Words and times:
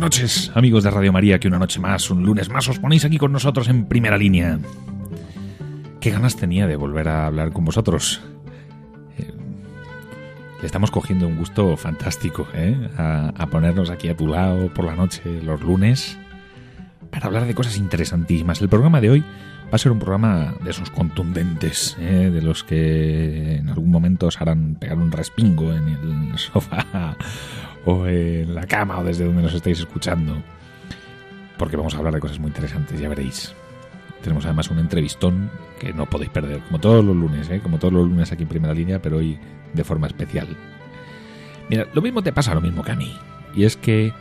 Buenas 0.00 0.18
noches, 0.18 0.50
amigos 0.56 0.82
de 0.82 0.90
Radio 0.90 1.12
María, 1.12 1.38
que 1.38 1.46
una 1.46 1.60
noche 1.60 1.78
más, 1.78 2.10
un 2.10 2.24
lunes 2.24 2.48
más, 2.48 2.66
os 2.68 2.80
ponéis 2.80 3.04
aquí 3.04 3.16
con 3.16 3.30
nosotros 3.30 3.68
en 3.68 3.84
primera 3.84 4.18
línea. 4.18 4.58
Qué 6.00 6.10
ganas 6.10 6.34
tenía 6.34 6.66
de 6.66 6.74
volver 6.74 7.06
a 7.06 7.26
hablar 7.26 7.52
con 7.52 7.64
vosotros. 7.64 8.20
Eh, 9.16 9.32
le 10.60 10.66
estamos 10.66 10.90
cogiendo 10.90 11.28
un 11.28 11.36
gusto 11.36 11.76
fantástico 11.76 12.48
¿eh? 12.54 12.88
a, 12.96 13.46
ponernos 13.52 13.90
aquí 13.90 14.08
a 14.08 14.16
tu 14.16 14.26
lado 14.26 14.74
por 14.74 14.84
la 14.84 14.96
noche, 14.96 15.22
los 15.44 15.60
lunes, 15.60 16.18
para 17.12 17.26
hablar 17.26 17.46
de 17.46 17.54
cosas 17.54 17.76
interesantísimas. 17.76 18.60
El 18.60 18.68
programa 18.68 19.00
de 19.00 19.10
hoy 19.10 19.20
va 19.20 19.76
a 19.76 19.78
ser 19.78 19.92
un 19.92 20.00
programa 20.00 20.56
de 20.64 20.70
esos 20.70 20.90
contundentes, 20.90 21.96
¿eh? 22.00 22.30
de 22.34 22.42
los 22.42 22.64
que 22.64 23.58
en 23.58 23.68
algún 23.68 23.92
momento 23.92 24.26
os 24.26 24.40
harán 24.40 24.74
pegar 24.74 24.98
un 24.98 25.12
respingo 25.12 25.72
en 25.72 25.86
el 25.86 26.36
sofá 26.36 27.16
o 27.84 28.06
en 28.06 28.54
la 28.54 28.66
cama 28.66 28.98
o 28.98 29.04
desde 29.04 29.24
donde 29.24 29.42
nos 29.42 29.54
estáis 29.54 29.78
escuchando. 29.80 30.42
Porque 31.58 31.76
vamos 31.76 31.94
a 31.94 31.98
hablar 31.98 32.14
de 32.14 32.20
cosas 32.20 32.38
muy 32.38 32.48
interesantes, 32.48 32.98
ya 32.98 33.08
veréis. 33.08 33.54
Tenemos 34.22 34.44
además 34.44 34.70
un 34.70 34.78
entrevistón 34.78 35.50
que 35.78 35.92
no 35.92 36.06
podéis 36.06 36.30
perder, 36.30 36.60
como 36.60 36.80
todos 36.80 37.04
los 37.04 37.14
lunes, 37.14 37.48
¿eh? 37.50 37.60
como 37.62 37.78
todos 37.78 37.92
los 37.92 38.08
lunes 38.08 38.32
aquí 38.32 38.42
en 38.42 38.48
primera 38.48 38.74
línea, 38.74 39.00
pero 39.00 39.18
hoy 39.18 39.38
de 39.72 39.84
forma 39.84 40.06
especial. 40.06 40.48
Mira, 41.68 41.86
lo 41.92 42.02
mismo 42.02 42.22
te 42.22 42.32
pasa 42.32 42.54
lo 42.54 42.60
mismo 42.60 42.82
que 42.82 42.92
a 42.92 42.96
mí. 42.96 43.16
Y 43.54 43.64
es 43.64 43.76
que 43.76 44.12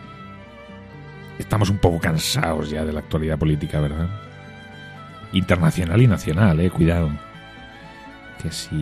estamos 1.39 1.69
un 1.69 1.78
poco 1.78 2.00
cansados 2.00 2.69
ya 2.69 2.86
de 2.86 2.94
la 2.94 3.00
actualidad 3.00 3.39
política, 3.39 3.80
¿verdad? 3.80 4.09
Internacional 5.31 6.02
y 6.02 6.08
nacional, 6.08 6.59
eh, 6.59 6.69
cuidado 6.69 7.09
que 8.44 8.52
si 8.52 8.75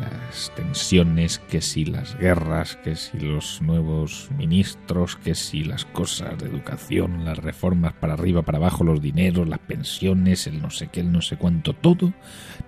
las 0.00 0.52
tensiones, 0.56 1.38
que 1.38 1.60
si 1.60 1.84
las 1.84 2.18
guerras, 2.18 2.74
que 2.82 2.96
si 2.96 3.20
los 3.20 3.62
nuevos 3.62 4.28
ministros, 4.36 5.14
que 5.14 5.36
si 5.36 5.62
las 5.62 5.84
cosas 5.84 6.36
de 6.38 6.46
educación, 6.46 7.24
las 7.24 7.38
reformas 7.38 7.92
para 7.92 8.14
arriba, 8.14 8.42
para 8.42 8.58
abajo, 8.58 8.82
los 8.82 9.00
dineros, 9.00 9.48
las 9.48 9.60
pensiones, 9.60 10.48
el 10.48 10.60
no 10.60 10.70
sé 10.70 10.88
qué, 10.88 11.00
el 11.00 11.12
no 11.12 11.22
sé 11.22 11.36
cuánto, 11.36 11.72
todo, 11.72 12.14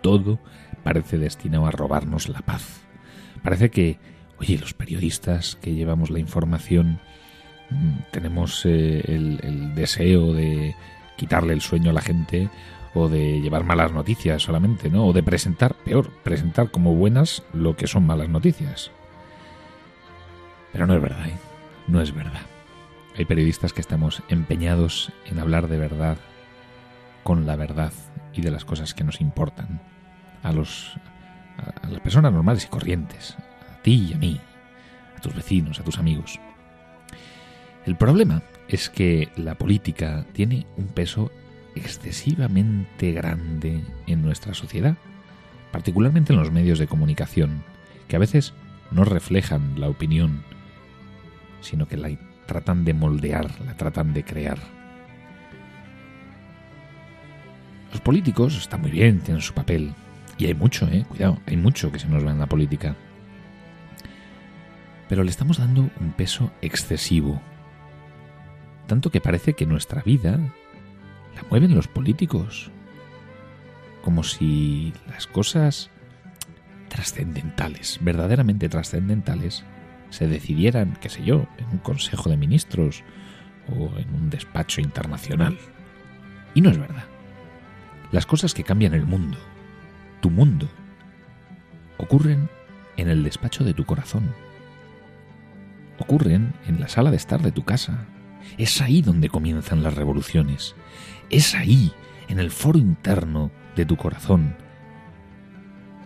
todo 0.01 0.39
parece 0.85 1.19
destinado 1.19 1.67
a 1.67 1.73
robarnos 1.73 2.29
la 2.29 2.41
paz. 2.43 2.83
Parece 3.43 3.71
que, 3.71 3.99
oye, 4.39 4.59
los 4.59 4.75
periodistas 4.75 5.57
que 5.57 5.75
llevamos 5.75 6.09
la 6.09 6.21
información 6.21 7.01
mm, 7.71 8.13
tenemos 8.13 8.65
eh, 8.65 9.03
el, 9.09 9.41
el 9.43 9.75
deseo 9.75 10.35
de 10.35 10.77
quitarle 11.17 11.53
el 11.53 11.63
sueño 11.63 11.91
a 11.91 11.95
la 11.95 12.01
gente 12.01 12.49
o 12.95 13.09
de 13.09 13.41
llevar 13.41 13.65
malas 13.65 13.93
noticias 13.93 14.43
solamente, 14.43 14.91
¿no? 14.91 15.07
O 15.07 15.13
de 15.13 15.23
presentar, 15.23 15.75
peor, 15.75 16.11
presentar 16.23 16.71
como 16.71 16.95
buenas 16.95 17.43
lo 17.53 17.77
que 17.77 17.87
son 17.87 18.07
malas 18.07 18.29
noticias. 18.29 18.91
Pero 20.73 20.87
no 20.87 20.95
es 20.95 21.03
verdad, 21.03 21.29
¿eh? 21.29 21.39
No 21.87 22.01
es 22.01 22.15
verdad. 22.15 22.43
Hay 23.17 23.25
periodistas 23.25 23.73
que 23.73 23.81
estamos 23.81 24.23
empeñados 24.29 25.13
en 25.27 25.39
hablar 25.39 25.69
de 25.69 25.79
verdad, 25.79 26.19
con 27.25 27.47
la 27.47 27.57
verdad 27.57 27.93
y 28.33 28.43
de 28.43 28.51
las 28.51 28.65
cosas 28.65 28.95
que 28.95 29.05
nos 29.05 29.21
importan. 29.21 29.81
A 30.43 30.53
los 30.53 30.97
a 31.83 31.89
las 31.89 32.01
personas 32.01 32.33
normales 32.33 32.65
y 32.65 32.69
corrientes, 32.69 33.37
a 33.69 33.83
ti 33.83 34.09
y 34.11 34.15
a 34.15 34.19
mí, 34.19 34.41
a 35.17 35.21
tus 35.21 35.35
vecinos, 35.35 35.81
a 35.81 35.85
tus 35.85 35.99
amigos. 35.99 36.39
El 37.85 37.97
problema 37.97 38.43
es 38.69 38.91
que 38.91 39.31
la 39.37 39.57
política 39.57 40.25
tiene 40.33 40.67
un 40.77 40.87
peso 40.89 41.31
excesivamente 41.79 43.13
grande 43.13 43.83
en 44.07 44.23
nuestra 44.23 44.55
sociedad, 44.55 44.97
particularmente 45.73 46.33
en 46.33 46.39
los 46.39 46.51
medios 46.51 46.79
de 46.79 46.87
comunicación, 46.87 47.65
que 48.09 48.17
a 48.17 48.19
veces 48.19 48.55
no 48.91 49.05
reflejan 49.05 49.81
la 49.81 49.89
opinión, 49.89 50.43
sino 51.61 51.89
que 51.89 51.97
la 51.97 52.11
tratan 52.47 52.85
de 52.85 52.95
moldear, 52.95 53.51
la 53.65 53.77
tratan 53.77 54.13
de 54.13 54.25
crear. 54.25 54.59
Los 57.93 58.01
políticos 58.01 58.57
están 58.57 58.83
muy 58.83 58.91
bien, 58.91 59.21
tienen 59.21 59.43
su 59.43 59.55
papel, 59.55 59.95
y 60.37 60.47
hay 60.47 60.55
mucho, 60.55 60.87
eh, 60.89 61.05
cuidado, 61.09 61.39
hay 61.47 61.57
mucho 61.57 61.91
que 61.91 61.99
se 61.99 62.09
nos 62.09 62.25
va 62.25 62.31
en 62.31 62.39
la 62.39 62.47
política. 62.47 62.97
Pero 65.09 65.25
le 65.25 65.31
estamos 65.31 65.59
dando 65.59 65.91
un 66.01 66.13
peso 66.13 66.53
excesivo, 66.61 67.41
tanto 68.87 69.11
que 69.11 69.21
parece 69.21 69.55
que 69.55 69.67
nuestra 69.67 70.03
vida 70.03 70.39
la 71.39 71.49
mueven 71.49 71.75
los 71.75 71.87
políticos. 71.87 72.71
Como 74.03 74.25
si 74.25 74.93
las 75.09 75.27
cosas 75.27 75.91
trascendentales, 76.89 77.99
verdaderamente 78.01 78.69
trascendentales, 78.69 79.65
se 80.11 80.27
decidieran, 80.27 80.97
qué 81.01 81.09
sé 81.09 81.23
yo, 81.23 81.47
en 81.59 81.67
un 81.71 81.79
consejo 81.79 82.29
de 82.29 82.37
ministros 82.37 83.05
o 83.69 83.97
en 83.99 84.13
un 84.15 84.31
despacho 84.31 84.81
internacional. 84.81 85.57
Y 86.55 86.61
no 86.61 86.71
es 86.71 86.79
verdad. 86.79 87.05
Las 88.11 88.27
cosas 88.27 88.55
que 88.55 88.65
cambian 88.65 88.95
el 88.95 89.05
mundo, 89.05 89.39
tu 90.21 90.31
mundo, 90.31 90.69
ocurren 91.99 92.49
en 92.97 93.09
el 93.09 93.23
despacho 93.23 93.63
de 93.63 93.75
tu 93.75 93.85
corazón. 93.85 94.35
Ocurren 95.99 96.55
en 96.67 96.81
la 96.81 96.89
sala 96.89 97.11
de 97.11 97.17
estar 97.17 97.43
de 97.43 97.53
tu 97.53 97.65
casa. 97.65 98.07
Es 98.57 98.81
ahí 98.81 99.03
donde 99.03 99.29
comienzan 99.29 99.83
las 99.83 99.95
revoluciones. 99.95 100.75
Es 101.31 101.55
ahí, 101.55 101.93
en 102.29 102.39
el 102.39 102.51
foro 102.51 102.79
interno 102.79 103.51
de 103.77 103.85
tu 103.85 103.97
corazón 103.97 104.57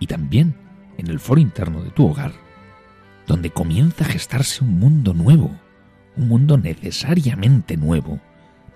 y 0.00 0.06
también 0.06 0.56
en 0.98 1.06
el 1.06 1.20
foro 1.20 1.40
interno 1.40 1.82
de 1.82 1.90
tu 1.90 2.08
hogar, 2.08 2.32
donde 3.26 3.50
comienza 3.50 4.04
a 4.04 4.08
gestarse 4.08 4.64
un 4.64 4.78
mundo 4.78 5.14
nuevo, 5.14 5.50
un 6.16 6.28
mundo 6.28 6.58
necesariamente 6.58 7.76
nuevo, 7.76 8.20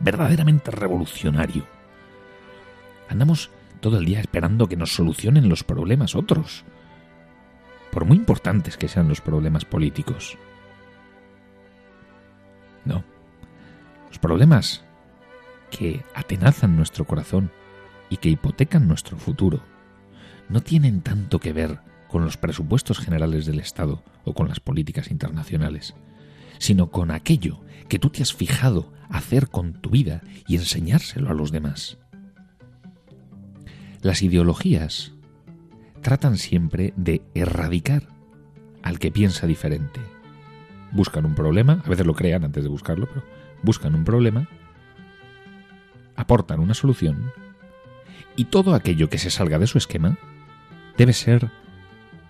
verdaderamente 0.00 0.70
revolucionario. 0.70 1.66
Andamos 3.08 3.50
todo 3.80 3.98
el 3.98 4.04
día 4.04 4.20
esperando 4.20 4.68
que 4.68 4.76
nos 4.76 4.94
solucionen 4.94 5.48
los 5.48 5.64
problemas 5.64 6.14
otros, 6.14 6.64
por 7.90 8.04
muy 8.04 8.16
importantes 8.16 8.76
que 8.76 8.88
sean 8.88 9.08
los 9.08 9.20
problemas 9.20 9.64
políticos. 9.64 10.38
No. 12.84 13.04
Los 14.08 14.18
problemas 14.18 14.85
que 15.70 16.04
atenazan 16.14 16.76
nuestro 16.76 17.04
corazón 17.04 17.50
y 18.08 18.18
que 18.18 18.28
hipotecan 18.28 18.86
nuestro 18.86 19.16
futuro 19.16 19.62
no 20.48 20.60
tienen 20.60 21.00
tanto 21.00 21.40
que 21.40 21.52
ver 21.52 21.80
con 22.08 22.24
los 22.24 22.36
presupuestos 22.36 22.98
generales 22.98 23.46
del 23.46 23.58
Estado 23.58 24.02
o 24.24 24.32
con 24.32 24.48
las 24.48 24.60
políticas 24.60 25.10
internacionales, 25.10 25.94
sino 26.58 26.90
con 26.90 27.10
aquello 27.10 27.60
que 27.88 27.98
tú 27.98 28.10
te 28.10 28.22
has 28.22 28.32
fijado 28.32 28.92
hacer 29.08 29.48
con 29.48 29.74
tu 29.80 29.90
vida 29.90 30.22
y 30.46 30.56
enseñárselo 30.56 31.30
a 31.30 31.34
los 31.34 31.50
demás. 31.50 31.98
Las 34.02 34.22
ideologías 34.22 35.12
tratan 36.00 36.36
siempre 36.36 36.92
de 36.96 37.22
erradicar 37.34 38.08
al 38.82 38.98
que 38.98 39.10
piensa 39.10 39.46
diferente. 39.46 40.00
Buscan 40.92 41.26
un 41.26 41.34
problema, 41.34 41.82
a 41.84 41.88
veces 41.88 42.06
lo 42.06 42.14
crean 42.14 42.44
antes 42.44 42.62
de 42.62 42.70
buscarlo, 42.70 43.08
pero 43.08 43.24
buscan 43.62 43.94
un 43.94 44.04
problema 44.04 44.48
aportan 46.16 46.60
una 46.60 46.74
solución 46.74 47.32
y 48.36 48.46
todo 48.46 48.74
aquello 48.74 49.08
que 49.08 49.18
se 49.18 49.30
salga 49.30 49.58
de 49.58 49.66
su 49.66 49.78
esquema 49.78 50.18
debe 50.96 51.12
ser 51.12 51.50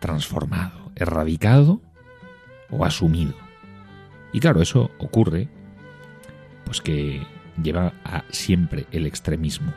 transformado, 0.01 0.93
erradicado 0.95 1.81
o 2.71 2.85
asumido. 2.85 3.35
Y 4.33 4.41
claro, 4.41 4.63
eso 4.63 4.91
ocurre 4.99 5.49
pues 6.65 6.81
que 6.81 7.23
lleva 7.63 7.95
a 8.05 8.25
siempre 8.31 8.87
el 8.91 9.07
extremismo. 9.07 9.73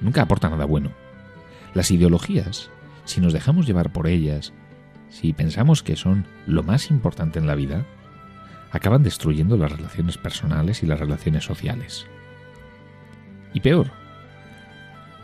Nunca 0.00 0.22
aporta 0.22 0.48
nada 0.48 0.64
bueno. 0.64 0.90
Las 1.74 1.90
ideologías, 1.90 2.70
si 3.04 3.20
nos 3.20 3.32
dejamos 3.32 3.66
llevar 3.66 3.92
por 3.92 4.06
ellas, 4.06 4.52
si 5.08 5.32
pensamos 5.32 5.82
que 5.82 5.96
son 5.96 6.26
lo 6.46 6.62
más 6.62 6.90
importante 6.90 7.38
en 7.38 7.46
la 7.46 7.54
vida, 7.54 7.84
acaban 8.70 9.02
destruyendo 9.02 9.56
las 9.56 9.72
relaciones 9.72 10.18
personales 10.18 10.82
y 10.82 10.86
las 10.86 10.98
relaciones 10.98 11.44
sociales. 11.44 12.06
Y 13.54 13.60
peor, 13.60 13.90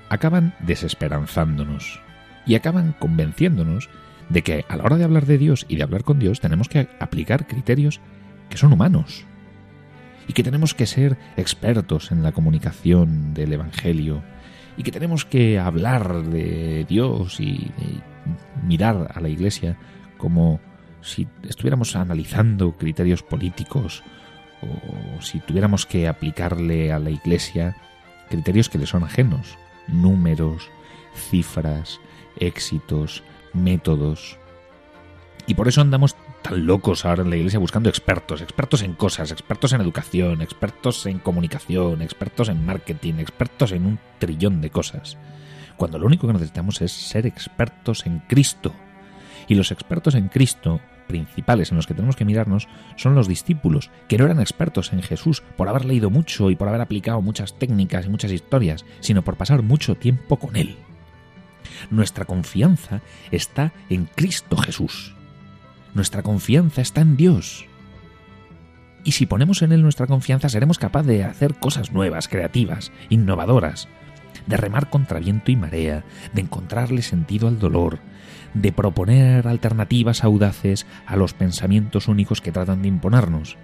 acaban 0.09 0.55
desesperanzándonos 0.61 2.01
y 2.47 2.55
acaban 2.55 2.95
convenciéndonos 2.99 3.89
de 4.29 4.43
que 4.43 4.65
a 4.69 4.77
la 4.77 4.85
hora 4.85 4.97
de 4.97 5.05
hablar 5.05 5.27
de 5.27 5.39
Dios 5.39 5.67
y 5.69 5.77
de 5.77 5.83
hablar 5.83 6.05
con 6.05 6.19
Dios 6.19 6.41
tenemos 6.41 6.69
que 6.69 6.89
aplicar 6.99 7.47
criterios 7.47 8.01
que 8.49 8.57
son 8.57 8.73
humanos 8.73 9.25
y 10.29 10.33
que 10.33 10.43
tenemos 10.43 10.75
que 10.75 10.87
ser 10.87 11.17
expertos 11.37 12.13
en 12.13 12.23
la 12.23 12.33
comunicación 12.33 13.35
del 13.35 13.53
Evangelio 13.53 14.23
y 14.77 14.83
que 14.83 14.93
tenemos 14.93 15.25
que 15.25 15.59
hablar 15.59 16.23
de 16.25 16.87
Dios 16.89 17.41
y 17.41 17.71
mirar 18.63 19.13
a 19.15 19.21
la 19.21 19.29
Iglesia 19.29 19.77
como 20.17 20.61
si 21.03 21.27
estuviéramos 21.49 21.97
analizando 21.97 22.77
criterios 22.77 23.23
políticos 23.23 24.03
o 24.63 25.23
si 25.23 25.41
tuviéramos 25.41 25.87
que 25.87 26.07
aplicarle 26.07 26.93
a 26.93 26.99
la 26.99 27.11
Iglesia 27.11 27.77
criterios 28.31 28.71
que 28.71 28.79
le 28.79 28.87
son 28.87 29.05
ajenos, 29.05 29.59
números, 29.89 30.71
cifras, 31.15 32.01
éxitos, 32.37 33.23
métodos. 33.53 34.39
Y 35.47 35.55
por 35.55 35.69
eso 35.69 35.81
andamos 35.81 36.17
tan 36.43 36.67
locos 36.67 37.05
ahora 37.05 37.23
en 37.23 37.31
la 37.31 37.37
iglesia 37.37 37.59
buscando 37.59 37.89
expertos, 37.89 38.41
expertos 38.41 38.83
en 38.83 38.95
cosas, 38.95 39.33
expertos 39.33 39.73
en 39.73 39.81
educación, 39.81 40.43
expertos 40.43 41.05
en 41.07 41.19
comunicación, 41.19 42.03
expertos 42.03 42.49
en 42.49 42.65
marketing, 42.65 43.15
expertos 43.19 43.73
en 43.73 43.87
un 43.87 43.99
trillón 44.19 44.61
de 44.61 44.71
cosas. 44.71 45.19
Cuando 45.77 45.99
lo 45.99 46.07
único 46.07 46.27
que 46.27 46.35
necesitamos 46.35 46.81
es 46.83 46.93
ser 46.93 47.27
expertos 47.27 48.07
en 48.07 48.21
Cristo. 48.21 48.73
Y 49.49 49.55
los 49.55 49.73
expertos 49.73 50.15
en 50.15 50.29
Cristo 50.29 50.81
principales 51.11 51.71
en 51.71 51.77
los 51.77 51.87
que 51.87 51.95
tenemos 51.95 52.17
que 52.17 52.25
mirarnos 52.25 52.69
son 52.97 53.15
los 53.15 53.29
discípulos, 53.29 53.91
que 54.09 54.17
no 54.17 54.25
eran 54.25 54.41
expertos 54.41 54.93
en 54.93 55.03
Jesús 55.03 55.43
por 55.57 55.69
haber 55.69 55.85
leído 55.85 56.11
mucho 56.11 56.51
y 56.51 56.57
por 56.57 56.69
haber 56.69 56.81
aplicado 56.81 57.21
muchas 57.21 57.59
técnicas 57.59 58.07
y 58.07 58.09
muchas 58.09 58.33
historias, 58.33 58.85
sino 59.01 59.23
por 59.23 59.37
pasar 59.37 59.63
mucho 59.63 59.97
tiempo 59.97 60.39
con 60.39 60.57
Él. 60.57 60.77
Nuestra 61.91 62.25
confianza 62.25 63.03
está 63.31 63.73
en 63.89 64.07
Cristo 64.07 64.57
Jesús. 64.57 65.15
Nuestra 65.95 66.23
confianza 66.23 66.81
está 66.81 67.01
en 67.01 67.17
Dios. 67.17 67.67
Y 69.05 69.13
si 69.13 69.27
ponemos 69.27 69.63
en 69.63 69.73
Él 69.73 69.83
nuestra 69.83 70.07
confianza, 70.07 70.49
seremos 70.49 70.79
capaces 70.79 71.09
de 71.09 71.25
hacer 71.25 71.55
cosas 71.55 71.93
nuevas, 71.93 72.29
creativas, 72.29 72.93
innovadoras, 73.09 73.89
de 74.47 74.57
remar 74.57 74.91
contra 74.91 75.21
viento 75.21 75.51
y 75.51 75.57
marea, 75.57 76.05
de 76.33 76.43
encontrarle 76.43 77.03
sentido 77.03 77.49
al 77.49 77.59
dolor, 77.59 77.99
de 78.55 78.73
proponer 78.73 79.47
alternativas 79.47 80.25
audaces 80.25 80.87
a 81.07 81.17
los 81.17 81.35
pensamientos 81.35 82.09
únicos 82.09 82.41
que 82.41 82.53
tratan 82.53 82.83
de 82.83 82.89
imponernos, 82.89 83.57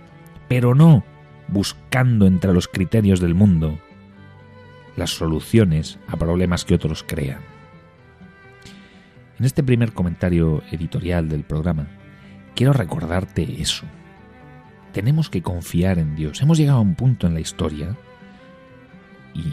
pero 0.48 0.74
no 0.74 1.04
buscando 1.48 2.26
entre 2.26 2.52
los 2.52 2.68
criterios 2.68 3.20
del 3.20 3.34
mundo 3.34 3.78
las 4.96 5.10
soluciones 5.10 5.98
a 6.08 6.16
problemas 6.16 6.64
que 6.64 6.74
otros 6.74 7.04
crean. 7.06 7.40
En 9.38 9.44
este 9.44 9.62
primer 9.62 9.92
comentario 9.92 10.62
editorial 10.70 11.28
del 11.28 11.44
programa, 11.44 11.88
quiero 12.54 12.72
recordarte 12.72 13.60
eso. 13.60 13.84
Tenemos 14.92 15.28
que 15.28 15.42
confiar 15.42 15.98
en 15.98 16.16
Dios. 16.16 16.40
Hemos 16.40 16.56
llegado 16.56 16.78
a 16.78 16.82
un 16.82 16.94
punto 16.94 17.26
en 17.26 17.34
la 17.34 17.40
historia 17.40 17.94
y 19.34 19.52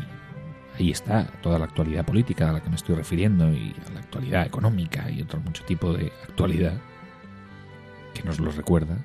ahí 0.78 0.92
está 0.92 1.26
toda 1.42 1.60
la 1.60 1.66
actualidad 1.66 2.06
política 2.06 2.50
a 2.50 2.54
la 2.54 2.62
que 2.62 2.70
me 2.70 2.76
estoy 2.76 2.96
refiriendo 2.96 3.52
y 3.52 3.76
la 3.94 4.00
actualidad 4.00 4.46
económica 4.46 5.10
y 5.10 5.22
otro 5.22 5.40
mucho 5.42 5.64
tipo 5.66 5.94
de 5.94 6.12
actualidad 6.24 6.74
que 8.14 8.24
nos 8.24 8.40
lo 8.40 8.52
recuerda, 8.52 8.98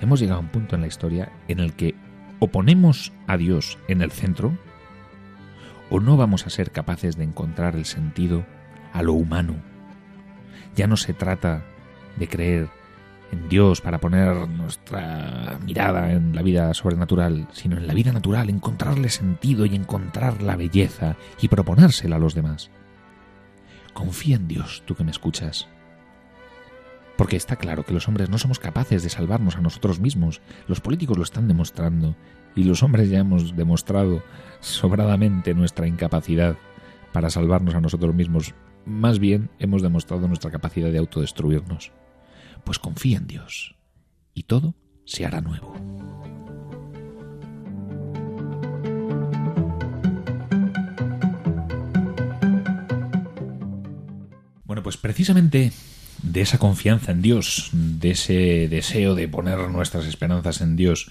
hemos 0.00 0.20
llegado 0.20 0.38
a 0.38 0.42
un 0.42 0.48
punto 0.48 0.74
en 0.74 0.82
la 0.82 0.86
historia 0.86 1.30
en 1.48 1.60
el 1.60 1.74
que 1.74 1.94
o 2.38 2.48
ponemos 2.48 3.12
a 3.26 3.36
Dios 3.36 3.78
en 3.88 4.00
el 4.00 4.10
centro 4.10 4.56
o 5.90 6.00
no 6.00 6.16
vamos 6.16 6.46
a 6.46 6.50
ser 6.50 6.70
capaces 6.70 7.16
de 7.16 7.24
encontrar 7.24 7.74
el 7.74 7.84
sentido 7.84 8.46
a 8.92 9.02
lo 9.02 9.12
humano. 9.12 9.56
Ya 10.74 10.86
no 10.86 10.96
se 10.96 11.12
trata 11.12 11.64
de 12.16 12.28
creer 12.28 12.68
en 13.32 13.48
Dios 13.48 13.80
para 13.80 14.00
poner 14.00 14.48
nuestra 14.48 15.58
mirada 15.64 16.12
en 16.12 16.34
la 16.34 16.42
vida 16.42 16.72
sobrenatural, 16.74 17.48
sino 17.52 17.76
en 17.76 17.86
la 17.86 17.94
vida 17.94 18.12
natural, 18.12 18.50
encontrarle 18.50 19.08
sentido 19.08 19.66
y 19.66 19.74
encontrar 19.74 20.42
la 20.42 20.56
belleza 20.56 21.16
y 21.40 21.48
proponérsela 21.48 22.16
a 22.16 22.18
los 22.18 22.34
demás. 22.34 22.70
Confía 23.92 24.36
en 24.36 24.48
Dios, 24.48 24.82
tú 24.86 24.94
que 24.94 25.04
me 25.04 25.10
escuchas. 25.10 25.68
Porque 27.16 27.36
está 27.36 27.56
claro 27.56 27.84
que 27.84 27.92
los 27.92 28.08
hombres 28.08 28.30
no 28.30 28.38
somos 28.38 28.58
capaces 28.58 29.02
de 29.02 29.10
salvarnos 29.10 29.56
a 29.56 29.60
nosotros 29.60 30.00
mismos. 30.00 30.40
Los 30.66 30.80
políticos 30.80 31.18
lo 31.18 31.24
están 31.24 31.48
demostrando 31.48 32.16
y 32.56 32.64
los 32.64 32.82
hombres 32.82 33.10
ya 33.10 33.18
hemos 33.18 33.56
demostrado 33.56 34.22
sobradamente 34.60 35.54
nuestra 35.54 35.86
incapacidad 35.86 36.56
para 37.12 37.30
salvarnos 37.30 37.74
a 37.74 37.80
nosotros 37.80 38.14
mismos. 38.14 38.54
Más 38.86 39.18
bien 39.18 39.50
hemos 39.58 39.82
demostrado 39.82 40.26
nuestra 40.28 40.50
capacidad 40.50 40.90
de 40.90 40.98
autodestruirnos 40.98 41.92
pues 42.64 42.78
confía 42.78 43.18
en 43.18 43.26
Dios 43.26 43.76
y 44.34 44.44
todo 44.44 44.74
se 45.04 45.26
hará 45.26 45.40
nuevo. 45.40 45.74
Bueno, 54.64 54.82
pues 54.84 54.96
precisamente 54.96 55.72
de 56.22 56.40
esa 56.40 56.58
confianza 56.58 57.12
en 57.12 57.22
Dios, 57.22 57.70
de 57.72 58.12
ese 58.12 58.68
deseo 58.68 59.14
de 59.14 59.26
poner 59.26 59.58
nuestras 59.68 60.06
esperanzas 60.06 60.60
en 60.60 60.76
Dios, 60.76 61.10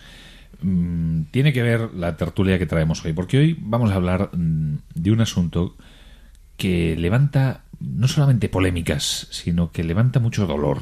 mm, 0.62 1.24
tiene 1.31 1.51
que 1.51 1.62
ver 1.62 1.94
la 1.94 2.16
tertulia 2.16 2.57
que 2.57 2.66
traemos 2.66 3.04
hoy, 3.04 3.13
porque 3.13 3.38
hoy 3.38 3.57
vamos 3.60 3.92
a 3.92 3.96
hablar 3.96 4.30
mm, 4.34 4.78
de 4.96 5.12
un 5.12 5.22
asunto 5.22 5.75
que 6.57 6.96
levanta 6.96 7.63
no 7.80 8.07
solamente 8.07 8.50
polémicas, 8.50 9.28
sino 9.31 9.72
que 9.72 9.84
levanta 9.84 10.19
mucho 10.19 10.46
dolor 10.46 10.80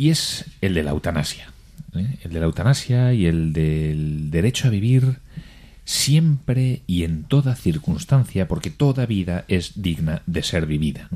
y 0.00 0.08
es 0.08 0.46
el 0.62 0.72
de 0.72 0.82
la 0.82 0.92
eutanasia. 0.92 1.52
¿eh? 1.94 2.16
El 2.22 2.32
de 2.32 2.40
la 2.40 2.46
eutanasia 2.46 3.12
y 3.12 3.26
el 3.26 3.52
del 3.52 4.30
derecho 4.30 4.68
a 4.68 4.70
vivir 4.70 5.18
siempre 5.84 6.80
y 6.86 7.04
en 7.04 7.24
toda 7.24 7.54
circunstancia, 7.54 8.48
porque 8.48 8.70
toda 8.70 9.04
vida 9.04 9.44
es 9.48 9.82
digna 9.82 10.22
de 10.24 10.42
ser 10.42 10.64
vivida. 10.64 11.10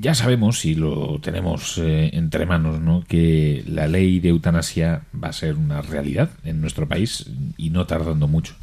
Ya 0.00 0.16
sabemos, 0.16 0.64
y 0.64 0.74
lo 0.74 1.20
tenemos 1.20 1.78
eh, 1.78 2.10
entre 2.14 2.44
manos, 2.44 2.80
¿no? 2.80 3.04
que 3.06 3.62
la 3.68 3.86
ley 3.86 4.18
de 4.18 4.30
eutanasia 4.30 5.02
va 5.14 5.28
a 5.28 5.32
ser 5.32 5.54
una 5.54 5.80
realidad 5.80 6.30
en 6.42 6.60
nuestro 6.60 6.88
país 6.88 7.26
y 7.56 7.70
no 7.70 7.86
tardando 7.86 8.26
mucho. 8.26 8.56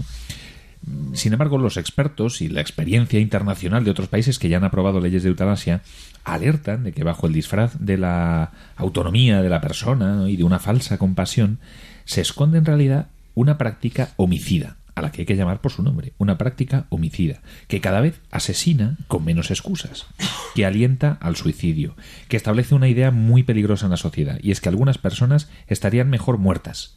Sin 1.14 1.34
embargo, 1.34 1.58
los 1.58 1.78
expertos 1.78 2.42
y 2.42 2.48
la 2.48 2.62
experiencia 2.62 3.20
internacional 3.20 3.84
de 3.84 3.92
otros 3.92 4.08
países 4.08 4.40
que 4.40 4.50
ya 4.50 4.58
han 4.58 4.64
aprobado 4.64 5.00
leyes 5.00 5.24
de 5.24 5.30
eutanasia 5.30 5.82
alertan 6.24 6.84
de 6.84 6.92
que 6.92 7.04
bajo 7.04 7.28
el 7.28 7.34
disfraz 7.34 7.78
de 7.80 7.98
la 7.98 8.52
autonomía 8.78 9.42
de 9.42 9.50
la 9.50 9.62
persona 9.62 10.30
y 10.30 10.38
de 10.38 10.44
una 10.44 10.60
falsa 10.60 10.98
compasión 10.98 11.60
se 12.06 12.22
esconde 12.22 12.58
en 12.58 12.66
realidad 12.66 13.08
una 13.36 13.58
práctica 13.58 14.10
homicida, 14.18 14.78
a 14.96 15.02
la 15.02 15.12
que 15.12 15.22
hay 15.22 15.26
que 15.26 15.36
llamar 15.36 15.62
por 15.62 15.72
su 15.72 15.84
nombre, 15.84 16.14
una 16.18 16.38
práctica 16.38 16.86
homicida, 16.90 17.42
que 17.68 17.80
cada 17.80 18.02
vez 18.02 18.20
asesina 18.32 18.98
con 19.08 19.24
menos 19.24 19.52
excusas, 19.52 20.08
que 20.56 20.66
alienta 20.66 21.18
al 21.22 21.36
suicidio, 21.36 21.96
que 22.28 22.38
establece 22.38 22.76
una 22.76 22.90
idea 22.90 23.12
muy 23.12 23.44
peligrosa 23.44 23.86
en 23.86 23.92
la 23.92 23.98
sociedad, 23.98 24.40
y 24.42 24.52
es 24.52 24.62
que 24.62 24.70
algunas 24.70 24.98
personas 24.98 25.50
estarían 25.68 26.10
mejor 26.10 26.38
muertas, 26.38 26.96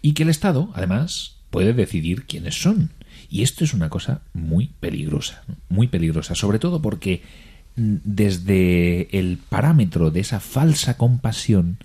y 0.00 0.14
que 0.14 0.24
el 0.24 0.30
Estado, 0.30 0.70
además, 0.74 1.36
puede 1.50 1.74
decidir 1.74 2.24
quiénes 2.24 2.60
son, 2.60 2.90
y 3.32 3.42
esto 3.42 3.64
es 3.64 3.72
una 3.72 3.88
cosa 3.88 4.20
muy 4.34 4.72
peligrosa, 4.78 5.42
muy 5.70 5.88
peligrosa, 5.88 6.34
sobre 6.34 6.58
todo 6.58 6.82
porque 6.82 7.22
mm, 7.76 7.96
desde 8.04 9.18
el 9.18 9.38
parámetro 9.38 10.10
de 10.10 10.20
esa 10.20 10.38
falsa 10.38 10.98
compasión 10.98 11.78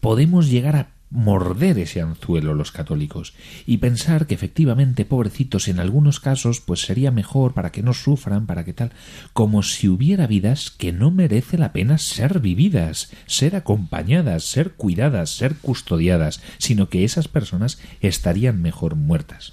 podemos 0.00 0.50
llegar 0.50 0.76
a 0.76 0.88
morder 1.08 1.78
ese 1.78 2.02
anzuelo 2.02 2.54
los 2.54 2.70
católicos 2.70 3.32
y 3.66 3.78
pensar 3.78 4.26
que 4.26 4.34
efectivamente 4.34 5.06
pobrecitos 5.06 5.68
en 5.68 5.80
algunos 5.80 6.20
casos 6.20 6.60
pues 6.60 6.82
sería 6.82 7.10
mejor 7.10 7.52
para 7.54 7.72
que 7.72 7.82
no 7.82 7.94
sufran 7.94 8.46
para 8.46 8.64
que 8.64 8.74
tal 8.74 8.92
como 9.32 9.64
si 9.64 9.88
hubiera 9.88 10.28
vidas 10.28 10.70
que 10.70 10.92
no 10.92 11.10
merece 11.10 11.58
la 11.58 11.72
pena 11.72 11.98
ser 11.98 12.38
vividas 12.38 13.10
ser 13.26 13.56
acompañadas 13.56 14.44
ser 14.44 14.74
cuidadas 14.74 15.30
ser 15.30 15.56
custodiadas 15.56 16.40
sino 16.58 16.88
que 16.88 17.02
esas 17.02 17.26
personas 17.26 17.80
estarían 18.00 18.62
mejor 18.62 18.94
muertas 18.94 19.52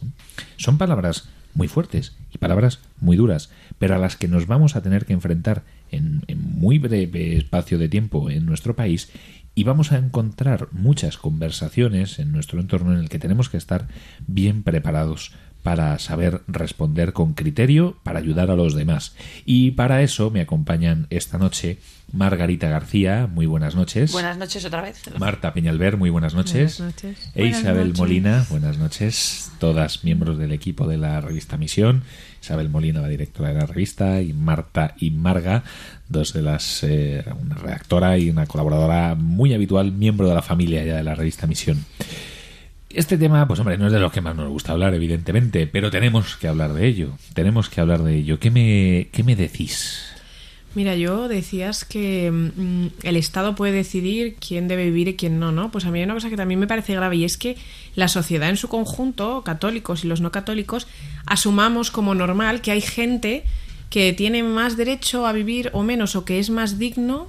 son 0.58 0.78
palabras 0.78 1.28
muy 1.58 1.68
fuertes 1.68 2.16
y 2.32 2.38
palabras 2.38 2.80
muy 3.02 3.18
duras, 3.18 3.50
pero 3.80 3.96
a 3.96 3.98
las 3.98 4.16
que 4.16 4.28
nos 4.28 4.46
vamos 4.48 4.76
a 4.76 4.82
tener 4.82 5.06
que 5.06 5.14
enfrentar 5.14 5.64
en, 5.92 6.24
muy 6.36 6.78
breve 6.78 7.36
espacio 7.36 7.78
de 7.78 7.90
tiempo 7.90 8.30
en 8.30 8.46
nuestro 8.46 8.76
país 8.76 9.12
y 9.56 9.64
vamos 9.64 9.92
a 9.92 9.98
encontrar 9.98 10.68
muchas 10.72 11.18
conversaciones 11.18 12.20
en 12.20 12.32
nuestro 12.32 12.62
entorno 12.62 12.94
en 12.94 13.00
el 13.00 13.10
que 13.10 13.20
tenemos 13.20 13.50
que 13.50 13.58
estar 13.58 13.88
bien 14.28 14.62
preparados 14.62 15.34
para 15.64 15.98
saber 15.98 16.44
responder 16.48 17.12
con 17.12 17.34
criterio, 17.34 17.98
para 18.04 18.20
ayudar 18.20 18.52
a 18.52 18.56
los 18.56 18.76
demás. 18.76 19.16
Y 19.44 19.72
para 19.72 20.04
eso 20.04 20.30
me 20.30 20.42
acompañan 20.42 21.08
esta 21.10 21.40
noche 21.40 21.80
Margarita 22.14 22.70
García, 22.70 23.28
muy 23.28 23.46
buenas 23.46 23.76
noches. 23.76 24.12
Buenas 24.14 24.38
noches 24.38 24.64
otra 24.64 24.82
vez. 24.82 25.02
Marta 25.20 25.54
Peñalver, 25.54 25.98
muy 25.98 26.10
buenas 26.10 26.34
noches. 26.36 26.78
Buenas 26.78 26.96
noches. 26.96 27.32
E 27.36 27.42
Buenas 27.42 27.60
Isabel 27.60 27.88
noches. 27.88 28.00
Molina, 28.00 28.46
buenas 28.50 28.78
noches. 28.78 29.52
Todas 29.60 30.04
miembros 30.04 30.38
del 30.38 30.54
equipo 30.54 30.88
de 30.88 30.98
la 30.98 31.20
revista 31.20 31.58
Misión. 31.58 32.04
Isabel 32.42 32.70
Molina, 32.70 33.02
la 33.02 33.10
directora 33.10 33.50
de 33.50 33.56
la 33.56 33.66
revista, 33.66 34.22
y 34.22 34.32
Marta 34.32 34.96
y 35.00 35.12
Marga, 35.12 35.64
dos 36.08 36.32
de 36.32 36.42
las, 36.42 36.84
eh, 36.84 37.26
una 37.42 37.56
redactora 37.56 38.18
y 38.18 38.30
una 38.30 38.46
colaboradora 38.46 39.16
muy 39.16 39.54
habitual, 39.54 39.92
miembro 39.92 40.30
de 40.30 40.36
la 40.36 40.42
familia 40.42 40.84
ya 40.86 40.96
de 40.96 41.04
la 41.04 41.16
revista 41.16 41.46
Misión. 41.46 41.84
Este 42.90 43.18
tema, 43.18 43.46
pues 43.48 43.60
hombre, 43.60 43.78
no 43.78 43.88
es 43.88 43.94
de 43.94 44.00
los 44.00 44.14
que 44.14 44.22
más 44.22 44.36
nos 44.36 44.50
gusta 44.50 44.72
hablar, 44.72 44.94
evidentemente, 44.94 45.68
pero 45.68 45.92
tenemos 45.92 46.38
que 46.38 46.48
hablar 46.48 46.72
de 46.74 46.88
ello. 46.88 47.18
Tenemos 47.34 47.70
que 47.70 47.82
hablar 47.82 48.02
de 48.02 48.16
ello. 48.16 48.40
¿Qué 48.40 48.50
me, 48.50 49.10
qué 49.12 49.24
me 49.24 49.36
decís? 49.36 50.14
Mira, 50.78 50.96
yo 50.96 51.28
decías 51.28 51.86
que 51.86 52.30
mm, 52.30 52.88
el 53.02 53.16
Estado 53.16 53.56
puede 53.56 53.72
decidir 53.72 54.36
quién 54.36 54.68
debe 54.68 54.86
vivir 54.86 55.08
y 55.08 55.16
quién 55.16 55.40
no, 55.40 55.52
¿no? 55.52 55.72
Pues 55.72 55.86
a 55.86 55.90
mí 55.90 55.98
hay 55.98 56.06
una 56.06 56.14
cosa 56.14 56.30
que 56.30 56.38
también 56.38 56.60
me 56.60 56.68
parece 56.68 56.94
grave 56.94 57.16
y 57.16 57.24
es 57.24 57.36
que 57.40 57.58
la 57.96 58.08
sociedad 58.08 58.48
en 58.48 58.58
su 58.58 58.68
conjunto, 58.68 59.42
católicos 59.44 60.04
y 60.04 60.08
los 60.08 60.22
no 60.22 60.32
católicos, 60.32 60.88
asumamos 61.26 61.90
como 61.90 62.14
normal 62.14 62.62
que 62.62 62.70
hay 62.70 62.82
gente 62.82 63.44
que 63.90 64.14
tiene 64.14 64.44
más 64.44 64.78
derecho 64.78 65.26
a 65.26 65.32
vivir 65.32 65.72
o 65.74 65.82
menos 65.82 66.16
o 66.16 66.26
que 66.26 66.38
es 66.38 66.52
más 66.52 66.78
digno 66.78 67.28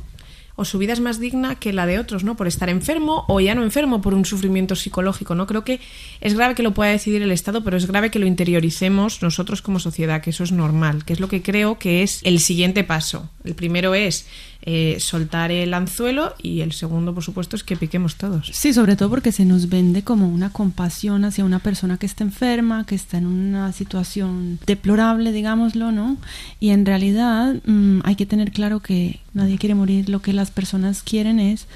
o 0.59 0.65
su 0.65 0.77
vida 0.77 0.93
es 0.93 0.99
más 0.99 1.21
digna 1.21 1.55
que 1.55 1.73
la 1.73 1.87
de 1.87 2.00
otros, 2.00 2.25
¿no? 2.25 2.37
Por 2.37 2.49
estar 2.49 2.69
enfermo 2.69 3.25
o 3.29 3.38
ya 3.38 3.55
no 3.55 3.62
enfermo 3.62 4.03
por 4.03 4.12
un 4.12 4.25
sufrimiento 4.25 4.75
psicológico, 4.75 5.37
¿no? 5.37 5.47
Creo 5.47 5.62
que 5.62 5.79
es 6.21 6.35
grave 6.35 6.57
que 6.57 6.65
lo 6.65 6.75
pueda 6.75 6.91
decidir 6.91 7.23
el 7.23 7.31
Estado, 7.31 7.62
pero 7.62 7.77
es 7.77 7.87
grave 7.87 8.11
que 8.11 8.19
lo 8.19 8.27
interioricemos 8.27 9.23
nosotros 9.23 9.62
como 9.62 9.79
sociedad, 9.79 10.21
que 10.21 10.31
eso 10.31 10.43
es 10.43 10.50
normal, 10.50 11.05
que 11.05 11.12
es 11.12 11.21
lo 11.21 11.29
que 11.29 11.43
creo 11.43 11.79
que 11.79 12.03
es 12.03 12.23
el 12.25 12.41
siguiente 12.41 12.83
paso. 12.83 13.31
El 13.45 13.55
primero 13.55 13.95
es 13.95 14.27
eh, 14.62 14.99
soltar 15.00 15.53
el 15.53 15.73
anzuelo 15.73 16.35
y 16.43 16.61
el 16.61 16.73
segundo, 16.73 17.15
por 17.15 17.23
supuesto, 17.23 17.57
es 17.57 17.62
que 17.62 17.77
piquemos 17.77 18.17
todos. 18.17 18.50
Sí, 18.53 18.73
sobre 18.73 18.97
todo 18.97 19.09
porque 19.09 19.33
se 19.33 19.45
nos 19.45 19.69
vende 19.69 20.03
como 20.03 20.29
una 20.29 20.50
compasión 20.50 21.25
hacia 21.25 21.45
una 21.45 21.61
persona 21.61 21.97
que 21.97 22.07
está 22.07 22.25
enferma, 22.25 22.85
que 22.85 22.95
está 22.95 23.19
en 23.19 23.27
una 23.27 23.73
situación 23.73 24.59
deplorable, 24.67 25.33
digámoslo, 25.33 25.93
¿no? 25.93 26.17
Y 26.61 26.71
en 26.71 26.85
realidad 26.85 27.57
mm, 27.65 28.00
hay 28.05 28.17
que 28.17 28.27
tener 28.27 28.50
claro 28.50 28.81
que 28.81 29.21
nadie 29.33 29.59
quiere 29.59 29.75
morir. 29.75 30.09
Lo 30.09 30.21
que 30.21 30.33
las 30.33 30.50
personas 30.50 31.03
quieren 31.03 31.38
es 31.38 31.67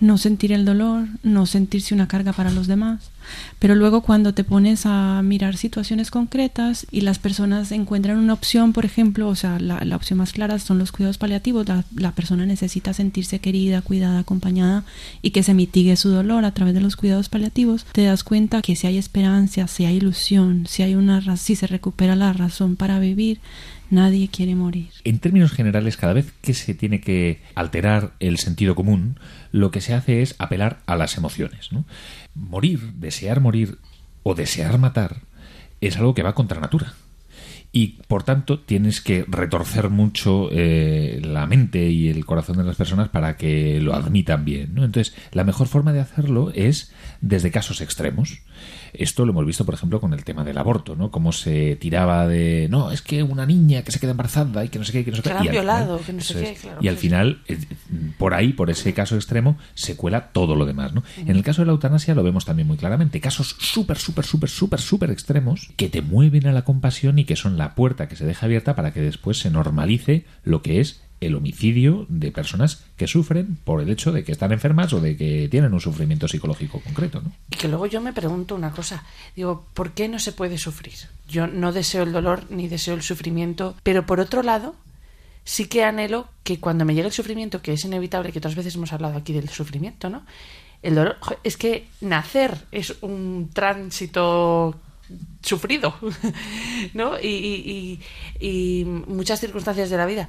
no 0.00 0.18
sentir 0.18 0.52
el 0.52 0.64
dolor, 0.64 1.06
no 1.22 1.46
sentirse 1.46 1.94
una 1.94 2.08
carga 2.08 2.32
para 2.32 2.50
los 2.50 2.66
demás. 2.66 3.10
Pero 3.58 3.74
luego 3.74 4.02
cuando 4.02 4.34
te 4.34 4.44
pones 4.44 4.84
a 4.84 5.22
mirar 5.22 5.56
situaciones 5.56 6.10
concretas 6.10 6.86
y 6.90 7.00
las 7.00 7.18
personas 7.18 7.72
encuentran 7.72 8.18
una 8.18 8.34
opción, 8.34 8.72
por 8.72 8.84
ejemplo, 8.84 9.28
o 9.28 9.34
sea, 9.34 9.58
la, 9.58 9.82
la 9.84 9.96
opción 9.96 10.18
más 10.18 10.32
clara 10.32 10.58
son 10.58 10.78
los 10.78 10.92
cuidados 10.92 11.18
paliativos, 11.18 11.66
la, 11.66 11.84
la 11.96 12.12
persona 12.12 12.44
necesita 12.44 12.92
sentirse 12.92 13.38
querida, 13.38 13.82
cuidada, 13.82 14.18
acompañada 14.18 14.84
y 15.22 15.30
que 15.30 15.42
se 15.42 15.54
mitigue 15.54 15.96
su 15.96 16.10
dolor 16.10 16.44
a 16.44 16.52
través 16.52 16.74
de 16.74 16.80
los 16.80 16.96
cuidados 16.96 17.28
paliativos, 17.28 17.86
te 17.92 18.04
das 18.04 18.24
cuenta 18.24 18.60
que 18.60 18.76
si 18.76 18.86
hay 18.86 18.98
esperanza, 18.98 19.66
si 19.68 19.86
hay 19.86 19.96
ilusión, 19.96 20.66
si 20.68 20.82
hay 20.82 20.94
una 20.94 21.14
si 21.36 21.56
se 21.56 21.66
recupera 21.66 22.16
la 22.16 22.32
razón 22.32 22.76
para 22.76 22.98
vivir, 22.98 23.40
nadie 23.94 24.28
quiere 24.28 24.54
morir. 24.54 24.90
En 25.04 25.18
términos 25.18 25.52
generales, 25.52 25.96
cada 25.96 26.12
vez 26.12 26.32
que 26.42 26.54
se 26.54 26.74
tiene 26.74 27.00
que 27.00 27.40
alterar 27.54 28.12
el 28.20 28.38
sentido 28.38 28.74
común, 28.74 29.18
lo 29.52 29.70
que 29.70 29.80
se 29.80 29.94
hace 29.94 30.22
es 30.22 30.34
apelar 30.38 30.80
a 30.86 30.96
las 30.96 31.16
emociones. 31.16 31.70
Morir, 32.34 32.92
desear 32.94 33.40
morir 33.40 33.78
o 34.22 34.34
desear 34.34 34.78
matar 34.78 35.22
es 35.80 35.96
algo 35.96 36.14
que 36.14 36.22
va 36.22 36.34
contra 36.34 36.60
natura. 36.60 36.94
Y 37.76 37.98
por 38.06 38.22
tanto 38.22 38.60
tienes 38.60 39.00
que 39.00 39.24
retorcer 39.26 39.90
mucho 39.90 40.48
eh, 40.52 41.20
la 41.24 41.46
mente 41.46 41.90
y 41.90 42.08
el 42.08 42.24
corazón 42.24 42.56
de 42.56 42.62
las 42.62 42.76
personas 42.76 43.08
para 43.08 43.36
que 43.36 43.80
lo 43.80 43.94
admitan 43.94 44.44
bien. 44.44 44.74
¿no? 44.74 44.84
Entonces, 44.84 45.14
la 45.32 45.42
mejor 45.42 45.66
forma 45.66 45.92
de 45.92 45.98
hacerlo 45.98 46.52
es 46.54 46.92
desde 47.20 47.50
casos 47.50 47.80
extremos. 47.80 48.42
Esto 48.94 49.24
lo 49.24 49.32
hemos 49.32 49.44
visto, 49.46 49.64
por 49.64 49.74
ejemplo, 49.74 50.00
con 50.00 50.14
el 50.14 50.24
tema 50.24 50.44
del 50.44 50.56
aborto, 50.58 50.96
¿no? 50.96 51.10
Cómo 51.10 51.32
se 51.32 51.76
tiraba 51.76 52.26
de, 52.26 52.68
no, 52.70 52.90
es 52.90 53.02
que 53.02 53.22
una 53.22 53.44
niña 53.46 53.82
que 53.82 53.92
se 53.92 53.98
queda 54.00 54.12
embarazada 54.12 54.64
y 54.64 54.68
que 54.68 54.78
no 54.78 54.84
sé 54.84 54.92
qué, 54.92 55.04
que 55.04 55.10
no 55.10 55.16
sé 55.16 55.22
Que 55.22 55.28
qué. 55.30 55.34
la 55.34 55.40
han 55.40 55.48
violado, 55.50 55.98
final- 55.98 56.04
que 56.06 56.12
no 56.12 56.20
sé 56.22 56.34
qué, 56.34 56.54
claro, 56.60 56.78
y 56.80 56.88
al 56.88 56.96
final, 56.96 57.42
eh, 57.48 57.58
por 58.18 58.34
ahí, 58.34 58.52
por 58.52 58.70
ese 58.70 58.92
caso 58.94 59.16
extremo, 59.16 59.56
se 59.74 59.96
cuela 59.96 60.28
todo 60.32 60.54
lo 60.56 60.64
demás, 60.66 60.92
¿no? 60.92 61.02
En 61.18 61.30
el 61.36 61.42
caso 61.42 61.62
de 61.62 61.66
la 61.66 61.72
eutanasia 61.72 62.14
lo 62.14 62.22
vemos 62.22 62.44
también 62.44 62.68
muy 62.68 62.76
claramente. 62.76 63.20
Casos 63.20 63.56
súper, 63.58 63.98
súper, 63.98 64.24
súper, 64.24 64.48
súper, 64.50 64.80
súper 64.80 65.10
extremos 65.10 65.70
que 65.76 65.88
te 65.88 66.00
mueven 66.02 66.46
a 66.46 66.52
la 66.52 66.62
compasión 66.62 67.18
y 67.18 67.24
que 67.24 67.36
son 67.36 67.58
la 67.58 67.74
puerta 67.74 68.08
que 68.08 68.16
se 68.16 68.24
deja 68.24 68.46
abierta 68.46 68.74
para 68.76 68.92
que 68.92 69.00
después 69.00 69.38
se 69.38 69.50
normalice 69.50 70.24
lo 70.44 70.62
que 70.62 70.80
es 70.80 71.00
el 71.26 71.34
homicidio 71.34 72.06
de 72.08 72.30
personas 72.32 72.82
que 72.96 73.06
sufren 73.06 73.56
por 73.64 73.80
el 73.80 73.90
hecho 73.90 74.12
de 74.12 74.24
que 74.24 74.32
están 74.32 74.52
enfermas 74.52 74.92
o 74.92 75.00
de 75.00 75.16
que 75.16 75.48
tienen 75.50 75.72
un 75.74 75.80
sufrimiento 75.80 76.28
psicológico 76.28 76.80
concreto, 76.80 77.20
¿no? 77.22 77.32
Y 77.50 77.56
que 77.56 77.68
luego 77.68 77.86
yo 77.86 78.00
me 78.00 78.12
pregunto 78.12 78.54
una 78.54 78.70
cosa. 78.72 79.04
Digo, 79.36 79.66
¿por 79.74 79.92
qué 79.92 80.08
no 80.08 80.18
se 80.18 80.32
puede 80.32 80.58
sufrir? 80.58 80.94
Yo 81.28 81.46
no 81.46 81.72
deseo 81.72 82.02
el 82.02 82.12
dolor 82.12 82.44
ni 82.50 82.68
deseo 82.68 82.94
el 82.94 83.02
sufrimiento, 83.02 83.74
pero 83.82 84.06
por 84.06 84.20
otro 84.20 84.42
lado, 84.42 84.74
sí 85.44 85.66
que 85.66 85.84
anhelo 85.84 86.28
que 86.42 86.60
cuando 86.60 86.84
me 86.84 86.94
llegue 86.94 87.08
el 87.08 87.12
sufrimiento, 87.12 87.60
que 87.62 87.72
es 87.72 87.84
inevitable, 87.84 88.32
que 88.32 88.38
otras 88.38 88.54
veces 88.54 88.74
hemos 88.76 88.92
hablado 88.92 89.16
aquí 89.16 89.32
del 89.32 89.48
sufrimiento, 89.48 90.08
¿no? 90.10 90.24
El 90.82 90.94
dolor, 90.96 91.16
es 91.44 91.56
que 91.56 91.86
nacer 92.02 92.58
es 92.70 92.94
un 93.00 93.48
tránsito 93.52 94.78
sufrido, 95.42 95.94
¿no? 96.94 97.18
Y, 97.20 97.26
y- 97.26 98.00
y- 98.40 98.80
y 98.80 98.84
muchas 98.84 99.40
circunstancias 99.40 99.90
de 99.90 99.96
la 99.96 100.06
vida. 100.06 100.28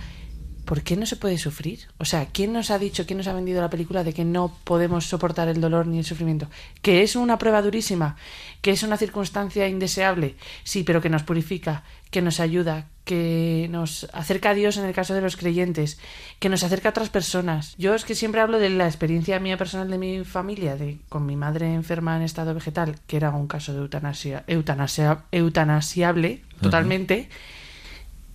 ¿Por 0.66 0.82
qué 0.82 0.98
no 0.98 1.06
se 1.06 1.16
puede 1.16 1.38
sufrir? 1.38 1.88
O 2.00 2.06
sea, 2.06 2.26
¿quién 2.26 2.52
nos 2.52 2.72
ha 2.72 2.80
dicho, 2.80 3.06
quién 3.06 3.18
nos 3.18 3.28
ha 3.28 3.34
vendido 3.34 3.62
la 3.62 3.70
película 3.70 4.04
de 4.04 4.14
que 4.14 4.26
no 4.26 4.52
podemos 4.64 5.06
soportar 5.06 5.48
el 5.48 5.62
dolor 5.62 5.86
ni 5.86 6.00
el 6.00 6.06
sufrimiento? 6.06 6.50
Que 6.82 7.04
es 7.04 7.16
una 7.16 7.38
prueba 7.38 7.62
durísima, 7.62 8.18
que 8.62 8.72
es 8.72 8.84
una 8.84 8.98
circunstancia 8.98 9.68
indeseable, 9.68 10.36
sí, 10.64 10.84
pero 10.84 11.02
que 11.02 11.10
nos 11.10 11.24
purifica, 11.24 11.84
que 12.10 12.22
nos 12.22 12.40
ayuda, 12.40 12.88
que 13.04 13.68
nos 13.70 14.08
acerca 14.12 14.50
a 14.50 14.54
Dios 14.56 14.78
en 14.78 14.86
el 14.86 14.94
caso 14.94 15.14
de 15.14 15.22
los 15.22 15.38
creyentes, 15.38 16.00
que 16.40 16.50
nos 16.50 16.64
acerca 16.64 16.90
a 16.90 16.92
otras 16.92 17.10
personas. 17.10 17.76
Yo 17.78 17.94
es 17.94 18.04
que 18.04 18.16
siempre 18.16 18.42
hablo 18.42 18.58
de 18.58 18.72
la 18.72 18.88
experiencia 18.88 19.40
mía 19.40 19.58
personal 19.58 19.90
de 19.92 20.00
mi 20.00 20.24
familia, 20.24 20.76
de 20.76 20.98
con 21.10 21.26
mi 21.28 21.36
madre 21.36 21.74
enferma 21.74 22.18
en 22.18 22.24
estado 22.24 22.56
vegetal, 22.56 22.98
que 23.06 23.18
era 23.18 23.30
un 23.30 23.48
caso 23.48 23.74
de 23.74 23.80
eutanasia, 23.80 24.44
eutanasia, 24.48 25.26
eutanasiable 25.32 26.42
totalmente, 26.60 27.30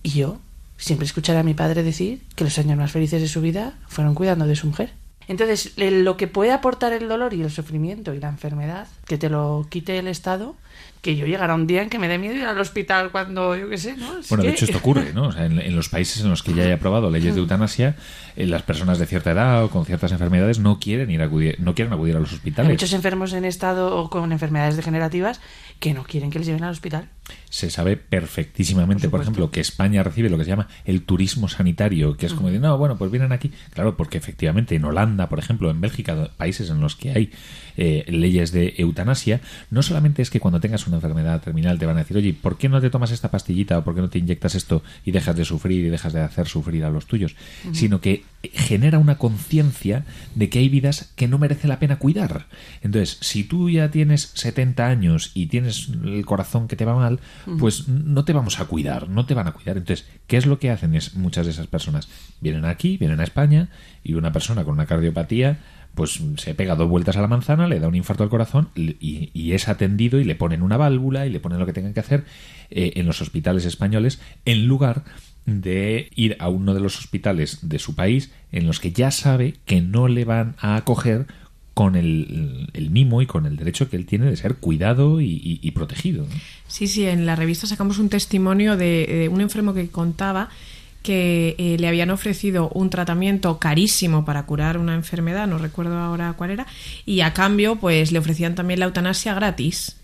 y 0.03 0.11
yo 0.11 0.39
siempre 0.81 1.05
escucharé 1.05 1.39
a 1.39 1.43
mi 1.43 1.53
padre 1.53 1.83
decir 1.83 2.19
que 2.35 2.43
los 2.43 2.57
años 2.59 2.77
más 2.77 2.91
felices 2.91 3.21
de 3.21 3.27
su 3.27 3.39
vida 3.41 3.73
fueron 3.87 4.13
cuidando 4.15 4.45
de 4.45 4.55
su 4.55 4.67
mujer. 4.67 4.91
Entonces, 5.27 5.73
le- 5.77 5.91
lo 6.03 6.17
que 6.17 6.27
puede 6.27 6.51
aportar 6.51 6.91
el 6.91 7.07
dolor 7.07 7.33
y 7.33 7.41
el 7.41 7.51
sufrimiento 7.51 8.13
y 8.13 8.19
la 8.19 8.27
enfermedad, 8.27 8.87
que 9.05 9.17
te 9.17 9.29
lo 9.29 9.65
quite 9.69 9.97
el 9.99 10.07
Estado, 10.07 10.55
que 11.01 11.15
yo 11.15 11.25
llegara 11.25 11.55
un 11.55 11.67
día 11.67 11.81
en 11.83 11.89
que 11.89 11.97
me 11.99 12.07
dé 12.07 12.17
miedo 12.17 12.35
ir 12.35 12.43
al 12.45 12.59
hospital 12.59 13.11
cuando, 13.11 13.55
yo 13.55 13.69
qué 13.69 13.77
sé, 13.77 13.95
¿no? 13.97 14.17
Es 14.19 14.29
Bueno, 14.29 14.43
de 14.43 14.49
hecho 14.51 14.65
esto 14.65 14.79
ocurre, 14.79 15.13
¿no? 15.13 15.27
O 15.27 15.31
sea, 15.31 15.45
en, 15.45 15.59
en 15.59 15.75
los 15.75 15.89
países 15.89 16.21
en 16.23 16.29
los 16.29 16.43
que 16.43 16.53
ya 16.53 16.63
hay 16.63 16.71
aprobado 16.71 17.09
leyes 17.09 17.33
de 17.33 17.39
eutanasia, 17.41 17.95
eh, 18.35 18.45
las 18.45 18.61
personas 18.63 18.99
de 18.99 19.05
cierta 19.07 19.31
edad 19.31 19.63
o 19.63 19.69
con 19.69 19.85
ciertas 19.85 20.11
enfermedades 20.11 20.59
no 20.59 20.79
quieren 20.79 21.09
ir 21.09 21.21
a 21.21 21.25
acudir, 21.25 21.55
no 21.59 21.73
quieren 21.75 21.93
acudir 21.93 22.15
a 22.17 22.19
los 22.19 22.29
Hay 22.31 22.35
hospitales. 22.37 22.71
muchos 22.71 22.93
enfermos 22.93 23.33
en 23.33 23.45
estado 23.45 23.95
o 23.97 24.09
con 24.09 24.31
enfermedades 24.31 24.75
degenerativas 24.75 25.39
que 25.79 25.93
no 25.93 26.03
quieren 26.03 26.29
que 26.29 26.37
les 26.39 26.47
lleven 26.47 26.63
al 26.63 26.71
hospital. 26.71 27.07
Se 27.49 27.69
sabe 27.69 27.97
perfectísimamente, 27.97 29.09
por, 29.09 29.21
ejemplo, 29.21 29.51
que 29.51 29.59
España 29.59 30.03
recibe 30.03 30.29
lo 30.29 30.37
que 30.37 30.45
se 30.45 30.51
llama 30.51 30.67
el 30.85 31.03
turismo 31.03 31.49
sanitario, 31.49 32.15
que 32.15 32.25
es 32.25 32.33
como 32.33 32.49
de, 32.49 32.59
no, 32.59 32.77
bueno, 32.77 32.97
pues 32.97 33.11
vienen 33.11 33.31
aquí. 33.31 33.51
Claro, 33.73 33.97
porque 33.97 34.17
efectivamente 34.17 34.75
en 34.75 34.85
Holanda, 34.85 35.27
por 35.27 35.39
ejemplo, 35.39 35.69
en 35.69 35.81
Bélgica, 35.81 36.29
países 36.37 36.69
en 36.69 36.79
los 36.79 36.95
que 36.95 37.11
hay 37.11 37.31
eh, 37.77 38.05
leyes 38.07 38.51
de 38.51 38.75
eutanasia, 38.77 39.41
no 39.69 39.83
solamente 39.83 40.21
es 40.21 40.29
que 40.29 40.39
cuando 40.39 40.59
tengas 40.59 40.87
una 40.87 40.97
enfermedad 40.97 41.41
terminal 41.41 41.79
te 41.79 41.85
van 41.85 41.97
a 41.97 41.99
decir, 41.99 42.17
oye, 42.17 42.33
¿por 42.33 42.57
qué 42.57 42.69
no 42.69 42.81
te 42.81 42.89
tomas 42.89 43.11
esta 43.11 43.31
pastillita 43.31 43.77
o 43.77 43.83
por 43.83 43.95
qué 43.95 44.01
no 44.01 44.09
te 44.09 44.19
inyectas 44.19 44.55
esto 44.55 44.83
y 45.05 45.11
dejas 45.11 45.35
de 45.35 45.45
sufrir 45.45 45.85
y 45.85 45.89
dejas 45.89 46.13
de 46.13 46.21
hacer 46.21 46.47
sufrir 46.47 46.83
a 46.85 46.89
los 46.89 47.05
tuyos? 47.05 47.35
Sino 47.71 48.01
que 48.01 48.23
genera 48.43 48.99
una 48.99 49.17
conciencia 49.17 50.05
de 50.35 50.49
que 50.49 50.59
hay 50.59 50.69
vidas 50.69 51.11
que 51.15 51.27
no 51.27 51.37
merece 51.37 51.67
la 51.67 51.79
pena 51.79 51.99
cuidar. 51.99 52.47
Entonces, 52.81 53.17
si 53.21 53.43
tú 53.43 53.69
ya 53.69 53.91
tienes 53.91 54.31
70 54.33 54.87
años 54.87 55.31
y 55.33 55.47
tienes 55.47 55.89
el 56.03 56.25
corazón 56.25 56.67
que 56.67 56.75
te 56.75 56.85
va 56.85 56.95
mal, 56.95 57.19
pues 57.59 57.87
no 57.87 58.25
te 58.25 58.33
vamos 58.33 58.59
a 58.59 58.65
cuidar, 58.65 59.09
no 59.09 59.25
te 59.25 59.33
van 59.33 59.47
a 59.47 59.51
cuidar. 59.51 59.77
Entonces, 59.77 60.07
¿qué 60.27 60.37
es 60.37 60.45
lo 60.45 60.59
que 60.59 60.71
hacen 60.71 60.95
es 60.95 61.15
muchas 61.15 61.45
de 61.45 61.51
esas 61.51 61.67
personas? 61.67 62.09
Vienen 62.39 62.65
aquí, 62.65 62.97
vienen 62.97 63.19
a 63.19 63.23
España 63.23 63.69
y 64.03 64.13
una 64.13 64.31
persona 64.31 64.63
con 64.63 64.73
una 64.73 64.85
cardiopatía 64.85 65.59
pues 65.95 66.21
se 66.37 66.55
pega 66.55 66.75
dos 66.75 66.89
vueltas 66.89 67.17
a 67.17 67.21
la 67.21 67.27
manzana, 67.27 67.67
le 67.67 67.79
da 67.79 67.87
un 67.87 67.95
infarto 67.95 68.23
al 68.23 68.29
corazón 68.29 68.69
y, 68.75 69.51
es 69.51 69.67
atendido 69.67 70.19
y 70.19 70.23
le 70.23 70.35
ponen 70.35 70.61
una 70.61 70.77
válvula 70.77 71.25
y 71.25 71.29
le 71.29 71.39
ponen 71.39 71.59
lo 71.59 71.65
que 71.65 71.73
tengan 71.73 71.93
que 71.93 71.99
hacer 71.99 72.23
eh, 72.69 72.93
en 72.95 73.05
los 73.05 73.21
hospitales 73.21 73.65
españoles 73.65 74.21
en 74.45 74.67
lugar 74.67 75.03
de 75.45 76.09
ir 76.15 76.37
a 76.39 76.49
uno 76.49 76.73
de 76.73 76.79
los 76.79 76.97
hospitales 76.97 77.59
de 77.67 77.79
su 77.79 77.95
país 77.95 78.31
en 78.51 78.67
los 78.67 78.79
que 78.79 78.91
ya 78.91 79.11
sabe 79.11 79.55
que 79.65 79.81
no 79.81 80.07
le 80.07 80.23
van 80.23 80.55
a 80.59 80.75
acoger 80.75 81.27
con 81.73 81.95
el, 81.95 82.69
el 82.73 82.89
mimo 82.89 83.21
y 83.21 83.25
con 83.25 83.45
el 83.45 83.55
derecho 83.55 83.89
que 83.89 83.95
él 83.95 84.05
tiene 84.05 84.25
de 84.25 84.35
ser 84.35 84.55
cuidado 84.55 85.21
y, 85.21 85.71
protegido. 85.73 86.25
Sí, 86.67 86.87
sí, 86.87 87.05
en 87.05 87.25
la 87.25 87.35
revista 87.35 87.65
sacamos 87.65 87.97
un 87.97 88.09
testimonio 88.09 88.75
de, 88.75 89.29
un 89.31 89.41
enfermo 89.41 89.73
que 89.73 89.87
contaba 89.87 90.49
que 91.01 91.55
eh, 91.57 91.77
le 91.79 91.87
habían 91.87 92.11
ofrecido 92.11 92.69
un 92.69 92.89
tratamiento 92.89 93.57
carísimo 93.57 94.23
para 94.25 94.45
curar 94.45 94.77
una 94.77 94.93
enfermedad, 94.93 95.47
no 95.47 95.57
recuerdo 95.57 95.97
ahora 95.97 96.33
cuál 96.33 96.51
era, 96.51 96.67
y 97.05 97.21
a 97.21 97.33
cambio 97.33 97.77
pues 97.77 98.11
le 98.11 98.19
ofrecían 98.19 98.53
también 98.53 98.79
la 98.79 98.85
eutanasia 98.85 99.33
gratis. 99.33 99.95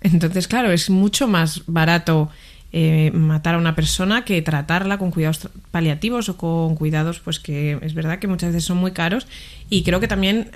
Entonces, 0.00 0.46
claro, 0.46 0.70
es 0.70 0.90
mucho 0.90 1.26
más 1.26 1.62
barato 1.66 2.30
eh, 2.76 3.10
matar 3.12 3.54
a 3.54 3.58
una 3.58 3.74
persona 3.74 4.24
que 4.24 4.42
tratarla 4.42 4.98
con 4.98 5.10
cuidados 5.10 5.48
paliativos 5.70 6.28
o 6.28 6.36
con 6.36 6.74
cuidados 6.74 7.20
pues 7.20 7.38
que 7.38 7.78
es 7.80 7.94
verdad 7.94 8.18
que 8.18 8.26
muchas 8.26 8.50
veces 8.50 8.64
son 8.64 8.78
muy 8.78 8.90
caros 8.90 9.26
y 9.70 9.84
creo 9.84 10.00
que 10.00 10.08
también 10.08 10.50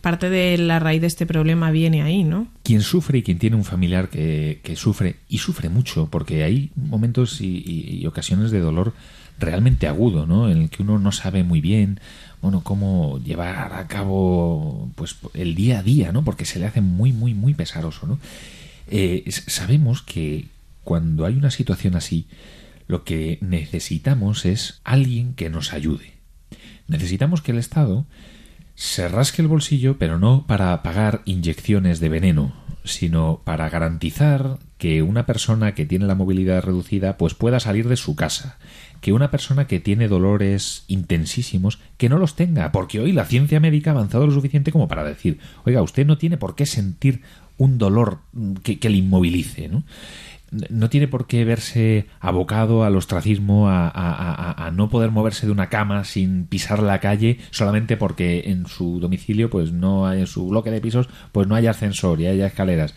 parte 0.00 0.30
de 0.30 0.58
la 0.58 0.78
raíz 0.78 1.00
de 1.00 1.06
este 1.06 1.26
problema 1.26 1.70
viene 1.70 2.02
ahí, 2.02 2.24
¿no? 2.24 2.48
Quien 2.62 2.82
sufre 2.82 3.18
y 3.18 3.22
quien 3.22 3.38
tiene 3.38 3.56
un 3.56 3.64
familiar 3.64 4.08
que, 4.08 4.60
que 4.62 4.76
sufre, 4.76 5.16
y 5.28 5.38
sufre 5.38 5.68
mucho, 5.68 6.08
porque 6.10 6.44
hay 6.44 6.70
momentos 6.74 7.40
y, 7.40 8.04
ocasiones 8.06 8.50
de 8.50 8.60
dolor 8.60 8.92
realmente 9.38 9.88
agudo, 9.88 10.26
¿no? 10.26 10.50
En 10.50 10.62
el 10.62 10.70
que 10.70 10.82
uno 10.82 10.98
no 10.98 11.12
sabe 11.12 11.42
muy 11.42 11.60
bien, 11.60 12.00
bueno, 12.40 12.62
cómo 12.62 13.18
llevar 13.18 13.72
a 13.72 13.86
cabo 13.86 14.90
pues 14.94 15.16
el 15.34 15.54
día 15.54 15.78
a 15.80 15.82
día, 15.82 16.12
¿no? 16.12 16.24
Porque 16.24 16.44
se 16.44 16.58
le 16.58 16.66
hace 16.66 16.80
muy, 16.80 17.12
muy, 17.12 17.34
muy 17.34 17.54
pesaroso, 17.54 18.06
¿no? 18.06 18.18
Eh, 18.88 19.24
sabemos 19.30 20.02
que 20.02 20.46
cuando 20.82 21.24
hay 21.24 21.34
una 21.34 21.50
situación 21.50 21.96
así, 21.96 22.26
lo 22.86 23.04
que 23.04 23.38
necesitamos 23.40 24.44
es 24.44 24.80
alguien 24.84 25.34
que 25.34 25.48
nos 25.48 25.72
ayude. 25.72 26.12
Necesitamos 26.86 27.40
que 27.40 27.52
el 27.52 27.58
Estado 27.58 28.04
se 28.74 29.08
rasque 29.08 29.42
el 29.42 29.48
bolsillo, 29.48 29.98
pero 29.98 30.18
no 30.18 30.46
para 30.46 30.82
pagar 30.82 31.22
inyecciones 31.24 32.00
de 32.00 32.08
veneno, 32.08 32.52
sino 32.84 33.40
para 33.44 33.68
garantizar 33.70 34.58
que 34.78 35.02
una 35.02 35.26
persona 35.26 35.74
que 35.74 35.86
tiene 35.86 36.06
la 36.06 36.14
movilidad 36.14 36.62
reducida 36.62 37.16
pues 37.16 37.34
pueda 37.34 37.60
salir 37.60 37.88
de 37.88 37.96
su 37.96 38.16
casa, 38.16 38.58
que 39.00 39.12
una 39.12 39.30
persona 39.30 39.66
que 39.66 39.80
tiene 39.80 40.08
dolores 40.08 40.84
intensísimos 40.88 41.78
que 41.96 42.08
no 42.08 42.18
los 42.18 42.36
tenga, 42.36 42.72
porque 42.72 43.00
hoy 43.00 43.12
la 43.12 43.24
ciencia 43.24 43.60
médica 43.60 43.90
ha 43.90 43.94
avanzado 43.94 44.26
lo 44.26 44.32
suficiente 44.32 44.72
como 44.72 44.88
para 44.88 45.04
decir, 45.04 45.38
oiga, 45.64 45.82
usted 45.82 46.06
no 46.06 46.18
tiene 46.18 46.36
por 46.36 46.54
qué 46.54 46.66
sentir 46.66 47.22
un 47.56 47.78
dolor 47.78 48.18
mm, 48.32 48.54
que, 48.56 48.90
le 48.90 48.96
inmovilice, 48.96 49.68
¿no? 49.68 49.84
No 50.70 50.88
tiene 50.88 51.08
por 51.08 51.26
qué 51.26 51.44
verse 51.44 52.06
abocado 52.20 52.84
al 52.84 52.96
ostracismo, 52.96 53.68
a, 53.68 53.88
a- 53.88 54.52
a- 54.52 54.66
a 54.66 54.70
no 54.70 54.88
poder 54.88 55.10
moverse 55.10 55.46
de 55.46 55.52
una 55.52 55.68
cama 55.68 56.04
sin 56.04 56.46
pisar 56.46 56.82
la 56.82 57.00
calle 57.00 57.38
solamente 57.50 57.96
porque 57.96 58.44
en 58.46 58.66
su 58.66 59.00
domicilio, 59.00 59.50
pues 59.50 59.72
no 59.72 60.06
hay, 60.06 60.20
en 60.20 60.26
su 60.26 60.48
bloque 60.48 60.70
de 60.70 60.80
pisos, 60.80 61.08
pues 61.32 61.46
no 61.46 61.54
hay 61.54 61.66
ascensor 61.66 62.20
y 62.20 62.26
haya 62.26 62.46
escaleras. 62.46 62.94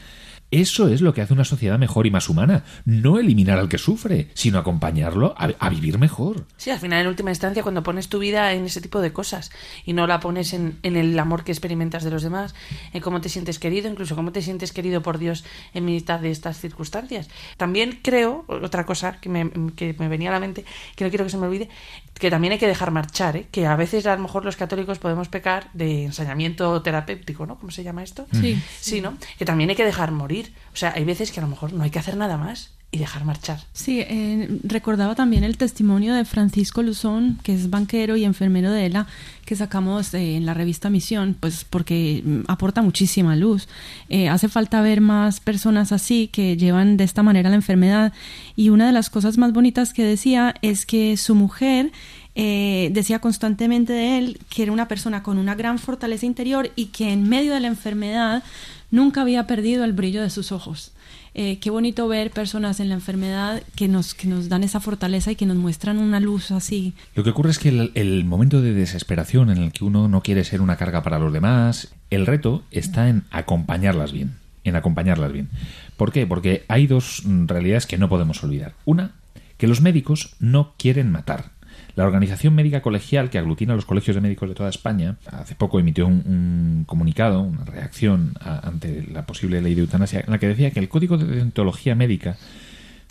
Eso 0.49 0.87
es 0.87 1.01
lo 1.01 1.13
que 1.13 1.21
hace 1.21 1.33
una 1.33 1.43
sociedad 1.43 1.77
mejor 1.77 2.07
y 2.07 2.11
más 2.11 2.29
humana. 2.29 2.63
No 2.85 3.19
eliminar 3.19 3.59
al 3.59 3.67
que 3.67 3.77
sufre, 3.77 4.29
sino 4.33 4.59
acompañarlo 4.59 5.35
a, 5.37 5.69
vivir 5.69 5.99
mejor. 5.99 6.45
Sí, 6.55 6.69
al 6.69 6.79
final, 6.79 7.01
en 7.01 7.07
última 7.07 7.31
instancia, 7.31 7.63
cuando 7.63 7.83
pones 7.83 8.07
tu 8.07 8.19
vida 8.19 8.53
en 8.53 8.63
ese 8.63 8.79
tipo 8.79 9.01
de 9.01 9.11
cosas 9.11 9.51
y 9.85 9.91
no 9.91 10.07
la 10.07 10.21
pones 10.21 10.53
en, 10.53 10.79
en 10.83 10.95
el 10.95 11.19
amor 11.19 11.43
que 11.43 11.51
experimentas 11.51 12.05
de 12.05 12.11
los 12.11 12.23
demás, 12.23 12.55
en 12.93 13.01
cómo 13.01 13.19
te 13.19 13.27
sientes 13.27 13.59
querido, 13.59 13.89
incluso 13.89 14.15
cómo 14.15 14.31
te 14.31 14.41
sientes 14.41 14.71
querido 14.71 15.01
por 15.01 15.17
Dios 15.17 15.43
en 15.73 15.83
mitad 15.83 16.21
de 16.21 16.31
estas 16.31 16.59
circunstancias. 16.59 17.29
También 17.57 17.99
creo, 18.01 18.45
otra 18.47 18.85
cosa 18.85 19.19
que 19.19 19.27
me, 19.27 19.51
que 19.75 19.95
me 19.99 20.07
venía 20.07 20.29
a 20.29 20.33
la 20.33 20.39
mente, 20.39 20.63
que 20.95 21.03
no 21.03 21.09
quiero 21.09 21.25
que 21.25 21.31
se 21.31 21.37
me 21.37 21.47
olvide, 21.47 21.69
que 22.19 22.29
también 22.29 22.53
hay 22.53 22.59
que 22.59 22.67
dejar 22.67 22.91
marchar, 22.91 23.37
¿eh? 23.37 23.47
que 23.51 23.65
a 23.65 23.75
veces 23.75 24.05
a 24.05 24.15
lo 24.15 24.21
mejor 24.21 24.45
los 24.45 24.55
católicos 24.55 24.99
podemos 24.99 25.27
pecar 25.29 25.69
de 25.73 26.05
ensañamiento 26.05 26.81
terapéutico, 26.81 27.45
¿no? 27.45 27.57
¿Cómo 27.57 27.71
se 27.71 27.83
llama 27.83 28.03
esto? 28.03 28.27
Sí. 28.31 28.61
Sí, 28.79 29.01
¿no? 29.01 29.17
Que 29.37 29.45
también 29.45 29.69
hay 29.69 29.75
que 29.75 29.85
dejar 29.85 30.11
morir. 30.11 30.53
O 30.73 30.75
sea, 30.75 30.93
hay 30.95 31.03
veces 31.05 31.31
que 31.31 31.39
a 31.39 31.43
lo 31.43 31.49
mejor 31.49 31.73
no 31.73 31.83
hay 31.83 31.89
que 31.89 31.99
hacer 31.99 32.17
nada 32.17 32.37
más 32.37 32.76
y 32.91 32.99
dejar 32.99 33.25
marchar. 33.25 33.59
Sí, 33.73 33.99
eh, 33.99 34.59
recordaba 34.63 35.13
también 35.13 35.43
el 35.43 35.57
testimonio 35.57 36.13
de 36.13 36.23
Francisco 36.23 36.81
Luzón, 36.81 37.37
que 37.43 37.53
es 37.53 37.69
banquero 37.69 38.15
y 38.15 38.23
enfermero 38.23 38.71
de 38.71 38.85
ELA, 38.85 39.07
que 39.45 39.55
sacamos 39.55 40.13
eh, 40.13 40.35
en 40.35 40.45
la 40.45 40.53
revista 40.53 40.89
Misión, 40.89 41.35
pues 41.37 41.65
porque 41.65 42.21
mm, 42.23 42.41
aporta 42.47 42.81
muchísima 42.81 43.35
luz. 43.35 43.67
Eh, 44.09 44.29
hace 44.29 44.47
falta 44.47 44.81
ver 44.81 45.01
más 45.01 45.39
personas 45.41 45.91
así 45.91 46.29
que 46.29 46.55
llevan 46.55 46.95
de 46.95 47.03
esta 47.03 47.23
manera 47.23 47.49
la 47.49 47.55
enfermedad. 47.55 48.13
Y 48.55 48.69
una 48.69 48.87
de 48.87 48.93
las 48.93 49.09
cosas 49.09 49.37
más 49.37 49.51
bonitas 49.51 49.93
que 49.93 50.03
decía 50.03 50.55
es 50.61 50.85
que 50.85 51.17
su 51.17 51.35
mujer 51.35 51.91
eh, 52.35 52.89
decía 52.93 53.19
constantemente 53.19 53.93
de 53.93 54.17
él 54.19 54.39
que 54.47 54.61
era 54.61 54.71
una 54.71 54.87
persona 54.87 55.23
con 55.23 55.39
una 55.39 55.55
gran 55.55 55.79
fortaleza 55.79 56.27
interior 56.27 56.71
y 56.75 56.85
que 56.85 57.11
en 57.11 57.27
medio 57.27 57.51
de 57.51 57.59
la 57.59 57.67
enfermedad 57.67 58.43
nunca 58.91 59.21
había 59.21 59.47
perdido 59.47 59.83
el 59.83 59.93
brillo 59.93 60.21
de 60.21 60.29
sus 60.29 60.51
ojos. 60.51 60.91
Eh, 61.39 61.59
qué 61.59 61.69
bonito 61.69 62.07
ver 62.07 62.31
personas 62.31 62.79
en 62.79 62.89
la 62.89 62.95
enfermedad 62.95 63.61
que 63.75 63.87
nos, 63.87 64.15
que 64.15 64.27
nos 64.27 64.49
dan 64.49 64.63
esa 64.63 64.79
fortaleza 64.79 65.29
y 65.29 65.35
que 65.35 65.45
nos 65.45 65.55
muestran 65.55 65.99
una 65.99 66.19
luz 66.19 66.49
así. 66.49 66.95
Lo 67.13 67.23
que 67.23 67.29
ocurre 67.29 67.51
es 67.51 67.59
que 67.59 67.69
el, 67.69 67.91
el 67.93 68.25
momento 68.25 68.59
de 68.59 68.73
desesperación 68.73 69.51
en 69.51 69.59
el 69.59 69.71
que 69.71 69.85
uno 69.85 70.07
no 70.07 70.21
quiere 70.21 70.43
ser 70.43 70.61
una 70.61 70.77
carga 70.77 71.03
para 71.03 71.19
los 71.19 71.31
demás, 71.31 71.93
el 72.09 72.25
reto 72.25 72.63
está 72.71 73.07
en 73.07 73.23
acompañarlas 73.29 74.13
bien, 74.13 74.33
en 74.63 74.75
acompañarlas 74.75 75.31
bien. 75.31 75.47
¿Por 75.95 76.11
qué? 76.11 76.25
Porque 76.25 76.65
hay 76.69 76.87
dos 76.87 77.21
mm, 77.23 77.45
realidades 77.45 77.85
que 77.85 77.99
no 77.99 78.09
podemos 78.09 78.43
olvidar. 78.43 78.73
Una, 78.85 79.11
que 79.59 79.67
los 79.67 79.79
médicos 79.79 80.35
no 80.39 80.73
quieren 80.75 81.11
matar. 81.11 81.51
La 81.95 82.05
Organización 82.05 82.53
Médica 82.53 82.81
Colegial, 82.81 83.29
que 83.29 83.37
aglutina 83.37 83.75
los 83.75 83.85
colegios 83.85 84.15
de 84.15 84.21
médicos 84.21 84.49
de 84.49 84.55
toda 84.55 84.69
España, 84.69 85.17
hace 85.31 85.55
poco 85.55 85.79
emitió 85.79 86.07
un, 86.07 86.23
un 86.25 86.83
comunicado, 86.85 87.41
una 87.41 87.65
reacción 87.65 88.33
ante 88.39 89.05
la 89.11 89.25
posible 89.25 89.61
ley 89.61 89.73
de 89.73 89.81
eutanasia, 89.81 90.21
en 90.21 90.31
la 90.31 90.37
que 90.37 90.47
decía 90.47 90.71
que 90.71 90.79
el 90.79 90.89
Código 90.89 91.17
de 91.17 91.25
Deontología 91.25 91.95
Médica 91.95 92.37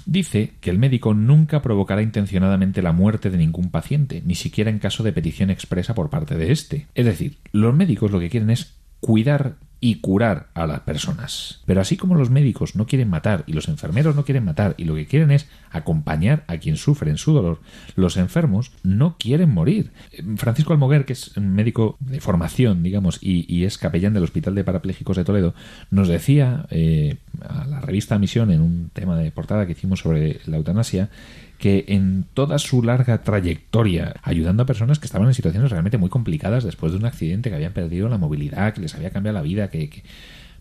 Dice 0.07 0.53
que 0.61 0.71
el 0.71 0.79
médico 0.79 1.15
nunca 1.15 1.61
provocará 1.63 2.01
intencionadamente 2.01 2.81
la 2.81 2.93
muerte 2.93 3.29
de 3.29 3.39
ningún 3.39 3.71
paciente, 3.71 4.23
ni 4.25 4.37
siquiera 4.37 4.71
en 4.71 4.79
caso 4.79 5.03
de 5.03 5.13
petición 5.13 5.51
expresa 5.51 5.95
por 5.95 6.11
parte 6.11 6.37
de 6.37 6.53
éste. 6.53 6.87
Es 6.95 7.07
decir, 7.07 7.39
los 7.51 7.75
médicos 7.75 8.13
lo 8.13 8.21
que 8.21 8.31
quieren 8.31 8.51
es 8.51 8.77
cuidar 9.01 9.57
y 9.81 9.97
curar 9.97 10.49
a 10.55 10.67
las 10.67 10.81
personas. 10.81 11.61
Pero 11.67 11.81
así 11.81 11.97
como 11.97 12.15
los 12.15 12.31
médicos 12.31 12.77
no 12.77 12.87
quieren 12.87 13.11
matar 13.11 13.45
y 13.47 13.53
los 13.53 13.69
enfermeros 13.69 14.17
no 14.17 14.25
quieren 14.25 14.45
matar 14.45 14.75
y 14.79 14.85
lo 14.85 14.95
que 14.95 15.07
quieren 15.07 15.31
es 15.31 15.49
acompañar 15.71 16.45
a 16.47 16.57
quien 16.57 16.77
sufre 16.77 17.11
en 17.11 17.19
su 17.19 17.33
dolor, 17.33 17.61
los 17.95 18.17
enfermos 18.17 18.73
no 18.83 19.17
quieren 19.19 19.53
morir. 19.53 19.93
Francisco 20.37 20.73
Almoguer, 20.73 21.05
que 21.05 21.13
es 21.13 21.37
un 21.37 21.55
médico 21.55 21.97
de 22.01 22.21
formación, 22.21 22.83
digamos, 22.83 23.19
y, 23.21 23.65
es 23.65 23.79
capellán 23.79 24.15
del 24.15 24.23
Hospital 24.23 24.55
de 24.55 24.65
Parapléjicos 24.65 25.17
de 25.17 25.25
Toledo, 25.25 25.55
nos 25.91 26.09
decía 26.09 26.67
eh, 26.71 27.17
a 27.47 27.67
la 27.67 27.81
revista 27.81 28.19
Misión 28.19 28.51
en 28.51 28.61
un 28.61 28.91
tema 28.93 29.17
de 29.17 29.31
portada 29.31 29.67
que 29.67 29.73
hicimos 29.73 30.01
sobre 30.01 30.41
la 30.47 30.57
eutanasia 30.57 31.11
que 31.59 31.85
en 31.89 32.25
toda 32.35 32.59
su 32.59 32.83
larga 32.83 33.23
trayectoria 33.23 34.15
ayudando 34.23 34.63
a 34.63 34.67
personas 34.67 34.99
que 34.99 35.07
estaban 35.07 35.29
en 35.29 35.35
situaciones 35.35 35.71
realmente 35.71 35.99
muy 35.99 36.09
complicadas 36.11 36.65
después 36.65 36.93
de 36.93 36.99
un 36.99 37.05
accidente, 37.07 37.51
que 37.51 37.57
habían 37.57 37.73
perdido 37.73 38.09
la 38.09 38.19
movilidad, 38.19 38.75
que 38.75 38.81
les 38.81 38.95
había 38.95 39.11
cambiado 39.11 39.37
la 39.39 39.43
vida, 39.43 39.69
que, 39.71 39.89
que- 39.91 40.03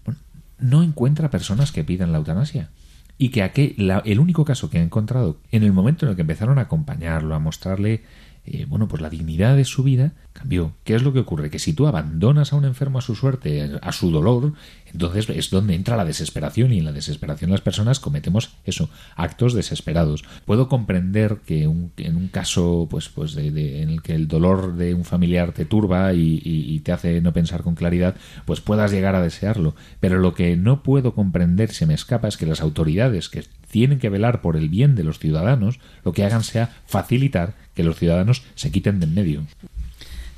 bueno, 0.06 0.20
no 0.60 0.84
encuentra 0.84 1.30
personas 1.30 1.72
que 1.72 1.84
pidan 1.84 2.12
la 2.12 2.18
eutanasia. 2.20 2.70
Y 3.18 3.30
que 3.30 3.44
aquel, 3.44 3.76
la- 3.78 4.02
el 4.06 4.20
único 4.20 4.44
caso 4.44 4.70
que 4.70 4.78
ha 4.78 4.82
encontrado 4.84 5.38
en 5.52 5.64
el 5.64 5.72
momento 5.72 6.06
en 6.06 6.10
el 6.10 6.16
que 6.16 6.22
empezaron 6.24 6.58
a 6.60 6.64
acompañarlo, 6.64 7.34
a 7.36 7.40
mostrarle 7.40 8.02
eh, 8.46 8.66
bueno, 8.68 8.88
pues 8.88 9.02
la 9.02 9.10
dignidad 9.10 9.56
de 9.56 9.66
su 9.66 9.84
vida 9.84 10.14
cambió. 10.34 10.74
¿Qué 10.84 10.96
es 10.96 11.04
lo 11.04 11.14
que 11.14 11.20
ocurre? 11.20 11.50
Que 11.50 11.60
si 11.60 11.74
tú 11.74 11.88
abandonas 11.88 12.52
a 12.54 12.56
un 12.56 12.66
enfermo 12.66 13.00
a 13.00 13.02
su 13.02 13.16
suerte, 13.16 13.72
a 13.82 13.92
su 13.92 14.12
dolor, 14.12 14.54
entonces 14.92 15.30
es 15.30 15.50
donde 15.50 15.76
entra 15.76 15.98
la 15.98 16.06
desesperación 16.06 16.72
y 16.74 16.80
en 16.80 16.86
la 16.86 16.92
desesperación 16.92 17.52
las 17.52 17.62
personas 17.62 18.00
cometemos 18.00 18.52
eso, 18.66 18.90
actos 19.16 19.54
desesperados. 19.54 20.24
Puedo 20.46 20.68
comprender 20.70 21.38
que 21.46 21.68
un- 21.68 21.92
en 21.98 22.16
un 22.18 22.28
caso 22.28 22.88
pues, 22.90 23.10
pues 23.10 23.34
de, 23.34 23.82
en 23.82 23.90
el 23.90 24.02
que 24.02 24.14
el 24.16 24.28
dolor 24.28 24.76
de 24.76 24.94
un 24.94 25.06
familiar 25.06 25.52
te 25.54 25.66
turba 25.66 26.14
y, 26.14 26.42
y- 26.44 26.74
y 26.76 26.80
te 26.82 26.92
hace 26.92 27.22
no 27.22 27.34
pensar 27.34 27.64
con 27.64 27.76
claridad, 27.76 28.16
pues 28.46 28.62
puedas 28.62 28.92
llegar 28.92 29.16
a 29.16 29.22
desearlo. 29.22 29.76
Pero 30.00 30.20
lo 30.20 30.34
que 30.34 30.56
no 30.58 30.84
puedo 30.84 31.14
comprender, 31.16 31.72
se 31.72 31.86
me 31.86 31.94
escapa, 31.94 32.28
es 32.28 32.38
que 32.38 32.46
las 32.46 32.62
autoridades 32.62 33.30
que 33.30 33.44
tienen 33.72 34.00
que 34.00 34.10
velar 34.10 34.42
por 34.42 34.56
el 34.56 34.70
bien 34.70 34.96
de 34.96 35.04
los 35.04 35.20
ciudadanos, 35.20 35.80
lo 36.06 36.14
que 36.14 36.24
hagan 36.24 36.44
sea 36.44 36.74
facilitar 36.86 37.56
que 37.76 37.84
los 37.84 37.98
ciudadanos 37.98 38.42
se 38.56 38.72
quiten 38.72 39.00
de 39.00 39.06
en 39.06 39.14
medio. 39.14 39.46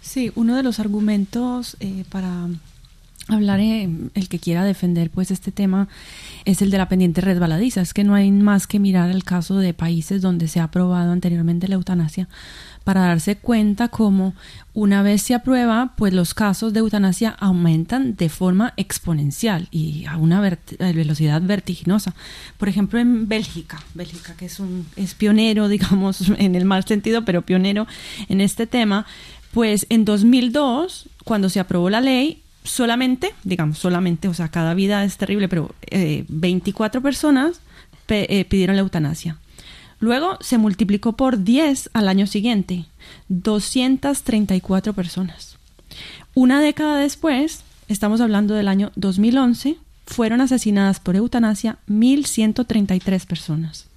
Sí, 0.01 0.31
uno 0.35 0.55
de 0.55 0.63
los 0.63 0.79
argumentos 0.79 1.77
eh, 1.79 2.03
para 2.09 2.47
hablar, 3.29 3.59
eh, 3.59 3.89
el 4.13 4.29
que 4.29 4.39
quiera 4.39 4.63
defender 4.63 5.09
pues 5.09 5.31
este 5.31 5.51
tema, 5.51 5.87
es 6.45 6.61
el 6.61 6.71
de 6.71 6.77
la 6.77 6.89
pendiente 6.89 7.21
resbaladiza. 7.21 7.81
Es 7.81 7.93
que 7.93 8.03
no 8.03 8.15
hay 8.15 8.31
más 8.31 8.67
que 8.67 8.79
mirar 8.79 9.09
el 9.09 9.23
caso 9.23 9.57
de 9.57 9.73
países 9.73 10.21
donde 10.21 10.47
se 10.47 10.59
ha 10.59 10.65
aprobado 10.65 11.11
anteriormente 11.11 11.67
la 11.67 11.75
eutanasia 11.75 12.27
para 12.87 13.01
darse 13.01 13.35
cuenta 13.35 13.89
cómo 13.89 14.33
una 14.73 15.01
vez 15.01 15.21
se 15.21 15.33
aprueba, 15.33 15.93
pues 15.97 16.13
los 16.13 16.33
casos 16.33 16.71
de 16.71 16.79
eutanasia 16.79 17.31
aumentan 17.31 18.15
de 18.15 18.29
forma 18.29 18.73
exponencial 18.77 19.67
y 19.71 20.05
a 20.05 20.15
una 20.15 20.37
a 20.37 20.91
velocidad 20.93 21.41
vertiginosa. 21.41 22.15
Por 22.57 22.69
ejemplo, 22.69 22.97
en 22.97 23.27
Bélgica, 23.27 23.83
Bélgica 23.93 24.35
que 24.37 24.45
es 24.45 24.61
un 24.61 24.85
es 24.95 25.15
pionero, 25.15 25.67
digamos, 25.67 26.31
en 26.37 26.55
el 26.55 26.63
mal 26.63 26.85
sentido, 26.85 27.25
pero 27.25 27.41
pionero 27.41 27.87
en 28.29 28.39
este 28.39 28.67
tema, 28.67 29.05
pues 29.51 29.85
en 29.89 30.05
2002, 30.05 31.09
cuando 31.25 31.49
se 31.49 31.59
aprobó 31.59 31.89
la 31.89 31.99
ley, 31.99 32.41
solamente, 32.67 33.33
digamos, 33.43 33.79
solamente, 33.79 34.27
o 34.27 34.33
sea, 34.33 34.49
cada 34.49 34.73
vida 34.73 35.03
es 35.03 35.17
terrible, 35.17 35.49
pero 35.49 35.73
24 36.27 37.01
personas 37.01 37.61
pidieron 38.05 38.75
la 38.75 38.83
eutanasia. 38.83 39.37
Luego 39.99 40.37
se 40.41 40.57
multiplicó 40.57 41.13
por 41.13 41.43
10 41.43 41.89
al 41.93 42.07
año 42.07 42.27
siguiente, 42.27 42.85
234 43.29 44.93
personas. 44.93 45.57
Una 46.35 46.61
década 46.61 46.99
después, 46.99 47.63
estamos 47.87 48.21
hablando 48.21 48.53
del 48.53 48.67
año 48.67 48.91
2011, 48.95 49.77
fueron 50.05 50.41
asesinadas 50.41 50.99
por 50.99 51.15
eutanasia 51.15 51.79
1.133 51.89 53.25
personas 53.25 53.87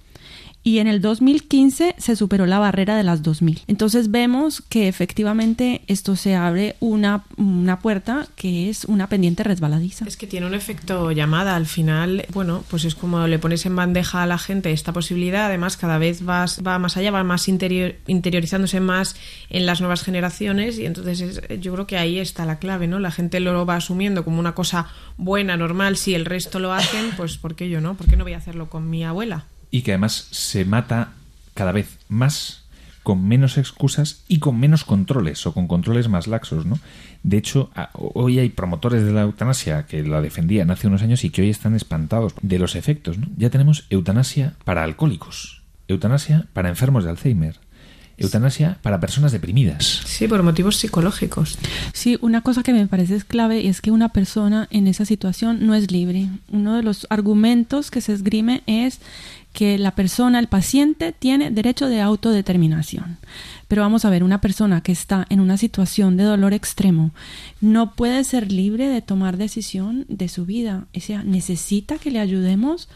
y 0.63 0.79
en 0.79 0.87
el 0.87 1.01
2015 1.01 1.95
se 1.97 2.15
superó 2.15 2.45
la 2.45 2.59
barrera 2.59 2.95
de 2.95 3.03
las 3.03 3.23
2000. 3.23 3.61
Entonces 3.67 4.11
vemos 4.11 4.61
que 4.61 4.87
efectivamente 4.87 5.81
esto 5.87 6.15
se 6.15 6.35
abre 6.35 6.75
una, 6.79 7.23
una 7.37 7.79
puerta 7.79 8.27
que 8.35 8.69
es 8.69 8.85
una 8.85 9.07
pendiente 9.07 9.43
resbaladiza. 9.43 10.05
Es 10.05 10.17
que 10.17 10.27
tiene 10.27 10.45
un 10.45 10.53
efecto 10.53 11.11
llamada. 11.11 11.55
Al 11.55 11.65
final, 11.65 12.25
bueno, 12.33 12.63
pues 12.69 12.85
es 12.85 12.95
como 12.95 13.27
le 13.27 13.39
pones 13.39 13.65
en 13.65 13.75
bandeja 13.75 14.23
a 14.23 14.27
la 14.27 14.37
gente 14.37 14.71
esta 14.71 14.93
posibilidad. 14.93 15.45
Además, 15.47 15.77
cada 15.77 15.97
vez 15.97 16.23
vas, 16.23 16.61
va 16.65 16.77
más 16.79 16.97
allá, 16.97 17.11
va 17.11 17.23
más 17.23 17.47
interior, 17.47 17.95
interiorizándose 18.07 18.79
más 18.79 19.15
en 19.49 19.65
las 19.65 19.81
nuevas 19.81 20.03
generaciones 20.03 20.77
y 20.77 20.85
entonces 20.85 21.41
yo 21.59 21.73
creo 21.73 21.87
que 21.87 21.97
ahí 21.97 22.19
está 22.19 22.45
la 22.45 22.59
clave, 22.59 22.87
¿no? 22.87 22.99
La 22.99 23.11
gente 23.11 23.39
lo 23.39 23.65
va 23.65 23.75
asumiendo 23.75 24.23
como 24.23 24.39
una 24.39 24.53
cosa 24.53 24.87
buena, 25.17 25.57
normal. 25.57 25.97
Si 25.97 26.13
el 26.13 26.25
resto 26.25 26.59
lo 26.59 26.73
hacen, 26.73 27.11
pues 27.17 27.37
¿por 27.37 27.55
qué 27.55 27.69
yo 27.69 27.81
no? 27.81 27.95
¿Por 27.95 28.07
qué 28.07 28.15
no 28.15 28.23
voy 28.23 28.33
a 28.33 28.37
hacerlo 28.37 28.69
con 28.69 28.89
mi 28.89 29.03
abuela? 29.03 29.45
Y 29.71 29.81
que 29.81 29.91
además 29.91 30.27
se 30.31 30.65
mata 30.65 31.13
cada 31.53 31.71
vez 31.71 31.97
más 32.09 32.61
con 33.03 33.27
menos 33.27 33.57
excusas 33.57 34.23
y 34.27 34.39
con 34.39 34.59
menos 34.59 34.83
controles 34.83 35.45
o 35.47 35.53
con 35.53 35.67
controles 35.67 36.07
más 36.07 36.27
laxos, 36.27 36.65
¿no? 36.65 36.79
De 37.23 37.37
hecho, 37.37 37.71
hoy 37.93 38.39
hay 38.39 38.49
promotores 38.49 39.03
de 39.03 39.11
la 39.11 39.21
eutanasia 39.21 39.85
que 39.87 40.03
la 40.03 40.21
defendían 40.21 40.69
hace 40.69 40.87
unos 40.87 41.01
años 41.01 41.23
y 41.23 41.31
que 41.31 41.41
hoy 41.41 41.49
están 41.49 41.75
espantados 41.75 42.33
de 42.41 42.59
los 42.59 42.75
efectos, 42.75 43.17
¿no? 43.17 43.27
Ya 43.37 43.49
tenemos 43.49 43.85
eutanasia 43.89 44.53
para 44.65 44.83
alcohólicos, 44.83 45.63
eutanasia 45.87 46.45
para 46.53 46.69
enfermos 46.69 47.03
de 47.03 47.09
Alzheimer, 47.09 47.59
eutanasia 48.21 48.77
para 48.81 48.99
personas 48.99 49.31
deprimidas. 49.31 50.01
Sí, 50.05 50.27
por 50.27 50.43
motivos 50.43 50.77
psicológicos. 50.77 51.57
Sí, 51.93 52.17
una 52.21 52.41
cosa 52.41 52.63
que 52.63 52.73
me 52.73 52.87
parece 52.87 53.15
es 53.15 53.23
clave 53.23 53.67
es 53.67 53.81
que 53.81 53.91
una 53.91 54.09
persona 54.09 54.67
en 54.71 54.87
esa 54.87 55.05
situación 55.05 55.65
no 55.65 55.75
es 55.75 55.91
libre. 55.91 56.29
Uno 56.49 56.75
de 56.75 56.83
los 56.83 57.07
argumentos 57.09 57.91
que 57.91 58.01
se 58.01 58.13
esgrime 58.13 58.63
es 58.65 58.99
que 59.53 59.77
la 59.77 59.91
persona, 59.91 60.39
el 60.39 60.47
paciente, 60.47 61.11
tiene 61.11 61.51
derecho 61.51 61.87
de 61.87 62.01
autodeterminación. 62.01 63.17
Pero 63.67 63.81
vamos 63.81 64.05
a 64.05 64.09
ver, 64.09 64.23
una 64.23 64.41
persona 64.41 64.81
que 64.81 64.91
está 64.91 65.25
en 65.29 65.39
una 65.39 65.57
situación 65.57 66.17
de 66.17 66.23
dolor 66.23 66.53
extremo 66.53 67.11
no 67.59 67.93
puede 67.95 68.23
ser 68.23 68.51
libre 68.51 68.87
de 68.87 69.01
tomar 69.01 69.37
decisión 69.37 70.05
de 70.07 70.29
su 70.29 70.45
vida. 70.45 70.85
O 70.95 70.99
sea, 70.99 71.23
necesita 71.23 71.97
que 71.97 72.11
le 72.11 72.19
ayudemos 72.19 72.87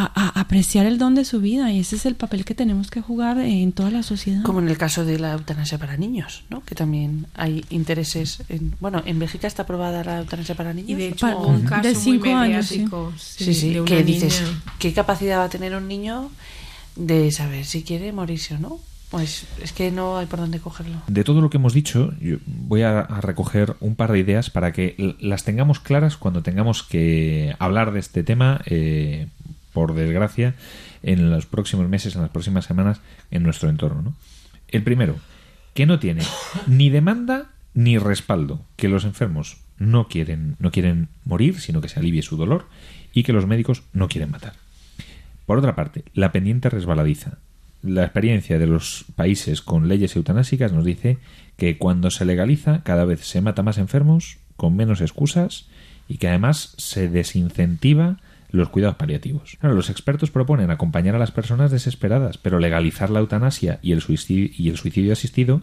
a, 0.00 0.40
apreciar 0.40 0.86
el 0.86 0.96
don 0.96 1.16
de 1.16 1.24
su 1.24 1.40
vida 1.40 1.72
y 1.72 1.80
ese 1.80 1.96
es 1.96 2.06
el 2.06 2.14
papel 2.14 2.44
que 2.44 2.54
tenemos 2.54 2.88
que 2.88 3.00
jugar 3.00 3.38
en 3.38 3.72
toda 3.72 3.90
la 3.90 4.04
sociedad. 4.04 4.42
Como 4.44 4.60
en 4.60 4.68
el 4.68 4.78
caso 4.78 5.04
de 5.04 5.18
la 5.18 5.32
eutanasia 5.32 5.76
para 5.76 5.96
niños, 5.96 6.44
¿no? 6.50 6.62
Que 6.62 6.76
también 6.76 7.26
hay 7.34 7.64
intereses. 7.70 8.44
En, 8.48 8.74
bueno, 8.78 9.02
en 9.04 9.18
Bélgica 9.18 9.48
está 9.48 9.62
aprobada 9.62 10.04
la 10.04 10.20
eutanasia 10.20 10.54
para 10.54 10.72
niños. 10.72 10.90
Y 10.90 10.94
de 10.94 11.08
hecho, 11.08 11.36
un 11.38 11.62
caso 11.62 11.88
de 11.88 11.94
cinco 11.96 12.34
años. 12.34 12.66
Sí, 12.66 12.86
sí, 13.16 13.54
sí, 13.54 13.76
que 13.84 14.04
dices, 14.04 14.42
¿qué 14.78 14.92
capacidad 14.92 15.38
va 15.38 15.44
a 15.44 15.48
tener 15.48 15.74
un 15.74 15.88
niño 15.88 16.30
de 16.94 17.32
saber 17.32 17.64
si 17.64 17.82
quiere 17.82 18.12
morirse 18.12 18.54
o 18.54 18.58
no? 18.58 18.78
Pues 19.10 19.46
es 19.62 19.72
que 19.72 19.90
no 19.90 20.18
hay 20.18 20.26
por 20.26 20.38
dónde 20.38 20.60
cogerlo. 20.60 20.98
De 21.06 21.24
todo 21.24 21.40
lo 21.40 21.48
que 21.48 21.56
hemos 21.56 21.72
dicho, 21.72 22.12
yo 22.20 22.36
voy 22.46 22.82
a, 22.82 23.02
recoger 23.04 23.74
un 23.80 23.96
par 23.96 24.12
de 24.12 24.18
ideas 24.18 24.50
para 24.50 24.72
que 24.72 25.16
las 25.18 25.44
tengamos 25.44 25.80
claras 25.80 26.18
cuando 26.18 26.42
tengamos 26.42 26.82
que 26.82 27.56
hablar 27.58 27.92
de 27.92 28.00
este 28.00 28.22
tema 28.22 28.60
eh, 28.66 29.28
por 29.72 29.94
desgracia, 29.94 30.54
en 31.02 31.30
los 31.30 31.46
próximos 31.46 31.88
meses, 31.88 32.14
en 32.14 32.22
las 32.22 32.30
próximas 32.30 32.64
semanas, 32.64 33.00
en 33.30 33.42
nuestro 33.42 33.68
entorno. 33.68 34.14
El 34.68 34.82
primero, 34.82 35.16
que 35.74 35.86
no 35.86 35.98
tiene 35.98 36.22
ni 36.66 36.90
demanda 36.90 37.50
ni 37.74 37.98
respaldo, 37.98 38.64
que 38.76 38.88
los 38.88 39.04
enfermos 39.04 39.58
no 39.78 40.08
quieren, 40.08 40.56
no 40.58 40.70
quieren 40.70 41.08
morir, 41.24 41.60
sino 41.60 41.80
que 41.80 41.88
se 41.88 42.00
alivie 42.00 42.22
su 42.22 42.36
dolor, 42.36 42.66
y 43.12 43.22
que 43.22 43.32
los 43.32 43.46
médicos 43.46 43.82
no 43.92 44.08
quieren 44.08 44.30
matar. 44.30 44.54
Por 45.46 45.58
otra 45.58 45.74
parte, 45.74 46.04
la 46.12 46.32
pendiente 46.32 46.68
resbaladiza. 46.68 47.38
La 47.82 48.04
experiencia 48.04 48.58
de 48.58 48.66
los 48.66 49.04
países 49.14 49.62
con 49.62 49.88
leyes 49.88 50.16
eutanásicas 50.16 50.72
nos 50.72 50.84
dice 50.84 51.18
que 51.56 51.78
cuando 51.78 52.10
se 52.10 52.24
legaliza 52.24 52.82
cada 52.82 53.04
vez 53.04 53.20
se 53.20 53.40
mata 53.40 53.62
más 53.62 53.78
enfermos, 53.78 54.38
con 54.56 54.76
menos 54.76 55.00
excusas, 55.00 55.66
y 56.08 56.18
que 56.18 56.28
además 56.28 56.74
se 56.76 57.08
desincentiva 57.08 58.18
los 58.50 58.68
cuidados 58.68 58.96
paliativos. 58.96 59.58
Los 59.60 59.90
expertos 59.90 60.30
proponen 60.30 60.70
acompañar 60.70 61.14
a 61.14 61.18
las 61.18 61.32
personas 61.32 61.70
desesperadas, 61.70 62.38
pero 62.38 62.58
legalizar 62.58 63.10
la 63.10 63.20
eutanasia 63.20 63.78
y 63.82 63.92
el 63.92 64.00
suicidio, 64.00 64.50
y 64.56 64.68
el 64.70 64.76
suicidio 64.76 65.12
asistido 65.12 65.62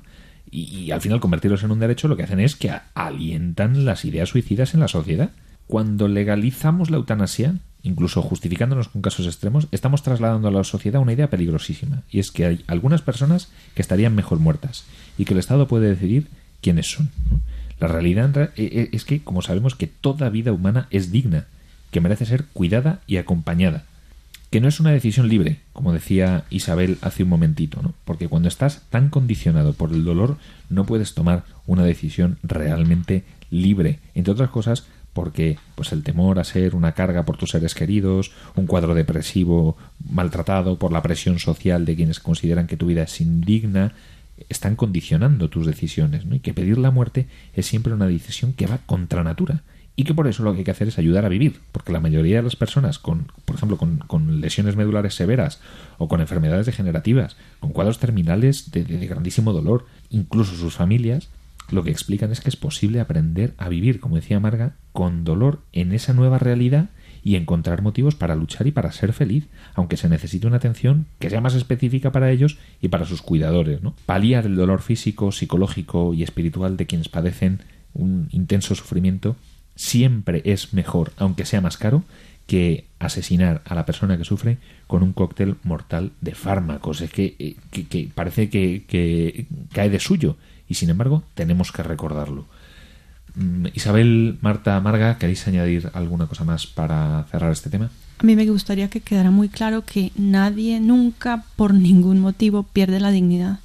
y, 0.52 0.92
al 0.92 1.02
final 1.02 1.20
convertirlos 1.20 1.64
en 1.64 1.72
un 1.72 1.80
derecho 1.80 2.08
lo 2.08 2.16
que 2.16 2.24
hacen 2.24 2.40
es 2.40 2.56
que 2.56 2.72
alientan 2.94 3.86
las 3.86 4.06
ideas 4.06 4.30
suicidas 4.30 4.74
en 4.74 4.80
la 4.80 4.88
sociedad. 4.88 5.32
Cuando 5.68 6.08
legalizamos 6.08 6.92
la 6.92 6.98
eutanasia, 6.98 7.56
incluso 7.82 8.22
justificándonos 8.22 8.88
con 8.88 9.02
casos 9.02 9.26
extremos, 9.26 9.68
estamos 9.72 10.04
trasladando 10.04 10.48
a 10.48 10.52
la 10.52 10.64
sociedad 10.64 11.02
una 11.02 11.14
idea 11.14 11.30
peligrosísima, 11.30 12.04
y 12.12 12.20
es 12.20 12.32
que 12.32 12.46
hay 12.46 12.64
algunas 12.68 13.02
personas 13.02 13.52
que 13.74 13.82
estarían 13.82 14.14
mejor 14.14 14.40
muertas 14.40 14.86
y 15.18 15.26
que 15.26 15.34
el 15.34 15.40
Estado 15.40 15.68
puede 15.68 15.90
decidir 15.90 16.28
quiénes 16.62 16.92
son. 16.92 17.10
La 17.80 17.88
realidad 17.88 18.52
e, 18.56 18.64
e, 18.64 18.90
es 18.94 19.04
que, 19.04 19.24
como 19.24 19.42
sabemos, 19.42 19.76
que 19.76 19.88
toda 19.88 20.30
vida 20.30 20.54
humana 20.54 20.88
es 20.92 21.12
digna 21.12 21.48
que 21.96 22.02
merece 22.02 22.26
ser 22.26 22.44
cuidada 22.48 23.00
y 23.08 23.16
acompañada. 23.16 23.86
Que 24.50 24.60
no 24.60 24.68
es 24.68 24.82
una 24.82 24.92
decisión 24.92 25.30
libre, 25.30 25.62
como 25.72 25.94
decía 25.94 26.44
Isabel 26.50 26.98
hace 27.00 27.24
un 27.24 27.30
momentito, 27.30 27.82
¿no? 27.82 27.94
Porque 28.04 28.28
cuando 28.28 28.50
estás 28.50 28.82
tan 28.90 29.08
condicionado 29.08 29.72
por 29.72 29.94
el 29.94 30.04
dolor, 30.04 30.36
no 30.70 30.86
puedes 30.86 31.14
tomar 31.14 31.46
una 31.66 31.86
decisión 31.86 32.38
realmente 32.44 33.24
libre. 33.50 34.00
Entre 34.14 34.34
otras 34.34 34.50
cosas, 34.50 34.84
porque 35.14 35.58
pues 35.76 35.94
el 35.94 36.04
temor 36.04 36.38
a 36.38 36.44
ser 36.44 36.76
una 36.76 36.92
carga 36.92 37.24
por 37.24 37.38
tus 37.38 37.52
seres 37.52 37.74
queridos, 37.74 38.34
un 38.58 38.68
cuadro 38.68 38.94
depresivo 38.94 39.78
maltratado 40.12 40.78
por 40.78 40.92
la 40.92 41.02
presión 41.02 41.40
social 41.40 41.86
de 41.86 41.96
quienes 41.96 42.20
consideran 42.20 42.68
que 42.68 42.76
tu 42.76 42.88
vida 42.88 43.04
es 43.04 43.22
indigna, 43.22 43.94
están 44.50 44.76
condicionando 44.76 45.50
tus 45.50 45.66
decisiones, 45.66 46.26
¿no? 46.26 46.36
Y 46.36 46.40
que 46.42 46.54
pedir 46.54 46.78
la 46.78 46.92
muerte 46.92 47.28
es 47.54 47.68
siempre 47.68 47.94
una 47.94 48.08
decisión 48.08 48.52
que 48.52 48.68
va 48.68 48.80
contra 48.80 49.24
natura 49.24 49.64
y 49.96 50.04
que 50.04 50.14
por 50.14 50.28
eso 50.28 50.44
lo 50.44 50.52
que 50.52 50.60
hay 50.60 50.64
que 50.64 50.72
hacer 50.72 50.88
es 50.88 51.00
ayudar 51.00 51.26
a 51.26 51.30
vivir, 51.30 51.62
porque 51.72 51.94
la 51.94 52.00
mayoría 52.00 52.38
de 52.38 52.44
las 52.44 52.56
personas 52.56 53.00
con, 53.00 53.32
por 53.46 53.56
ejemplo, 53.56 53.78
con, 53.78 54.42
lesiones 54.42 54.76
medulares 54.76 55.16
severas 55.16 55.60
o 55.98 56.08
con 56.08 56.20
enfermedades 56.20 56.66
degenerativas, 56.66 57.38
con 57.60 57.72
cuadros 57.72 58.00
terminales 58.00 58.72
de, 58.72 58.84
grandísimo 58.84 59.54
dolor, 59.54 59.86
incluso 60.10 60.56
sus 60.56 60.76
familias, 60.76 61.30
lo 61.72 61.84
que 61.84 61.92
explican 61.92 62.32
es 62.32 62.42
que 62.42 62.50
es 62.50 62.58
posible 62.58 63.00
aprender 63.00 63.54
a 63.58 63.70
vivir, 63.70 64.00
como 64.00 64.18
decía 64.18 64.40
Marga, 64.40 64.76
con 64.92 65.24
dolor 65.24 65.62
en 65.72 65.94
esa 65.94 66.14
nueva 66.14 66.38
realidad 66.38 66.90
y 67.24 67.38
encontrar 67.38 67.82
motivos 67.82 68.14
para 68.14 68.36
luchar 68.36 68.68
y 68.68 68.72
para 68.72 68.92
ser 68.92 69.12
feliz, 69.12 69.48
aunque 69.74 69.98
se 69.98 70.10
necesite 70.10 70.46
una 70.46 70.58
atención 70.58 71.08
que 71.18 71.32
sea 71.32 71.42
más 71.42 71.56
específica 71.56 72.12
para 72.12 72.30
ellos 72.30 72.60
y 72.82 72.90
para 72.90 73.06
sus 73.06 73.24
cuidadores, 73.24 73.82
¿no? 73.82 73.96
Paliar 74.06 74.46
el 74.46 74.56
dolor 74.56 74.82
físico, 74.82 75.32
psicológico 75.32 76.14
y 76.14 76.22
espiritual 76.22 76.78
de 76.78 76.86
quienes 76.86 77.10
padecen 77.10 77.62
un 77.96 78.28
intenso 78.32 78.76
sufrimiento 78.76 79.36
siempre 79.76 80.42
es 80.46 80.74
mejor, 80.74 81.12
aunque 81.18 81.46
sea 81.46 81.62
más 81.62 81.78
caro, 81.78 82.04
que 82.48 82.86
asesinar 83.00 83.62
a 83.66 83.76
la 83.76 83.86
persona 83.86 84.18
que 84.18 84.24
sufre 84.24 84.58
con 84.88 85.04
un 85.04 85.14
cóctel 85.14 85.56
mortal 85.64 86.12
de 86.22 86.36
fármacos. 86.36 87.02
Es 87.02 87.12
que, 87.12 87.36
eh, 87.40 88.10
parece 88.14 88.50
que, 88.50 89.46
cae 89.74 89.90
de 89.90 90.00
suyo 90.00 90.38
y 90.68 90.76
sin 90.76 90.90
embargo 90.90 91.24
tenemos 91.34 91.72
que 91.72 91.84
recordarlo. 91.84 92.46
Mm, 93.36 93.68
Isabel, 93.74 94.38
Marta, 94.42 94.80
Marga, 94.80 95.18
¿queréis 95.18 95.48
añadir 95.48 95.90
alguna 95.94 96.28
cosa 96.28 96.44
más 96.44 96.68
para 96.68 97.26
cerrar 97.32 97.52
este 97.52 97.70
tema? 97.70 97.90
A 98.20 98.24
mí 98.24 98.36
me 98.36 98.46
gustaría 98.46 98.90
que 98.90 99.02
quedara 99.02 99.32
muy 99.32 99.50
claro 99.50 99.84
que 99.84 100.12
nadie 100.16 100.80
nunca 100.80 101.44
por 101.58 101.74
ningún 101.74 102.22
motivo 102.22 102.64
pierde 102.64 103.00
la 103.00 103.12
dignidad 103.12 103.60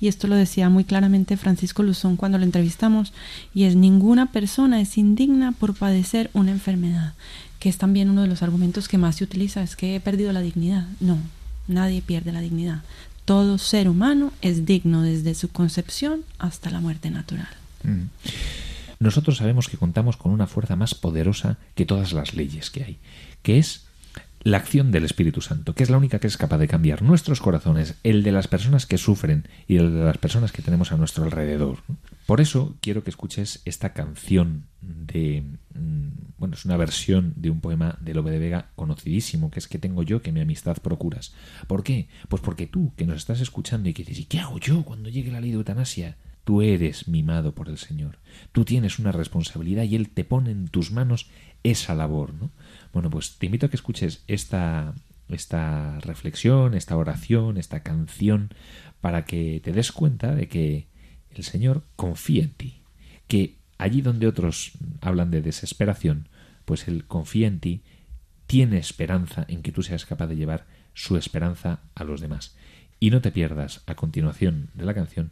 y 0.00 0.08
esto 0.08 0.26
lo 0.26 0.34
decía 0.34 0.70
muy 0.70 0.84
claramente 0.84 1.36
Francisco 1.36 1.82
Luzón 1.82 2.16
cuando 2.16 2.38
lo 2.38 2.44
entrevistamos, 2.44 3.12
y 3.54 3.64
es 3.64 3.76
ninguna 3.76 4.32
persona 4.32 4.80
es 4.80 4.96
indigna 4.96 5.52
por 5.52 5.74
padecer 5.74 6.30
una 6.32 6.50
enfermedad, 6.50 7.14
que 7.58 7.68
es 7.68 7.76
también 7.76 8.10
uno 8.10 8.22
de 8.22 8.28
los 8.28 8.42
argumentos 8.42 8.88
que 8.88 8.98
más 8.98 9.16
se 9.16 9.24
utiliza, 9.24 9.62
es 9.62 9.76
que 9.76 9.96
he 9.96 10.00
perdido 10.00 10.32
la 10.32 10.40
dignidad. 10.40 10.86
No, 11.00 11.18
nadie 11.68 12.00
pierde 12.00 12.32
la 12.32 12.40
dignidad. 12.40 12.82
Todo 13.26 13.58
ser 13.58 13.88
humano 13.88 14.32
es 14.40 14.64
digno 14.64 15.02
desde 15.02 15.34
su 15.34 15.48
concepción 15.48 16.24
hasta 16.38 16.70
la 16.70 16.80
muerte 16.80 17.10
natural. 17.10 17.48
Mm. 17.84 18.04
Nosotros 18.98 19.36
sabemos 19.38 19.68
que 19.68 19.76
contamos 19.76 20.16
con 20.16 20.32
una 20.32 20.46
fuerza 20.46 20.76
más 20.76 20.94
poderosa 20.94 21.58
que 21.74 21.86
todas 21.86 22.12
las 22.12 22.34
leyes 22.34 22.70
que 22.70 22.84
hay, 22.84 22.98
que 23.42 23.58
es 23.58 23.82
la 24.42 24.56
acción 24.56 24.90
del 24.90 25.04
Espíritu 25.04 25.42
Santo, 25.42 25.74
que 25.74 25.82
es 25.82 25.90
la 25.90 25.98
única 25.98 26.18
que 26.18 26.26
es 26.26 26.38
capaz 26.38 26.58
de 26.58 26.68
cambiar 26.68 27.02
nuestros 27.02 27.40
corazones, 27.40 27.96
el 28.02 28.22
de 28.22 28.32
las 28.32 28.48
personas 28.48 28.86
que 28.86 28.96
sufren 28.96 29.46
y 29.68 29.76
el 29.76 29.92
de 29.92 30.04
las 30.04 30.18
personas 30.18 30.50
que 30.52 30.62
tenemos 30.62 30.92
a 30.92 30.96
nuestro 30.96 31.24
alrededor. 31.24 31.78
Por 32.26 32.40
eso 32.40 32.76
quiero 32.80 33.04
que 33.04 33.10
escuches 33.10 33.60
esta 33.64 33.92
canción 33.92 34.64
de... 34.80 35.44
Mm, 35.74 36.08
bueno, 36.38 36.54
es 36.54 36.64
una 36.64 36.78
versión 36.78 37.34
de 37.36 37.50
un 37.50 37.60
poema 37.60 37.98
de 38.00 38.14
Lobe 38.14 38.30
de 38.30 38.38
Vega 38.38 38.70
conocidísimo, 38.76 39.50
que 39.50 39.58
es 39.58 39.68
que 39.68 39.78
tengo 39.78 40.02
yo 40.02 40.22
que 40.22 40.32
mi 40.32 40.40
amistad 40.40 40.78
procuras. 40.78 41.34
¿Por 41.66 41.82
qué? 41.82 42.08
Pues 42.28 42.40
porque 42.40 42.66
tú, 42.66 42.94
que 42.96 43.04
nos 43.04 43.16
estás 43.16 43.42
escuchando 43.42 43.90
y 43.90 43.92
que 43.92 44.04
dices, 44.04 44.20
¿y 44.20 44.24
qué 44.24 44.38
hago 44.38 44.58
yo 44.58 44.84
cuando 44.84 45.10
llegue 45.10 45.30
la 45.30 45.42
ley 45.42 45.50
de 45.50 45.56
eutanasia? 45.56 46.16
Tú 46.44 46.62
eres 46.62 47.08
mimado 47.08 47.54
por 47.54 47.68
el 47.68 47.76
Señor. 47.76 48.18
Tú 48.52 48.64
tienes 48.64 48.98
una 48.98 49.12
responsabilidad 49.12 49.84
y 49.84 49.96
Él 49.96 50.08
te 50.08 50.24
pone 50.24 50.50
en 50.50 50.68
tus 50.68 50.90
manos 50.90 51.28
esa 51.62 51.94
labor, 51.94 52.32
¿no? 52.32 52.50
Bueno, 52.92 53.10
pues 53.10 53.36
te 53.38 53.46
invito 53.46 53.66
a 53.66 53.68
que 53.68 53.76
escuches 53.76 54.24
esta, 54.26 54.94
esta 55.28 55.98
reflexión, 56.00 56.74
esta 56.74 56.96
oración, 56.96 57.56
esta 57.56 57.82
canción, 57.82 58.50
para 59.00 59.24
que 59.24 59.60
te 59.62 59.72
des 59.72 59.92
cuenta 59.92 60.34
de 60.34 60.48
que 60.48 60.88
el 61.30 61.44
Señor 61.44 61.84
confía 61.96 62.42
en 62.42 62.50
ti, 62.50 62.82
que 63.28 63.56
allí 63.78 64.02
donde 64.02 64.26
otros 64.26 64.72
hablan 65.00 65.30
de 65.30 65.42
desesperación, 65.42 66.28
pues 66.64 66.88
Él 66.88 67.06
confía 67.06 67.46
en 67.46 67.60
ti, 67.60 67.82
tiene 68.46 68.78
esperanza 68.78 69.44
en 69.48 69.62
que 69.62 69.72
tú 69.72 69.82
seas 69.82 70.04
capaz 70.04 70.26
de 70.26 70.36
llevar 70.36 70.66
su 70.92 71.16
esperanza 71.16 71.80
a 71.94 72.04
los 72.04 72.20
demás. 72.20 72.56
Y 72.98 73.10
no 73.10 73.20
te 73.20 73.30
pierdas 73.30 73.82
a 73.86 73.94
continuación 73.94 74.70
de 74.74 74.84
la 74.84 74.94
canción 74.94 75.30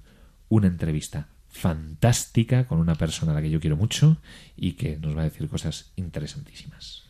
una 0.48 0.68
entrevista 0.68 1.28
fantástica 1.48 2.66
con 2.66 2.78
una 2.78 2.94
persona 2.94 3.32
a 3.32 3.34
la 3.34 3.42
que 3.42 3.50
yo 3.50 3.60
quiero 3.60 3.76
mucho 3.76 4.18
y 4.56 4.72
que 4.72 4.96
nos 4.96 5.16
va 5.16 5.22
a 5.22 5.24
decir 5.24 5.48
cosas 5.48 5.92
interesantísimas. 5.96 7.07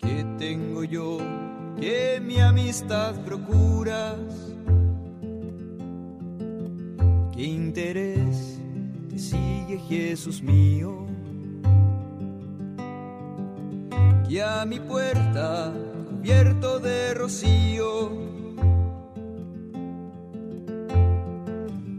¿Qué 0.00 0.24
tengo 0.38 0.84
yo 0.84 1.18
que 1.80 2.20
mi 2.24 2.38
amistad 2.40 3.14
procuras? 3.24 4.18
¿Qué 7.34 7.42
interés 7.44 8.60
te 9.10 9.18
sigue 9.18 9.78
Jesús 9.88 10.42
mío? 10.42 11.07
Y 14.28 14.40
a 14.40 14.64
mi 14.66 14.78
puerta 14.78 15.72
cubierto 16.10 16.78
de 16.78 17.14
rocío. 17.14 18.10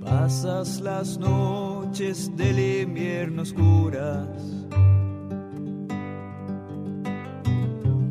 Pasas 0.04 0.80
las 0.82 1.18
noches 1.18 2.36
del 2.38 2.84
invierno 2.84 3.42
oscuras. 3.42 4.28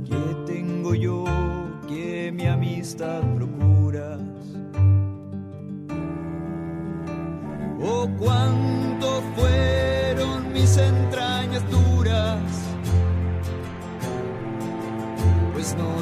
¿Qué 0.09 0.53
tengo 0.53 0.95
yo 0.95 1.25
que 1.87 2.33
mi 2.33 2.47
amistad 2.47 3.21
procuras? 3.37 3.68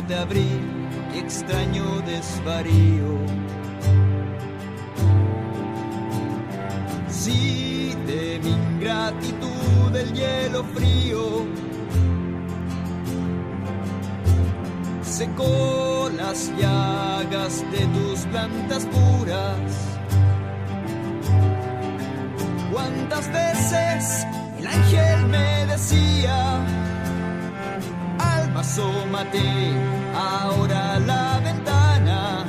Te 0.07 0.15
abrí, 0.15 0.61
qué 1.13 1.21
extraño 1.21 2.01
desvarío. 2.03 3.19
Si 7.09 7.95
de 8.07 8.41
mi 8.43 8.51
ingratitud 8.51 9.97
el 9.97 10.13
hielo 10.13 10.63
frío 10.65 11.47
secó 15.03 16.11
las 16.17 16.53
llagas 16.57 17.65
de 17.73 17.87
tus 17.87 18.21
plantas 18.27 18.87
puras. 18.87 19.73
¿Cuántas 22.73 23.33
veces 23.33 24.27
el 24.59 24.67
ángel 24.67 25.27
me 25.27 25.67
decía? 25.67 26.76
Asómate 28.77 29.73
ahora 30.15 30.97
a 30.97 31.01
la 31.01 31.41
ventana 31.43 32.45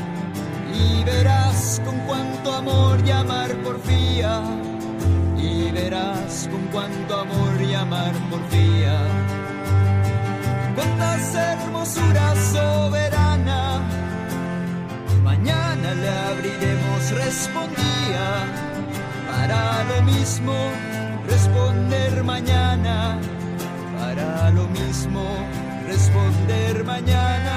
y 0.74 1.02
verás 1.06 1.82
con 1.86 1.98
cuánto 2.00 2.54
amor 2.54 3.02
llamar 3.04 3.56
porfía. 3.64 4.42
Y 5.38 5.72
verás 5.72 6.50
con 6.52 6.64
cuánto 6.74 7.22
amor 7.22 7.54
llamar 7.62 8.14
porfía. 8.30 8.98
Cuántas 10.76 11.34
hermosuras 11.34 12.38
soberana. 12.52 13.80
Mañana 15.24 15.94
le 15.94 16.10
abriremos 16.10 17.12
respondía. 17.24 18.28
Para 19.32 19.84
lo 19.92 20.02
mismo 20.04 20.56
responder 21.26 22.22
mañana. 22.24 23.18
Para 23.98 24.52
lo 24.52 24.68
mismo 24.68 25.22
responder 25.88 26.84
mañana. 26.84 27.57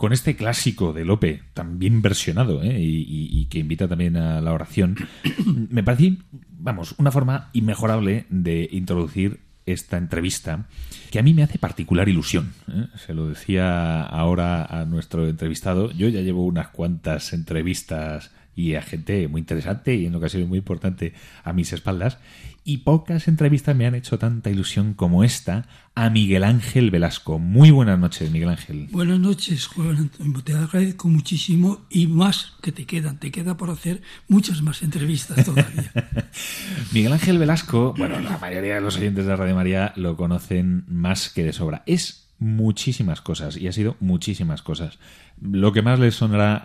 Con 0.00 0.14
este 0.14 0.34
clásico 0.34 0.94
de 0.94 1.04
Lope, 1.04 1.42
también 1.52 2.00
versionado, 2.00 2.62
¿eh? 2.62 2.78
y, 2.80 3.44
que 3.50 3.58
invita 3.58 3.86
también 3.86 4.16
a 4.16 4.40
la 4.40 4.54
oración, 4.54 4.96
me 5.68 5.82
parece, 5.82 6.16
vamos, 6.48 6.94
una 6.96 7.10
forma 7.10 7.50
inmejorable 7.52 8.24
de 8.30 8.66
introducir 8.72 9.40
esta 9.66 9.98
entrevista 9.98 10.68
que 11.10 11.18
a 11.18 11.22
mí 11.22 11.34
me 11.34 11.42
hace 11.42 11.58
particular 11.58 12.08
ilusión. 12.08 12.54
¿eh? 12.68 12.86
Se 12.96 13.12
lo 13.12 13.28
decía 13.28 14.00
ahora 14.00 14.64
a 14.64 14.86
nuestro 14.86 15.28
entrevistado. 15.28 15.90
Yo 15.90 16.08
ya 16.08 16.22
llevo 16.22 16.46
unas 16.46 16.68
cuantas 16.68 17.34
entrevistas 17.34 18.30
y 18.56 18.76
a 18.76 18.82
gente 18.82 19.28
muy 19.28 19.40
interesante 19.40 19.96
y 19.96 20.06
en 20.06 20.14
ocasiones 20.14 20.48
muy 20.48 20.60
importante 20.60 21.12
a 21.44 21.52
mis 21.52 21.74
espaldas. 21.74 22.16
Y 22.62 22.78
pocas 22.78 23.26
entrevistas 23.26 23.74
me 23.74 23.86
han 23.86 23.94
hecho 23.94 24.18
tanta 24.18 24.50
ilusión 24.50 24.94
como 24.94 25.24
esta 25.24 25.66
a 25.94 26.10
Miguel 26.10 26.44
Ángel 26.44 26.90
Velasco. 26.90 27.38
Muy 27.38 27.70
buenas 27.70 27.98
noches, 27.98 28.30
Miguel 28.30 28.50
Ángel. 28.50 28.88
Buenas 28.90 29.18
noches, 29.18 29.66
Juan 29.66 29.96
Antonio. 29.96 30.42
Te 30.44 30.54
agradezco 30.54 31.08
muchísimo 31.08 31.86
y 31.88 32.06
más 32.06 32.52
que 32.62 32.70
te 32.70 32.84
quedan. 32.84 33.18
Te 33.18 33.30
queda 33.30 33.56
por 33.56 33.70
hacer 33.70 34.02
muchas 34.28 34.62
más 34.62 34.82
entrevistas 34.82 35.44
todavía. 35.44 35.92
Miguel 36.92 37.12
Ángel 37.12 37.38
Velasco, 37.38 37.94
bueno, 37.96 38.20
la 38.20 38.38
mayoría 38.38 38.74
de 38.74 38.80
los 38.82 38.96
oyentes 38.96 39.26
de 39.26 39.36
Radio 39.36 39.54
María 39.54 39.92
lo 39.96 40.16
conocen 40.16 40.84
más 40.86 41.30
que 41.30 41.44
de 41.44 41.52
sobra. 41.52 41.82
Es 41.86 42.30
muchísimas 42.40 43.20
cosas 43.20 43.56
y 43.56 43.68
ha 43.68 43.72
sido 43.72 43.96
muchísimas 44.00 44.62
cosas. 44.62 44.98
Lo 45.42 45.72
que 45.72 45.82
más 45.82 45.98
les 45.98 46.14
sonará 46.14 46.56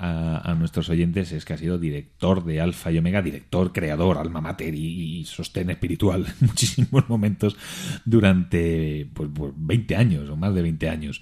a, 0.44 0.54
nuestros 0.56 0.90
oyentes 0.90 1.32
es 1.32 1.44
que 1.44 1.54
ha 1.54 1.58
sido 1.58 1.78
director 1.78 2.44
de 2.46 2.62
Alfa 2.62 2.92
y 2.92 2.98
Omega, 2.98 3.22
director, 3.22 3.74
creador, 3.74 4.18
alma 4.18 4.42
mater 4.42 4.74
y, 4.76 5.24
sostén 5.26 5.70
espiritual 5.70 6.26
en 6.42 6.48
muchísimos 6.48 7.10
momentos 7.10 7.58
durante 8.06 9.10
pues, 9.14 9.30
20 9.34 9.86
pues, 9.88 10.00
años 10.00 10.30
o 10.30 10.36
más 10.36 10.54
de 10.54 10.62
20 10.62 10.90
años. 10.90 11.22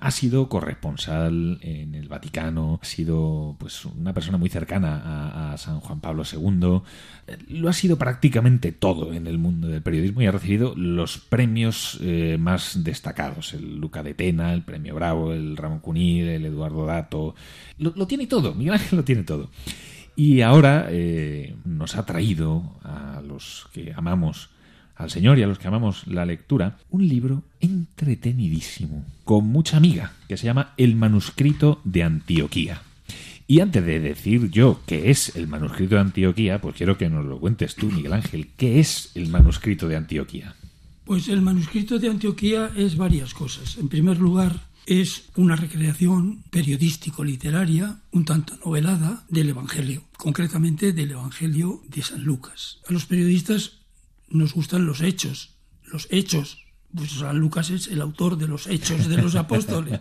Ha 0.00 0.10
sido 0.10 0.48
corresponsal 0.48 1.58
en 1.62 1.94
el 1.94 2.08
Vaticano, 2.08 2.80
ha 2.82 2.84
sido 2.84 3.56
pues 3.58 3.84
una 3.84 4.12
persona 4.14 4.38
muy 4.38 4.48
cercana 4.48 5.52
a, 5.52 5.58
San 5.58 5.80
Juan 5.80 6.00
Pablo 6.00 6.22
II. 6.30 6.80
Lo 7.48 7.68
ha 7.68 7.72
sido 7.72 7.98
prácticamente 7.98 8.72
todo 8.72 9.12
en 9.12 9.26
el 9.26 9.38
mundo 9.38 9.68
del 9.68 9.82
periodismo 9.82 10.22
y 10.22 10.26
ha 10.26 10.32
recibido 10.32 10.74
los 10.76 11.18
premios 11.18 11.98
eh, 12.00 12.36
más 12.38 12.84
destacados. 12.84 13.54
El 13.54 13.68
el 13.68 13.78
Luca 13.78 14.02
de 14.02 14.14
Tena, 14.14 14.54
el 14.54 14.62
Premio 14.62 14.94
Bravo, 14.94 15.32
el 15.32 15.56
Ramón 15.56 15.80
Cunil, 15.80 16.28
el 16.28 16.46
Eduardo 16.46 16.67
Dato. 16.72 17.34
Lo, 17.78 18.06
tiene 18.06 18.26
todo, 18.26 18.54
Miguel 18.54 18.74
Ángel 18.74 18.98
lo 18.98 19.04
tiene 19.04 19.22
todo. 19.22 19.50
Y 20.16 20.40
ahora 20.40 20.88
eh, 20.90 21.54
nos 21.64 21.96
ha 21.96 22.04
traído 22.04 22.78
a 22.82 23.22
los 23.26 23.68
que 23.72 23.92
amamos 23.94 24.50
al 24.96 25.10
Señor 25.10 25.38
y 25.38 25.44
a 25.44 25.46
los 25.46 25.58
que 25.58 25.68
amamos 25.68 26.06
la 26.08 26.26
lectura, 26.26 26.76
un 26.90 27.06
libro 27.06 27.44
entretenidísimo, 27.60 29.04
con 29.24 29.46
mucha 29.46 29.76
amiga, 29.76 30.12
que 30.26 30.36
se 30.36 30.46
llama 30.46 30.74
El 30.76 30.96
manuscrito 30.96 31.80
de 31.84 32.02
Antioquía. 32.02 32.82
Y 33.46 33.60
antes 33.60 33.86
de 33.86 34.00
decir 34.00 34.50
yo 34.50 34.80
qué 34.86 35.10
es 35.10 35.34
el 35.36 35.46
manuscrito 35.46 35.94
de 35.94 36.02
Antioquía, 36.02 36.60
pues 36.60 36.74
quiero 36.74 36.98
que 36.98 37.08
nos 37.08 37.24
lo 37.24 37.38
cuentes 37.38 37.76
tú, 37.76 37.90
Miguel 37.90 38.12
Ángel. 38.12 38.50
¿Qué 38.56 38.80
es 38.80 39.12
el 39.14 39.28
manuscrito 39.28 39.88
de 39.88 39.96
Antioquía? 39.96 40.54
Pues 41.04 41.28
el 41.28 41.40
manuscrito 41.40 41.98
de 41.98 42.10
Antioquía 42.10 42.70
es 42.76 42.96
varias 42.96 43.32
cosas. 43.32 43.78
En 43.78 43.88
primer 43.88 44.18
lugar, 44.18 44.67
es 44.88 45.24
una 45.36 45.54
recreación 45.54 46.44
periodístico-literaria, 46.50 48.00
un 48.10 48.24
tanto 48.24 48.56
novelada, 48.64 49.26
del 49.28 49.50
Evangelio, 49.50 50.04
concretamente 50.16 50.94
del 50.94 51.10
Evangelio 51.10 51.82
de 51.88 52.02
San 52.02 52.24
Lucas. 52.24 52.78
A 52.88 52.92
los 52.94 53.04
periodistas 53.04 53.80
nos 54.30 54.54
gustan 54.54 54.86
los 54.86 55.02
hechos, 55.02 55.56
los 55.84 56.08
hechos. 56.10 56.64
Pues 56.94 57.10
San 57.10 57.38
Lucas 57.38 57.68
es 57.68 57.88
el 57.88 58.00
autor 58.00 58.38
de 58.38 58.48
los 58.48 58.66
hechos 58.66 59.08
de 59.08 59.18
los 59.18 59.34
apóstoles. 59.34 60.00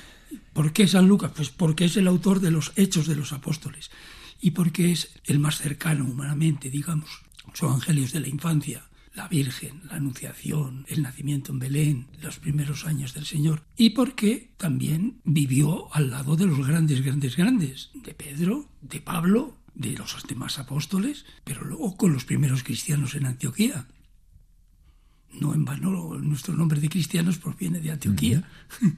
¿Por 0.52 0.72
qué 0.72 0.88
San 0.88 1.06
Lucas? 1.06 1.30
Pues 1.34 1.50
porque 1.50 1.84
es 1.84 1.96
el 1.96 2.08
autor 2.08 2.40
de 2.40 2.50
los 2.50 2.72
hechos 2.74 3.06
de 3.06 3.14
los 3.14 3.32
apóstoles 3.32 3.92
y 4.40 4.50
porque 4.50 4.90
es 4.90 5.10
el 5.26 5.38
más 5.38 5.58
cercano 5.58 6.06
humanamente, 6.06 6.70
digamos. 6.70 7.22
Son 7.52 7.68
evangelios 7.68 8.10
de 8.10 8.18
la 8.18 8.28
infancia, 8.28 8.84
la 9.14 9.28
Virgen, 9.28 9.82
la 9.88 9.96
Anunciación, 9.96 10.84
el 10.88 11.02
nacimiento 11.02 11.52
en 11.52 11.60
Belén, 11.60 12.06
los 12.20 12.38
primeros 12.38 12.84
años 12.84 13.14
del 13.14 13.24
Señor, 13.24 13.62
y 13.76 13.90
porque 13.90 14.52
también 14.56 15.20
vivió 15.24 15.94
al 15.94 16.10
lado 16.10 16.36
de 16.36 16.46
los 16.46 16.66
grandes, 16.66 17.02
grandes, 17.02 17.36
grandes, 17.36 17.90
de 17.94 18.12
Pedro, 18.12 18.68
de 18.82 19.00
Pablo, 19.00 19.56
de 19.74 19.92
los 19.92 20.16
demás 20.28 20.58
apóstoles, 20.58 21.24
pero 21.44 21.64
luego 21.64 21.96
con 21.96 22.12
los 22.12 22.24
primeros 22.24 22.64
cristianos 22.64 23.14
en 23.14 23.26
Antioquía. 23.26 23.86
No 25.32 25.54
en 25.54 25.64
vano 25.64 26.18
nuestro 26.18 26.54
nombre 26.54 26.80
de 26.80 26.88
cristianos 26.88 27.38
proviene 27.38 27.80
de 27.80 27.90
Antioquía. 27.90 28.48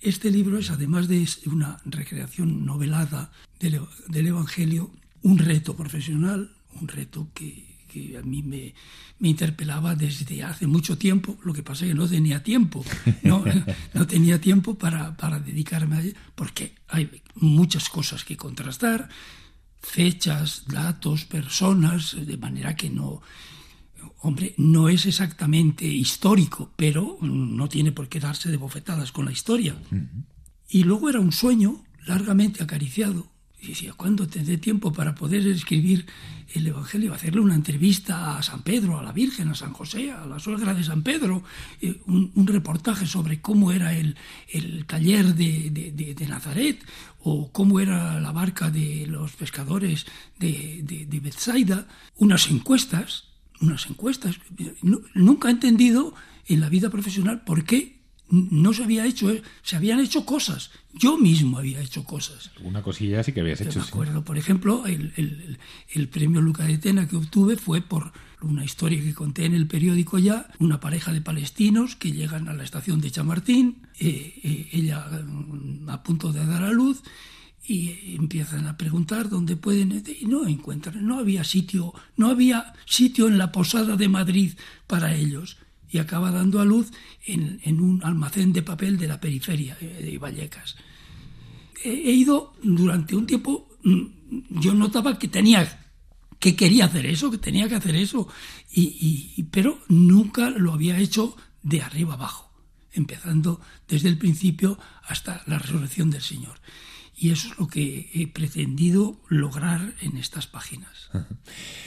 Este 0.00 0.30
libro 0.30 0.58
es, 0.58 0.70
además 0.70 1.08
de 1.08 1.26
una 1.46 1.80
recreación 1.84 2.64
novelada 2.64 3.32
del, 3.58 3.80
del 4.06 4.28
Evangelio, 4.28 4.92
un 5.22 5.38
reto 5.38 5.74
profesional, 5.74 6.54
un 6.80 6.86
reto 6.86 7.32
que, 7.34 7.77
que 8.06 8.18
a 8.18 8.22
mí 8.22 8.42
me, 8.42 8.74
me, 9.18 9.28
interpelaba 9.28 9.94
desde 9.94 10.42
hace 10.42 10.66
mucho 10.66 10.98
tiempo, 10.98 11.38
lo 11.44 11.52
que 11.52 11.62
pasa 11.62 11.84
es 11.84 11.90
que 11.90 11.94
no 11.94 12.08
tenía 12.08 12.42
tiempo, 12.42 12.84
no, 13.22 13.44
no 13.94 14.06
tenía 14.06 14.40
tiempo 14.40 14.76
para, 14.76 15.16
para 15.16 15.40
dedicarme 15.40 15.96
a 15.96 16.00
ello, 16.02 16.14
porque 16.34 16.74
hay 16.88 17.22
muchas 17.34 17.88
cosas 17.88 18.24
que 18.24 18.36
contrastar, 18.36 19.08
fechas, 19.80 20.64
datos, 20.66 21.24
personas, 21.24 22.16
de 22.26 22.36
manera 22.36 22.76
que 22.76 22.90
no, 22.90 23.22
hombre, 24.20 24.54
no 24.56 24.88
es 24.88 25.06
exactamente 25.06 25.86
histórico, 25.86 26.72
pero 26.76 27.18
no 27.20 27.68
tiene 27.68 27.92
por 27.92 28.08
qué 28.08 28.20
darse 28.20 28.50
de 28.50 28.56
bofetadas 28.56 29.12
con 29.12 29.24
la 29.24 29.32
historia. 29.32 29.74
Uh 29.90 29.94
-huh. 29.94 30.24
Y 30.68 30.84
luego 30.84 31.08
era 31.08 31.20
un 31.20 31.32
sueño 31.32 31.84
largamente 32.06 32.62
acariciado. 32.62 33.30
Y 33.60 33.68
decía, 33.68 33.92
¿cuándo 33.94 34.26
tendré 34.28 34.56
tiempo 34.58 34.92
para 34.92 35.14
poder 35.14 35.46
escribir 35.46 36.06
el 36.54 36.66
Evangelio? 36.66 37.12
Hacerle 37.12 37.40
una 37.40 37.54
entrevista 37.54 38.38
a 38.38 38.42
San 38.42 38.62
Pedro, 38.62 38.98
a 38.98 39.02
la 39.02 39.12
Virgen, 39.12 39.48
a 39.48 39.54
San 39.54 39.72
José, 39.72 40.12
a 40.12 40.26
la 40.26 40.38
suegra 40.38 40.74
de 40.74 40.84
San 40.84 41.02
Pedro, 41.02 41.42
eh, 41.80 42.00
un, 42.06 42.46
reportaje 42.46 43.06
sobre 43.06 43.40
cómo 43.40 43.72
era 43.72 43.92
el, 43.94 44.16
el 44.48 44.86
taller 44.86 45.34
de, 45.34 45.70
de, 45.70 46.26
Nazaret 46.28 46.84
o 47.20 47.50
cómo 47.50 47.80
era 47.80 48.20
la 48.20 48.32
barca 48.32 48.70
de 48.70 49.06
los 49.06 49.32
pescadores 49.32 50.06
de, 50.38 50.82
de 51.08 51.20
Bethsaida, 51.20 51.88
unas 52.16 52.50
encuestas 52.50 53.24
unas 53.60 53.88
encuestas. 53.90 54.38
Nunca 55.14 55.48
he 55.48 55.52
entendido 55.52 56.14
en 56.46 56.60
la 56.60 56.68
vida 56.68 56.90
profesional 56.90 57.42
por 57.42 57.64
qué 57.64 57.97
no 58.30 58.72
se 58.72 58.84
había 58.84 59.06
hecho, 59.06 59.34
se 59.62 59.76
habían 59.76 60.00
hecho 60.00 60.24
cosas. 60.24 60.70
Yo 60.92 61.16
mismo 61.16 61.58
había 61.58 61.80
hecho 61.80 62.04
cosas. 62.04 62.50
Una 62.62 62.82
cosilla 62.82 63.22
sí 63.22 63.32
que 63.32 63.40
habías 63.40 63.60
hecho. 63.60 63.78
me 63.78 63.84
acuerdo, 63.84 64.18
sí. 64.18 64.24
por 64.24 64.38
ejemplo, 64.38 64.86
el, 64.86 65.12
el, 65.16 65.58
el, 65.90 66.08
premio 66.08 66.40
Luca 66.40 66.64
de 66.64 66.78
Tena 66.78 67.08
que 67.08 67.16
obtuve 67.16 67.56
fue 67.56 67.80
por 67.80 68.12
una 68.42 68.64
historia 68.64 69.00
que 69.00 69.14
conté 69.14 69.44
en 69.44 69.54
el 69.54 69.66
periódico 69.66 70.18
ya, 70.18 70.48
una 70.58 70.80
pareja 70.80 71.12
de 71.12 71.20
palestinos 71.20 71.96
que 71.96 72.12
llegan 72.12 72.48
a 72.48 72.54
la 72.54 72.64
estación 72.64 73.00
de 73.00 73.10
Chamartín, 73.10 73.86
eh, 73.98 74.34
eh, 74.42 74.68
ella 74.72 75.06
mm, 75.06 75.88
a 75.88 76.02
punto 76.02 76.32
de 76.32 76.44
dar 76.44 76.62
a 76.62 76.70
luz, 76.70 77.02
y 77.66 78.14
empiezan 78.16 78.66
a 78.66 78.78
preguntar 78.78 79.28
dónde 79.28 79.56
pueden 79.56 80.02
y 80.20 80.24
no 80.24 80.46
encuentran, 80.46 81.06
no 81.06 81.18
había 81.18 81.44
sitio, 81.44 81.92
no 82.16 82.30
había 82.30 82.72
sitio 82.86 83.28
en 83.28 83.36
la 83.36 83.52
posada 83.52 83.96
de 83.96 84.08
Madrid 84.08 84.52
para 84.86 85.14
ellos 85.14 85.58
y 85.90 85.98
acaba 85.98 86.30
dando 86.30 86.60
a 86.60 86.64
luz 86.64 86.90
en, 87.26 87.60
en 87.64 87.80
un 87.80 88.02
almacén 88.04 88.52
de 88.52 88.62
papel 88.62 88.98
de 88.98 89.08
la 89.08 89.20
periferia 89.20 89.76
de 89.76 90.18
Vallecas. 90.18 90.76
He, 91.82 91.90
he 91.90 92.12
ido 92.12 92.54
durante 92.62 93.16
un 93.16 93.26
tiempo, 93.26 93.68
mm, 93.82 94.02
yo 94.60 94.74
notaba 94.74 95.18
que 95.18 95.28
tenía 95.28 95.84
que 96.38 96.54
quería 96.54 96.84
hacer 96.84 97.06
eso, 97.06 97.30
que 97.30 97.38
tenía 97.38 97.68
que 97.68 97.74
hacer 97.74 97.96
eso, 97.96 98.28
y, 98.70 99.34
y, 99.36 99.42
pero 99.44 99.80
nunca 99.88 100.50
lo 100.50 100.72
había 100.72 100.98
hecho 100.98 101.36
de 101.62 101.82
arriba 101.82 102.14
abajo, 102.14 102.52
empezando 102.92 103.60
desde 103.88 104.08
el 104.08 104.18
principio 104.18 104.78
hasta 105.02 105.42
la 105.46 105.58
resurrección 105.58 106.10
del 106.10 106.22
Señor. 106.22 106.60
Y 107.16 107.30
eso 107.30 107.48
es 107.48 107.58
lo 107.58 107.66
que 107.66 108.10
he 108.14 108.28
pretendido 108.28 109.20
lograr 109.28 109.94
en 110.00 110.16
estas 110.16 110.46
páginas. 110.46 111.10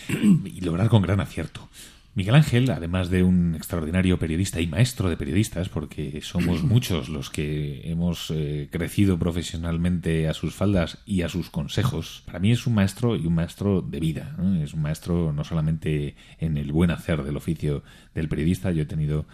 y 0.10 0.60
lograr 0.60 0.90
con 0.90 1.02
gran 1.02 1.22
acierto. 1.22 1.70
Miguel 2.14 2.36
Ángel, 2.36 2.70
además 2.72 3.10
de 3.10 3.24
un 3.24 3.56
extraordinario 3.56 4.20
periodista 4.20 4.60
y 4.60 4.68
maestro 4.68 5.10
de 5.10 5.16
periodistas, 5.16 5.70
porque 5.70 6.20
somos 6.22 6.62
muchos 6.64 7.08
los 7.08 7.30
que 7.30 7.90
hemos 7.90 8.32
eh, 8.32 8.68
crecido 8.70 9.18
profesionalmente 9.18 10.28
a 10.28 10.34
sus 10.34 10.54
faldas 10.54 10.98
y 11.06 11.22
a 11.22 11.30
sus 11.30 11.50
consejos, 11.50 12.24
para 12.26 12.40
mí 12.40 12.52
es 12.52 12.68
un 12.68 12.74
maestro 12.74 13.16
y 13.16 13.26
un 13.26 13.36
maestro 13.36 13.82
de 13.82 14.00
vida. 14.02 14.36
¿no? 14.38 14.62
Es 14.62 14.74
un 14.74 14.82
maestro 14.82 15.32
no 15.32 15.46
solamente 15.46 16.16
en 16.40 16.58
el 16.58 16.74
buen 16.74 16.92
hacer 16.92 17.24
del 17.24 17.38
oficio 17.38 17.84
del 18.14 18.28
periodista, 18.28 18.72
yo 18.72 18.84
he 18.84 18.88
tenido 18.88 19.26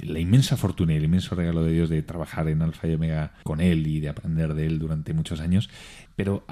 la 0.00 0.18
inmensa 0.18 0.56
fortuna 0.56 0.94
y 0.94 0.96
el 0.96 1.04
inmenso 1.04 1.34
regalo 1.34 1.64
de 1.64 1.72
Dios 1.72 1.90
de 1.90 2.02
trabajar 2.02 2.48
en 2.48 2.62
Alfa 2.62 2.88
y 2.88 2.94
Omega 2.94 3.32
con 3.42 3.60
él 3.60 3.86
y 3.86 4.00
de 4.00 4.08
aprender 4.08 4.54
de 4.54 4.66
él 4.66 4.78
durante 4.78 5.12
muchos 5.12 5.40
años, 5.40 5.68
pero 6.16 6.44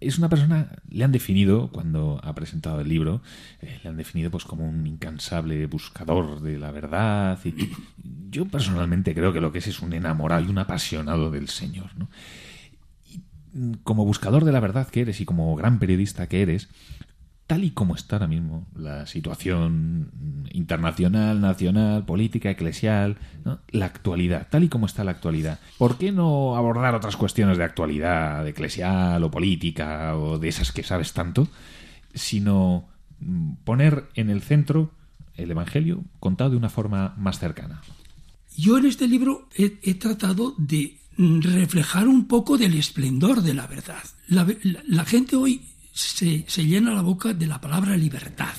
es 0.00 0.18
una 0.18 0.28
persona, 0.28 0.68
le 0.88 1.04
han 1.04 1.12
definido 1.12 1.70
cuando 1.70 2.20
ha 2.22 2.34
presentado 2.34 2.80
el 2.80 2.88
libro, 2.88 3.22
eh, 3.60 3.80
le 3.82 3.90
han 3.90 3.96
definido 3.96 4.30
pues 4.30 4.44
como 4.44 4.68
un 4.68 4.86
incansable 4.86 5.66
buscador 5.66 6.40
de 6.40 6.58
la 6.58 6.70
verdad 6.70 7.38
y 7.44 7.54
yo 8.30 8.46
personalmente 8.46 9.14
creo 9.14 9.32
que 9.32 9.40
lo 9.40 9.52
que 9.52 9.58
es 9.58 9.66
es 9.66 9.80
un 9.80 9.92
enamorado 9.92 10.44
y 10.44 10.48
un 10.48 10.58
apasionado 10.58 11.30
del 11.30 11.48
Señor, 11.48 11.90
¿no? 11.96 12.08
Y 13.04 13.20
como 13.82 14.04
buscador 14.04 14.44
de 14.44 14.52
la 14.52 14.60
verdad 14.60 14.88
que 14.88 15.00
eres 15.00 15.20
y 15.20 15.24
como 15.24 15.54
gran 15.56 15.78
periodista 15.78 16.28
que 16.28 16.42
eres, 16.42 16.68
tal 17.50 17.64
y 17.64 17.72
como 17.72 17.96
está 17.96 18.14
ahora 18.14 18.28
mismo 18.28 18.64
la 18.76 19.06
situación 19.06 20.12
internacional, 20.52 21.40
nacional, 21.40 22.04
política, 22.04 22.48
eclesial, 22.48 23.18
la 23.72 23.86
actualidad, 23.86 24.46
tal 24.48 24.62
y 24.62 24.68
como 24.68 24.86
está 24.86 25.02
la 25.02 25.10
actualidad. 25.10 25.58
¿Por 25.76 25.98
qué 25.98 26.12
no 26.12 26.54
abordar 26.54 26.94
otras 26.94 27.16
cuestiones 27.16 27.58
de 27.58 27.64
actualidad, 27.64 28.46
eclesial 28.46 29.24
o 29.24 29.32
política 29.32 30.16
o 30.16 30.38
de 30.38 30.46
esas 30.46 30.70
que 30.70 30.84
sabes 30.84 31.12
tanto, 31.12 31.48
sino 32.14 32.88
poner 33.64 34.04
en 34.14 34.30
el 34.30 34.42
centro 34.42 34.92
el 35.34 35.50
Evangelio 35.50 36.04
contado 36.20 36.50
de 36.50 36.56
una 36.56 36.68
forma 36.68 37.16
más 37.18 37.40
cercana? 37.40 37.82
Yo 38.56 38.78
en 38.78 38.86
este 38.86 39.08
libro 39.08 39.48
he, 39.56 39.94
tratado 39.94 40.54
de 40.56 40.98
reflejar 41.18 42.06
un 42.06 42.28
poco 42.28 42.58
del 42.58 42.74
esplendor 42.74 43.42
de 43.42 43.54
la 43.54 43.66
verdad. 43.66 44.04
La 44.28 45.04
gente 45.04 45.34
hoy 45.34 45.62
se, 46.00 46.64
llena 46.64 46.94
la 46.94 47.02
boca 47.02 47.32
de 47.32 47.46
la 47.46 47.60
palabra 47.60 47.96
libertad. 47.96 48.54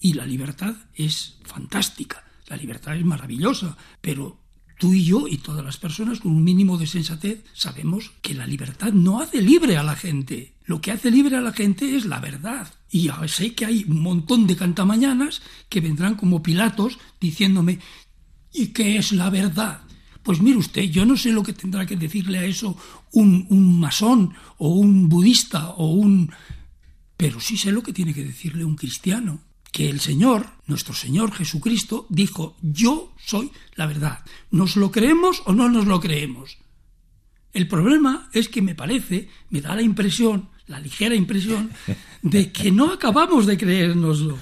Y 0.00 0.14
la 0.14 0.26
libertad 0.26 0.74
es 0.94 1.38
fantástica, 1.44 2.24
la 2.48 2.56
libertad 2.56 2.96
es 2.96 3.04
maravillosa, 3.04 3.76
pero 4.00 4.40
tú 4.78 4.92
y 4.92 5.04
yo 5.04 5.26
y 5.26 5.38
todas 5.38 5.64
las 5.64 5.78
personas 5.78 6.20
con 6.20 6.32
un 6.32 6.44
mínimo 6.44 6.76
de 6.76 6.86
sensatez 6.86 7.44
sabemos 7.54 8.12
que 8.20 8.34
la 8.34 8.46
libertad 8.46 8.92
no 8.92 9.20
hace 9.20 9.40
libre 9.40 9.76
a 9.76 9.82
la 9.82 9.96
gente. 9.96 10.54
Lo 10.64 10.80
que 10.80 10.92
hace 10.92 11.10
libre 11.10 11.36
a 11.36 11.40
la 11.40 11.52
gente 11.52 11.96
es 11.96 12.04
la 12.04 12.20
verdad. 12.20 12.72
Y 12.90 13.10
sé 13.28 13.54
que 13.54 13.66
hay 13.66 13.84
un 13.88 14.00
montón 14.00 14.46
de 14.46 14.56
cantamañanas 14.56 15.42
que 15.68 15.80
vendrán 15.80 16.14
como 16.14 16.42
Pilatos 16.42 16.98
diciéndome, 17.20 17.80
¿y 18.52 18.68
qué 18.68 18.96
es 18.96 19.12
la 19.12 19.30
verdad? 19.30 19.85
Pues 20.26 20.42
mire 20.42 20.58
usted, 20.58 20.82
yo 20.90 21.06
no 21.06 21.16
sé 21.16 21.30
lo 21.30 21.44
que 21.44 21.52
tendrá 21.52 21.86
que 21.86 21.94
decirle 21.94 22.38
a 22.38 22.44
eso 22.44 22.76
un, 23.12 23.46
un 23.48 23.78
masón 23.78 24.34
o 24.58 24.70
un 24.70 25.08
budista 25.08 25.68
o 25.68 25.92
un... 25.92 26.32
Pero 27.16 27.38
sí 27.38 27.56
sé 27.56 27.70
lo 27.70 27.80
que 27.80 27.92
tiene 27.92 28.12
que 28.12 28.24
decirle 28.24 28.64
un 28.64 28.74
cristiano, 28.74 29.38
que 29.70 29.88
el 29.88 30.00
Señor, 30.00 30.48
nuestro 30.66 30.94
Señor 30.94 31.30
Jesucristo, 31.30 32.06
dijo, 32.08 32.56
yo 32.60 33.14
soy 33.24 33.52
la 33.76 33.86
verdad. 33.86 34.24
¿Nos 34.50 34.74
lo 34.74 34.90
creemos 34.90 35.44
o 35.46 35.52
no 35.52 35.68
nos 35.68 35.86
lo 35.86 36.00
creemos? 36.00 36.58
El 37.52 37.68
problema 37.68 38.28
es 38.32 38.48
que 38.48 38.62
me 38.62 38.74
parece, 38.74 39.28
me 39.50 39.60
da 39.60 39.76
la 39.76 39.82
impresión, 39.82 40.48
la 40.66 40.80
ligera 40.80 41.14
impresión, 41.14 41.70
de 42.22 42.50
que 42.50 42.72
no 42.72 42.92
acabamos 42.92 43.46
de 43.46 43.56
creérnoslo. 43.56 44.36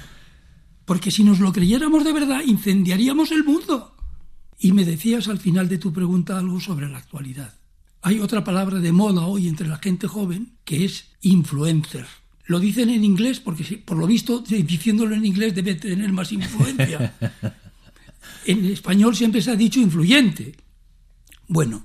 Porque 0.86 1.10
si 1.10 1.24
nos 1.24 1.40
lo 1.40 1.52
creyéramos 1.52 2.04
de 2.04 2.12
verdad, 2.14 2.40
incendiaríamos 2.42 3.32
el 3.32 3.44
mundo. 3.44 3.93
Y 4.58 4.72
me 4.72 4.84
decías 4.84 5.28
al 5.28 5.38
final 5.38 5.68
de 5.68 5.78
tu 5.78 5.92
pregunta 5.92 6.38
algo 6.38 6.60
sobre 6.60 6.88
la 6.88 6.98
actualidad. 6.98 7.54
Hay 8.02 8.20
otra 8.20 8.44
palabra 8.44 8.80
de 8.80 8.92
moda 8.92 9.22
hoy 9.22 9.48
entre 9.48 9.66
la 9.66 9.78
gente 9.78 10.06
joven 10.06 10.52
que 10.64 10.84
es 10.84 11.06
influencer. 11.22 12.06
Lo 12.46 12.60
dicen 12.60 12.90
en 12.90 13.04
inglés 13.04 13.40
porque 13.40 13.64
por 13.78 13.96
lo 13.96 14.06
visto 14.06 14.40
diciéndolo 14.40 15.14
en 15.14 15.24
inglés 15.24 15.54
debe 15.54 15.74
tener 15.74 16.12
más 16.12 16.32
influencia. 16.32 17.14
En 18.46 18.64
español 18.66 19.16
siempre 19.16 19.40
se 19.40 19.50
ha 19.50 19.56
dicho 19.56 19.80
influyente. 19.80 20.54
Bueno, 21.48 21.82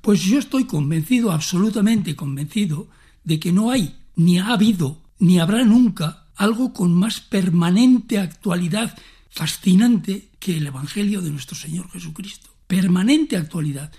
pues 0.00 0.22
yo 0.22 0.38
estoy 0.38 0.64
convencido, 0.64 1.30
absolutamente 1.30 2.16
convencido, 2.16 2.88
de 3.22 3.38
que 3.38 3.52
no 3.52 3.70
hay, 3.70 3.96
ni 4.16 4.38
ha 4.38 4.48
habido, 4.48 5.00
ni 5.18 5.38
habrá 5.38 5.64
nunca 5.64 6.26
algo 6.36 6.72
con 6.72 6.94
más 6.94 7.20
permanente 7.20 8.18
actualidad 8.18 8.98
fascinante 9.28 10.29
que 10.40 10.56
el 10.56 10.66
Evangelio 10.66 11.20
de 11.20 11.30
nuestro 11.30 11.56
Señor 11.56 11.88
Jesucristo. 11.90 12.50
Permanente 12.66 13.36
actualidad 13.36 13.92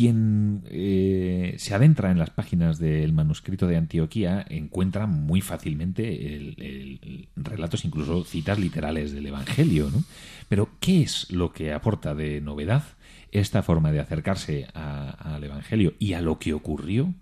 quien 0.00 0.62
eh, 0.70 1.56
se 1.58 1.74
adentra 1.74 2.10
en 2.10 2.18
las 2.18 2.30
páginas 2.30 2.78
del 2.78 3.12
manuscrito 3.12 3.66
de 3.66 3.76
Antioquía 3.76 4.46
encuentra 4.48 5.06
muy 5.06 5.40
fácilmente 5.40 6.36
el, 6.36 7.28
relatos, 7.36 7.84
incluso 7.84 8.24
citas 8.24 8.58
literales 8.58 9.12
del 9.12 9.26
Evangelio. 9.26 9.90
¿no? 9.90 10.02
Pero, 10.48 10.70
¿qué 10.80 11.02
es 11.02 11.30
lo 11.30 11.52
que 11.52 11.72
aporta 11.72 12.14
de 12.14 12.40
novedad 12.40 12.84
esta 13.30 13.62
forma 13.62 13.92
de 13.92 14.00
acercarse 14.00 14.68
al 14.72 15.44
Evangelio 15.44 15.92
y 15.98 16.14
a 16.14 16.22
lo 16.22 16.38
que 16.38 16.54
ocurrió 16.54 17.12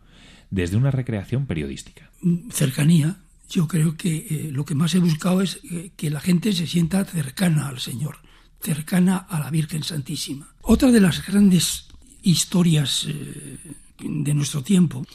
desde 0.50 0.76
una 0.76 0.90
recreación 0.90 1.46
periodística? 1.46 2.10
Cercanía. 2.50 3.16
Yo 3.50 3.66
creo 3.66 3.96
que 3.96 4.26
eh, 4.30 4.50
lo 4.52 4.66
que 4.66 4.74
más 4.74 4.94
he 4.94 4.98
buscado 4.98 5.40
es 5.40 5.60
eh, 5.64 5.90
que 5.96 6.10
la 6.10 6.20
gente 6.20 6.52
se 6.52 6.66
sienta 6.66 7.04
cercana 7.06 7.68
al 7.68 7.80
Señor, 7.80 8.18
cercana 8.60 9.18
a 9.18 9.40
la 9.40 9.50
Virgen 9.50 9.82
Santísima. 9.82 10.54
Otra 10.62 10.90
de 10.90 11.00
las 11.00 11.24
grandes 11.26 11.86
historias 12.22 13.06
eh, 13.08 13.58
de 13.98 14.34
nuestro 14.34 14.62
tiempo, 14.62 15.06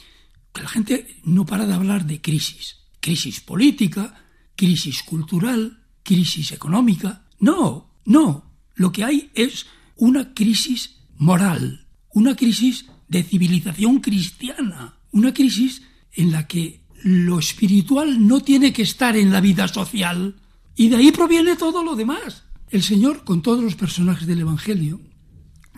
que 0.52 0.62
la 0.62 0.68
gente 0.68 1.20
no 1.24 1.44
para 1.44 1.66
de 1.66 1.74
hablar 1.74 2.06
de 2.06 2.20
crisis. 2.20 2.78
Crisis 3.00 3.40
política, 3.40 4.14
crisis 4.56 5.02
cultural, 5.02 5.82
crisis 6.02 6.52
económica. 6.52 7.26
No, 7.40 7.90
no. 8.04 8.50
Lo 8.74 8.92
que 8.92 9.04
hay 9.04 9.30
es 9.34 9.66
una 9.96 10.34
crisis 10.34 10.96
moral, 11.16 11.86
una 12.10 12.34
crisis 12.34 12.86
de 13.08 13.22
civilización 13.22 14.00
cristiana, 14.00 14.96
una 15.12 15.32
crisis 15.32 15.82
en 16.12 16.32
la 16.32 16.46
que 16.46 16.84
lo 17.02 17.38
espiritual 17.38 18.26
no 18.26 18.40
tiene 18.40 18.72
que 18.72 18.82
estar 18.82 19.16
en 19.16 19.30
la 19.30 19.40
vida 19.40 19.68
social. 19.68 20.36
Y 20.76 20.88
de 20.88 20.96
ahí 20.96 21.12
proviene 21.12 21.56
todo 21.56 21.84
lo 21.84 21.94
demás. 21.94 22.43
El 22.74 22.82
Señor, 22.82 23.22
con 23.22 23.40
todos 23.40 23.62
los 23.62 23.76
personajes 23.76 24.26
del 24.26 24.40
Evangelio, 24.40 25.00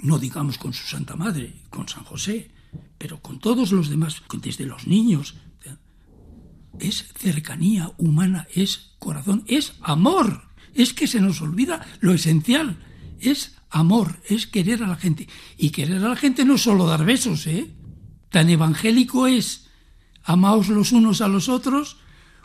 no 0.01 0.19
digamos 0.19 0.57
con 0.57 0.73
su 0.73 0.87
Santa 0.87 1.15
Madre, 1.15 1.53
con 1.69 1.87
San 1.87 2.05
José, 2.05 2.51
pero 2.97 3.21
con 3.21 3.39
todos 3.39 3.71
los 3.71 3.91
demás, 3.91 4.23
desde 4.41 4.65
los 4.65 4.87
niños. 4.87 5.35
Es 6.79 7.05
cercanía 7.15 7.93
humana, 7.99 8.49
es 8.55 8.95
corazón, 8.99 9.45
es 9.47 9.75
amor. 9.83 10.49
Es 10.73 10.95
que 10.95 11.07
se 11.07 11.21
nos 11.21 11.43
olvida 11.43 11.87
lo 12.01 12.15
esencial. 12.15 12.79
Es 13.21 13.59
amor, 13.69 14.23
es 14.27 14.47
querer 14.47 14.83
a 14.83 14.87
la 14.87 14.97
gente. 14.97 15.29
Y 15.59 15.69
querer 15.73 16.03
a 16.03 16.09
la 16.09 16.17
gente 16.17 16.47
no 16.47 16.55
es 16.55 16.63
solo 16.63 16.87
dar 16.87 17.05
besos, 17.05 17.47
¿eh? 17.47 17.75
Tan 18.31 18.49
evangélico 18.49 19.27
es 19.27 19.69
amaos 20.25 20.69
los 20.69 20.93
unos 20.93 21.21
a 21.21 21.29
los 21.29 21.51
otros 21.51 21.99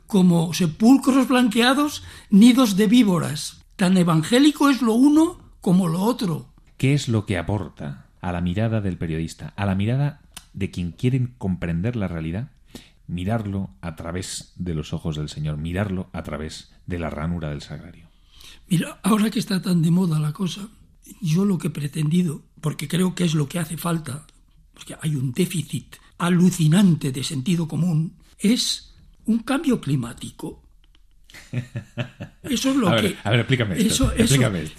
como 0.08 0.54
sepulcros 0.54 1.30
blanqueados, 1.30 2.04
nidos 2.30 2.76
de 2.76 2.88
víboras. 2.88 3.61
Tan 3.82 3.98
evangélico 3.98 4.70
es 4.70 4.84
lo 4.84 4.94
uno 4.94 5.40
como 5.60 5.88
lo 5.88 6.02
otro. 6.04 6.54
¿Qué 6.78 6.94
es 6.94 7.08
lo 7.08 7.26
que 7.26 7.40
aporta 7.40 8.12
a 8.22 8.32
la 8.32 8.40
mirada 8.40 8.80
del 8.80 8.96
periodista, 8.96 9.56
a 9.56 9.66
la 9.66 9.74
mirada 9.74 10.22
de 10.54 10.70
quien 10.70 10.92
quiere 10.92 11.30
comprender 11.40 11.96
la 11.96 12.08
realidad? 12.08 12.52
Mirarlo 13.08 13.72
a 13.82 13.96
través 13.96 14.54
de 14.56 14.76
los 14.76 14.94
ojos 14.94 15.16
del 15.16 15.30
Señor, 15.30 15.58
mirarlo 15.58 16.12
a 16.14 16.22
través 16.22 16.72
de 16.86 17.00
la 17.00 17.10
ranura 17.10 17.50
del 17.50 17.64
sagrario. 17.64 18.08
Mira, 18.68 19.00
ahora 19.02 19.32
que 19.32 19.40
está 19.40 19.64
tan 19.64 19.82
de 19.82 19.90
moda 19.90 20.20
la 20.20 20.32
cosa, 20.32 20.70
yo 21.20 21.44
lo 21.44 21.58
que 21.58 21.70
he 21.70 21.72
pretendido, 21.72 22.44
porque 22.62 22.88
creo 22.88 23.16
que 23.16 23.24
es 23.24 23.34
lo 23.34 23.50
que 23.50 23.58
hace 23.58 23.78
falta, 23.78 24.28
porque 24.76 24.96
hay 25.02 25.16
un 25.16 25.32
déficit 25.32 25.96
alucinante 26.20 27.12
de 27.12 27.24
sentido 27.24 27.68
común, 27.68 28.14
es 28.38 28.94
un 29.26 29.40
cambio 29.40 29.82
climático. 29.82 30.61
Eso 32.44 32.72
es 32.72 32.76
lo 32.76 32.96
que. 32.96 33.18
a 33.24 33.30
ver, 33.30 33.40
explícame 33.42 33.76
esto, 33.78 34.12
eso, 34.12 34.14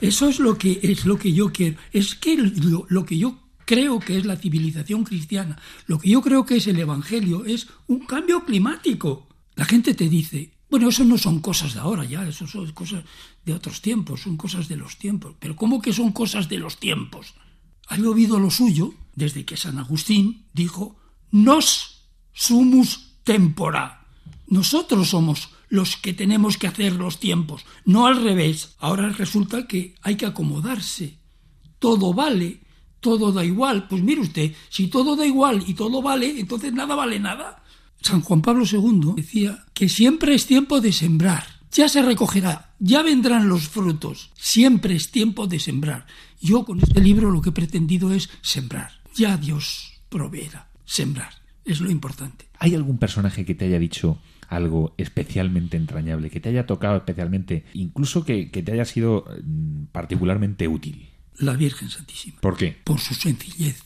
eso, 0.01 0.29
es 0.29 0.39
lo 0.39 0.59
que 0.59 0.81
es 0.83 1.05
lo 1.05 1.19
que 1.19 1.33
yo 1.33 1.53
quiero. 1.53 1.77
Es 1.93 2.15
que 2.15 2.37
lo, 2.37 3.05
que 3.05 3.19
yo 3.19 3.39
creo 3.65 4.01
que 4.01 4.19
es 4.19 4.25
la 4.25 4.37
civilización 4.37 5.05
cristiana, 5.05 5.59
lo 5.87 5.99
que 5.99 6.11
yo 6.11 6.21
creo 6.23 6.45
que 6.45 6.57
es 6.57 6.67
el 6.67 6.79
Evangelio, 6.79 7.45
es 7.45 7.69
un 7.87 8.01
cambio 8.01 8.45
climático. 8.45 9.29
La 9.55 9.65
gente 9.65 9.95
te 9.95 10.09
dice, 10.09 10.53
bueno, 10.71 10.89
eso 10.89 11.05
no 11.05 11.19
son 11.19 11.41
cosas 11.41 11.75
de 11.75 11.81
ahora 11.81 12.05
ya, 12.05 12.27
eso 12.27 12.47
son 12.47 12.71
cosas 12.73 13.05
de 13.45 13.53
otros 13.53 13.83
tiempos, 13.83 14.23
son 14.23 14.37
cosas 14.37 14.69
de 14.69 14.77
los 14.77 14.97
tiempos. 14.97 15.35
Pero 15.39 15.57
¿cómo 15.57 15.81
que 15.81 15.93
son 15.93 16.13
cosas 16.13 16.49
de 16.49 16.59
los 16.59 16.79
tiempos? 16.79 17.35
Ha 17.89 17.97
llovido 17.97 18.39
lo 18.39 18.51
suyo 18.51 18.95
desde 19.15 19.45
que 19.45 19.57
San 19.57 19.79
Agustín 19.79 20.47
dijo, 20.53 20.97
nos 21.31 22.09
sumus 22.33 23.13
tempora. 23.25 24.07
Nosotros 24.47 25.09
somos 25.09 25.51
los 25.73 25.97
que 25.97 26.13
tenemos 26.13 26.59
que 26.59 26.67
hacer 26.67 26.97
los 26.97 27.19
tiempos, 27.19 27.65
no 27.87 28.07
al 28.07 28.23
revés. 28.23 28.77
Ahora 28.79 29.09
resulta 29.09 29.67
que 29.67 29.95
hay 30.03 30.17
que 30.17 30.27
acomodarse. 30.27 31.17
Todo 31.79 32.13
vale, 32.13 32.61
todo 33.01 33.33
da 33.33 33.43
igual. 33.43 33.89
Pues 33.89 34.03
mire 34.03 34.21
usted, 34.21 34.53
si 34.69 34.89
todo 34.89 35.17
da 35.17 35.25
igual 35.25 35.65
y 35.67 35.73
todo 35.73 36.03
vale, 36.03 36.39
entonces 36.39 36.75
nada 36.75 36.95
vale 36.95 37.19
nada. 37.19 37.65
San 38.03 38.21
Juan 38.21 38.43
Pablo 38.43 38.67
II 38.71 39.15
decía 39.17 39.65
que 39.73 39.89
siempre 39.89 40.35
es 40.35 40.45
tiempo 40.45 40.83
de 40.83 40.93
sembrar. 40.93 41.47
Ya 41.71 41.89
se 41.89 42.03
recogerá, 42.03 42.75
ya 42.79 43.01
vendrán 43.01 43.49
los 43.49 43.67
frutos. 43.67 44.31
Siempre 44.35 44.95
es 44.95 45.11
tiempo 45.11 45.47
de 45.47 45.59
sembrar. 45.59 46.07
Yo 46.39 46.67
con 46.67 46.81
este 46.81 47.01
libro 47.01 47.31
lo 47.31 47.41
que 47.41 47.49
he 47.49 47.53
pretendido 47.53 48.13
es 48.13 48.29
sembrar. 48.43 48.93
Ya 49.15 49.39
Dios 49.39 50.03
proveerá. 50.11 50.69
Sembrar. 50.85 51.33
Es 51.65 51.81
lo 51.81 51.91
importante. 51.91 52.51
¿Hay 52.59 52.75
algún 52.75 52.99
personaje 52.99 53.47
que 53.47 53.55
te 53.55 53.65
haya 53.65 53.79
dicho 53.79 54.19
algo 54.53 54.95
especialmente 54.99 55.77
entrañable, 55.77 56.31
que 56.31 56.41
te 56.41 56.51
haya 56.51 56.67
tocado 56.67 56.97
especialmente, 56.97 57.65
incluso 57.73 58.25
que, 58.25 58.47
te 58.47 58.73
haya 58.73 58.85
sido 58.85 59.25
mm, 59.43 59.85
particularmente 59.93 60.69
útil? 60.69 61.09
La 61.39 61.55
Virgen 61.55 61.89
Santísima. 61.89 62.41
¿Por 62.41 62.57
qué? 62.57 62.77
Por 62.85 63.01
su 63.01 63.15
sencillez, 63.15 63.83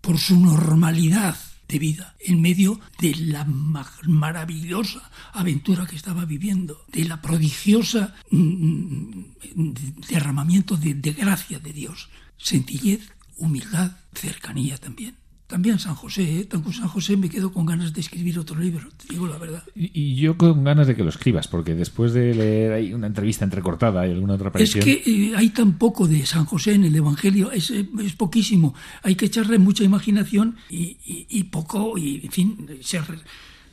por 0.00 0.18
su 0.18 0.40
normalidad 0.40 1.36
de 1.68 1.78
vida 1.78 2.14
en 2.20 2.40
medio 2.40 2.80
de 3.00 3.14
la 3.14 3.44
maravillosa 3.44 5.10
aventura 5.32 5.86
que 5.86 5.96
estaba 5.96 6.24
viviendo, 6.24 6.84
de 6.92 7.04
la 7.04 7.20
prodigiosa 7.20 8.14
mm, 8.30 8.38
mm, 8.38 9.74
derramamiento 10.08 10.76
de 10.76 11.12
gracia 11.12 11.58
de 11.58 11.72
Dios. 11.72 12.08
Sencillez, 12.38 13.12
humildad, 13.36 13.92
cercanía 14.14 14.78
también. 14.78 15.23
También 15.46 15.78
San 15.78 15.94
José, 15.94 16.40
¿eh? 16.40 16.48
con 16.48 16.72
San 16.72 16.88
José 16.88 17.18
me 17.18 17.28
quedo 17.28 17.52
con 17.52 17.66
ganas 17.66 17.92
de 17.92 18.00
escribir 18.00 18.38
otro 18.38 18.58
libro, 18.58 18.88
te 18.96 19.12
digo 19.12 19.26
la 19.26 19.36
verdad. 19.36 19.62
Y, 19.74 20.14
yo 20.16 20.38
con 20.38 20.64
ganas 20.64 20.86
de 20.86 20.96
que 20.96 21.02
lo 21.02 21.10
escribas, 21.10 21.48
porque 21.48 21.74
después 21.74 22.14
de 22.14 22.34
leer 22.34 22.72
ahí 22.72 22.94
una 22.94 23.08
entrevista 23.08 23.44
entrecortada 23.44 24.06
y 24.06 24.12
alguna 24.12 24.34
otra 24.34 24.48
aparición... 24.48 24.88
Es 24.88 25.02
que 25.02 25.10
eh, 25.10 25.36
hay 25.36 25.50
tan 25.50 25.74
poco 25.76 26.08
de 26.08 26.24
San 26.24 26.46
José 26.46 26.72
en 26.72 26.84
el 26.84 26.96
Evangelio, 26.96 27.52
es, 27.52 27.70
eh, 27.70 27.86
es 28.02 28.14
poquísimo. 28.14 28.74
Hay 29.02 29.16
que 29.16 29.26
echarle 29.26 29.58
mucha 29.58 29.84
imaginación 29.84 30.56
y, 30.70 30.96
y 31.04 31.44
poco, 31.44 31.98
y 31.98 32.22
en 32.24 32.32
fin, 32.32 32.68
ser 32.80 33.04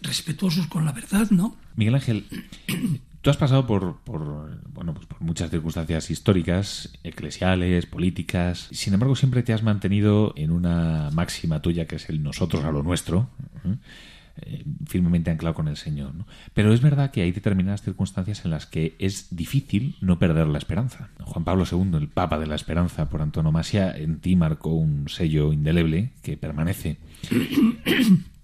respetuosos 0.02 0.68
con 0.68 0.84
la 0.84 0.92
verdad, 0.92 1.30
¿no? 1.32 1.56
Miguel 1.76 1.96
Ángel, 1.96 2.26
Tú 3.22 3.30
has 3.30 3.38
pasado 3.38 3.68
por, 3.68 4.00
bueno, 4.74 4.94
pues 4.96 5.06
por 5.06 5.22
muchas 5.22 5.52
circunstancias 5.52 6.10
históricas, 6.10 6.92
eclesiales, 7.04 7.86
políticas. 7.86 8.68
Sin 8.72 8.96
embargo, 8.96 9.16
siempre 9.16 9.44
te 9.44 9.54
has 9.54 9.62
mantenido 9.62 10.34
en 10.36 10.50
una 10.50 11.10
máxima 11.14 11.62
tuya 11.62 11.86
que 11.86 11.98
es 11.98 12.10
el 12.10 12.24
nosotros 12.24 12.64
a 12.66 12.72
lo 12.72 12.82
nuestro, 12.82 13.30
¿eh? 13.64 13.78
firmemente 14.88 15.30
anclado 15.30 15.54
con 15.54 15.68
el 15.68 15.78
Señor. 15.78 16.14
Pero 16.56 16.74
es 16.74 16.82
verdad 16.82 17.12
que 17.12 17.22
hay 17.22 17.32
determinadas 17.32 17.84
circunstancias 17.84 18.44
en 18.44 18.52
las 18.52 18.66
que 18.66 18.96
es 18.98 19.36
difícil 19.36 19.98
no 20.02 20.18
perder 20.18 20.48
la 20.48 20.58
esperanza. 20.58 21.10
Juan 21.20 21.44
Pablo 21.44 21.66
II, 21.72 21.98
el 21.98 22.08
Papa 22.08 22.40
de 22.40 22.48
la 22.48 22.56
Esperanza 22.56 23.10
por 23.10 23.22
antonomasia, 23.22 23.96
en 23.96 24.20
ti 24.20 24.36
marcó 24.36 24.70
un 24.70 25.10
sello 25.10 25.54
indeleble 25.54 26.12
que 26.24 26.38
permanece. 26.38 26.98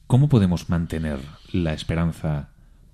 ¿Cómo 0.05 0.30
podemos 0.30 0.69
mantener 0.69 1.19
la 1.51 1.73
esperanza 1.73 2.49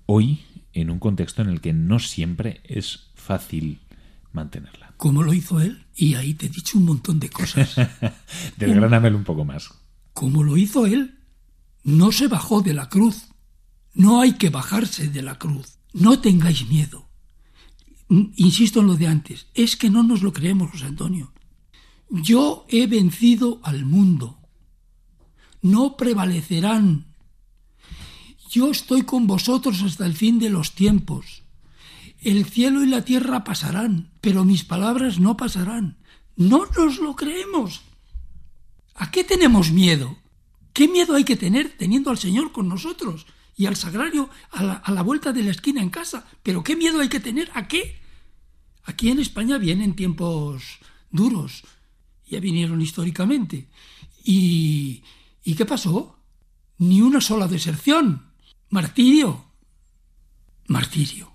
hoy 0.06 0.40
en 0.74 0.90
un 0.90 0.98
contexto 0.98 1.42
en 1.42 1.48
el 1.48 1.60
que 1.60 1.72
no 1.72 1.98
siempre 1.98 2.60
es 2.64 3.10
fácil 3.14 3.80
mantenerla. 4.32 4.92
Como 4.96 5.22
lo 5.22 5.32
hizo 5.32 5.60
él, 5.60 5.86
y 5.96 6.14
ahí 6.14 6.34
te 6.34 6.46
he 6.46 6.48
dicho 6.48 6.78
un 6.78 6.84
montón 6.84 7.20
de 7.20 7.30
cosas. 7.30 7.74
Desgránamelo 8.56 9.16
un 9.16 9.24
poco 9.24 9.44
más. 9.44 9.70
Como 10.12 10.42
lo 10.42 10.56
hizo 10.56 10.86
él, 10.86 11.18
no 11.84 12.12
se 12.12 12.28
bajó 12.28 12.60
de 12.60 12.74
la 12.74 12.88
cruz. 12.88 13.28
No 13.94 14.20
hay 14.20 14.34
que 14.34 14.50
bajarse 14.50 15.08
de 15.08 15.22
la 15.22 15.38
cruz. 15.38 15.78
No 15.92 16.18
tengáis 16.18 16.68
miedo. 16.68 17.08
Insisto 18.08 18.80
en 18.80 18.86
lo 18.88 18.96
de 18.96 19.06
antes, 19.06 19.46
es 19.54 19.76
que 19.76 19.90
no 19.90 20.02
nos 20.02 20.22
lo 20.22 20.32
creemos, 20.32 20.70
José 20.70 20.86
Antonio. 20.86 21.32
Yo 22.10 22.66
he 22.68 22.86
vencido 22.86 23.60
al 23.62 23.84
mundo. 23.84 24.38
No 25.62 25.96
prevalecerán. 25.96 27.13
Yo 28.54 28.70
estoy 28.70 29.02
con 29.02 29.26
vosotros 29.26 29.82
hasta 29.82 30.06
el 30.06 30.14
fin 30.14 30.38
de 30.38 30.48
los 30.48 30.76
tiempos. 30.76 31.42
El 32.20 32.44
cielo 32.44 32.84
y 32.84 32.86
la 32.86 33.04
tierra 33.04 33.42
pasarán, 33.42 34.12
pero 34.20 34.44
mis 34.44 34.62
palabras 34.62 35.18
no 35.18 35.36
pasarán. 35.36 35.98
No 36.36 36.64
nos 36.78 37.00
lo 37.00 37.16
creemos. 37.16 37.82
¿A 38.94 39.10
qué 39.10 39.24
tenemos 39.24 39.72
miedo? 39.72 40.16
¿Qué 40.72 40.86
miedo 40.86 41.16
hay 41.16 41.24
que 41.24 41.34
tener 41.34 41.76
teniendo 41.76 42.10
al 42.10 42.18
Señor 42.18 42.52
con 42.52 42.68
nosotros 42.68 43.26
y 43.56 43.66
al 43.66 43.74
sagrario 43.74 44.30
a 44.52 44.62
la, 44.62 44.74
a 44.74 44.92
la 44.92 45.02
vuelta 45.02 45.32
de 45.32 45.42
la 45.42 45.50
esquina 45.50 45.82
en 45.82 45.90
casa? 45.90 46.24
¿Pero 46.44 46.62
qué 46.62 46.76
miedo 46.76 47.00
hay 47.00 47.08
que 47.08 47.18
tener? 47.18 47.50
¿A 47.54 47.66
qué? 47.66 47.98
Aquí 48.84 49.10
en 49.10 49.18
España 49.18 49.58
vienen 49.58 49.96
tiempos 49.96 50.78
duros, 51.10 51.64
ya 52.30 52.38
vinieron 52.38 52.80
históricamente. 52.80 53.68
¿Y, 54.22 55.02
¿y 55.42 55.54
qué 55.56 55.66
pasó? 55.66 56.20
Ni 56.78 57.02
una 57.02 57.20
sola 57.20 57.48
deserción. 57.48 58.32
Martirio. 58.74 59.44
Martirio. 60.66 61.30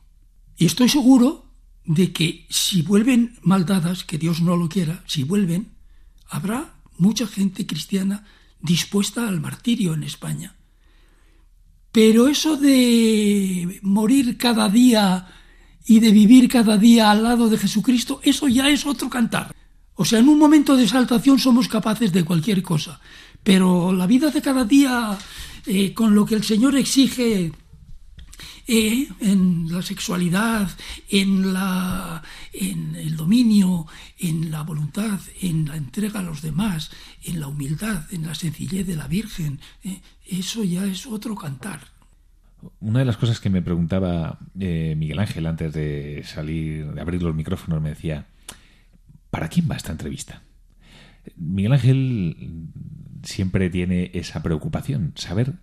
Y 0.58 0.66
estoy 0.66 0.90
seguro 0.90 1.46
de 1.86 2.12
que 2.12 2.46
si 2.50 2.82
vuelven 2.82 3.40
maldadas, 3.44 4.04
que 4.04 4.18
Dios 4.18 4.42
no 4.42 4.58
lo 4.58 4.68
quiera, 4.68 5.06
si 5.08 5.24
vuelven, 5.24 5.72
habrá 6.28 6.74
mucha 6.98 7.26
gente 7.28 7.66
cristiana 7.66 8.26
dispuesta 8.60 9.26
al 9.26 9.40
martirio 9.40 9.94
en 9.94 10.04
España. 10.04 10.58
Pero 11.94 12.28
eso 12.28 12.58
de 12.58 13.80
morir 13.84 14.38
cada 14.38 14.68
día 14.68 15.30
y 15.86 16.02
de 16.02 16.12
vivir 16.12 16.50
cada 16.50 16.76
día 16.76 17.10
al 17.10 17.24
lado 17.24 17.48
de 17.48 17.58
Jesucristo, 17.58 18.20
eso 18.22 18.50
ya 18.50 18.68
es 18.68 18.86
otro 18.86 19.10
cantar. 19.10 19.56
O 19.96 20.04
sea, 20.04 20.20
en 20.20 20.28
un 20.28 20.40
momento 20.40 20.76
de 20.76 20.84
exaltación 20.84 21.40
somos 21.40 21.70
capaces 21.70 22.12
de 22.12 22.26
cualquier 22.26 22.62
cosa, 22.62 23.00
pero 23.44 23.94
la 23.94 24.08
vida 24.08 24.30
de 24.30 24.42
cada 24.42 24.66
día, 24.66 25.18
eh, 25.66 25.94
con 25.94 26.16
lo 26.16 26.26
que 26.26 26.36
el 26.36 26.44
Señor 26.44 26.76
exige 26.76 27.52
eh, 28.68 29.08
en 29.20 29.72
la 29.72 29.82
sexualidad, 29.82 30.70
en, 31.10 31.54
la, 31.54 32.22
en 32.54 32.96
el 32.96 33.16
dominio, 33.16 33.88
en 34.20 34.52
la 34.52 34.64
voluntad, 34.64 35.20
en 35.42 35.68
la 35.68 35.76
entrega 35.76 36.20
a 36.20 36.24
los 36.24 36.42
demás, 36.42 36.92
en 37.24 37.40
la 37.40 37.48
humildad, 37.48 38.04
en 38.12 38.28
la 38.28 38.36
sencillez 38.36 38.86
de 38.86 38.96
la 38.96 39.08
Virgen, 39.08 39.60
eh, 39.84 40.02
eso 40.28 40.64
ya 40.64 40.86
es 40.86 41.06
otro 41.06 41.36
cantar. 41.36 41.82
Una 42.82 43.00
de 43.00 43.06
las 43.06 43.18
cosas 43.18 43.40
que 43.40 43.50
me 43.50 43.62
preguntaba 43.62 44.38
Miguel 44.54 45.20
Ángel 45.20 45.46
antes 45.48 45.74
de 45.74 46.24
salir, 46.26 46.92
de 46.92 47.02
abrir 47.02 47.24
los 47.24 47.34
micrófonos, 47.34 47.82
me 47.82 47.90
decía, 47.90 48.26
¿para 49.30 49.48
quién 49.48 49.70
va 49.72 49.78
esta 49.78 49.94
entrevista? 49.94 50.44
Miguel 51.38 51.72
Ángel 51.72 52.36
siempre 53.24 53.70
tiene 53.70 54.12
esa 54.14 54.42
preocupación, 54.44 55.14
saber 55.16 55.56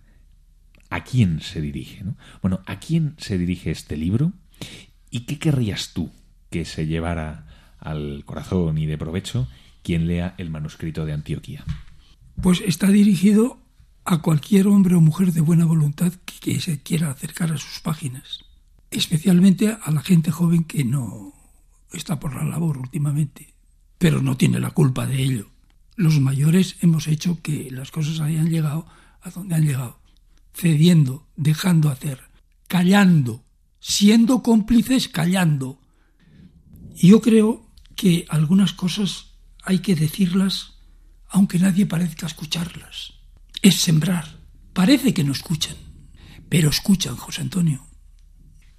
a 0.89 1.03
quién 1.03 1.41
se 1.41 1.61
dirige. 1.61 2.03
¿no? 2.03 2.15
Bueno, 2.41 2.61
¿a 2.65 2.79
quién 2.79 3.15
se 3.17 3.37
dirige 3.37 3.71
este 3.71 3.97
libro? 3.97 4.33
¿Y 5.09 5.21
qué 5.21 5.39
querrías 5.39 5.93
tú 5.93 6.11
que 6.49 6.65
se 6.65 6.87
llevara 6.87 7.47
al 7.79 8.23
corazón 8.25 8.77
y 8.77 8.85
de 8.85 8.97
provecho 8.97 9.47
quien 9.83 10.07
lea 10.07 10.35
el 10.37 10.49
manuscrito 10.49 11.05
de 11.05 11.13
Antioquía? 11.13 11.63
Pues 12.41 12.61
está 12.61 12.87
dirigido 12.87 13.59
a 14.05 14.21
cualquier 14.21 14.67
hombre 14.67 14.95
o 14.95 15.01
mujer 15.01 15.33
de 15.33 15.41
buena 15.41 15.65
voluntad 15.65 16.13
que, 16.25 16.39
que, 16.39 16.59
se 16.59 16.81
quiera 16.81 17.11
acercar 17.11 17.51
a 17.51 17.57
sus 17.57 17.79
páginas, 17.81 18.45
especialmente 18.91 19.69
a 19.81 19.91
la 19.91 20.01
gente 20.01 20.31
joven 20.31 20.63
que 20.63 20.85
no 20.85 21.33
está 21.91 22.19
por 22.19 22.35
la 22.35 22.43
labor 22.43 22.77
últimamente, 22.77 23.53
pero 23.97 24.21
no 24.21 24.37
tiene 24.37 24.59
la 24.59 24.71
culpa 24.71 25.05
de 25.07 25.21
ello. 25.21 25.49
Los 25.97 26.21
mayores 26.21 26.77
hemos 26.81 27.07
hecho 27.07 27.41
que 27.41 27.69
las 27.69 27.91
cosas 27.91 28.21
hayan 28.21 28.49
llegado 28.49 28.87
a 29.21 29.29
donde 29.29 29.55
han 29.55 29.65
llegado, 29.65 29.99
cediendo, 30.53 31.27
dejando 31.35 31.89
hacer, 31.89 32.21
callando, 32.69 33.43
siendo 33.81 34.41
cómplices 34.41 35.09
callando. 35.09 35.81
Yo 36.95 37.19
creo 37.19 37.69
que 37.95 38.25
algunas 38.29 38.71
cosas 38.71 39.33
hay 39.63 39.79
que 39.79 39.95
decirlas 39.95 40.75
aunque 41.29 41.59
nadie 41.59 41.85
parezca 41.85 42.25
escucharlas 42.25 43.17
es 43.61 43.75
sembrar. 43.75 44.25
Parece 44.73 45.13
que 45.13 45.23
no 45.23 45.31
escuchan, 45.31 45.75
pero 46.49 46.69
escuchan, 46.69 47.15
José 47.15 47.41
Antonio. 47.41 47.85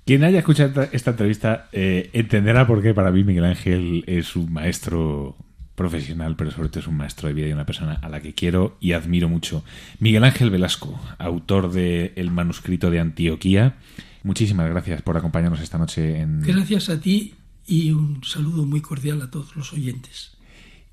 Quien 0.05 0.25
haya 0.25 0.39
escuchado 0.39 0.89
esta 0.93 1.11
entrevista 1.11 1.69
eh, 1.73 2.11
entenderá 2.15 2.67
por 2.67 2.83
qué 2.83 2.95
para 2.95 3.11
mí 3.11 3.25
Miguel 3.25 3.45
Ángel 3.45 4.05
es 4.07 4.37
un 4.37 4.53
maestro 4.53 5.37
profesional, 5.79 6.37
pero 6.37 6.51
sobre 6.51 6.69
todo 6.69 6.81
es 6.81 6.89
un 6.89 6.97
maestro 6.97 7.29
de 7.29 7.35
vida 7.35 7.47
y 7.47 7.53
una 7.53 7.65
persona 7.65 7.95
a 8.03 8.09
la 8.11 8.21
que 8.21 8.35
quiero 8.35 8.77
y 8.81 8.93
admiro 8.93 9.29
mucho. 9.31 9.65
Miguel 10.01 10.25
Ángel 10.25 10.51
Velasco, 10.51 11.01
autor 11.19 11.73
de 11.73 12.13
El 12.17 12.31
manuscrito 12.31 12.91
de 12.91 13.01
Antioquía. 13.01 13.77
Muchísimas 14.25 14.69
gracias 14.69 15.01
por 15.01 15.17
acompañarnos 15.17 15.61
esta 15.61 15.79
noche 15.79 16.21
en... 16.21 16.43
Gracias 16.43 16.91
a 16.91 17.01
ti 17.01 17.35
y 17.67 17.93
un 17.93 18.23
saludo 18.25 18.67
muy 18.67 18.81
cordial 18.81 19.23
a 19.23 19.31
todos 19.31 19.55
los 19.57 19.73
oyentes. 19.73 20.33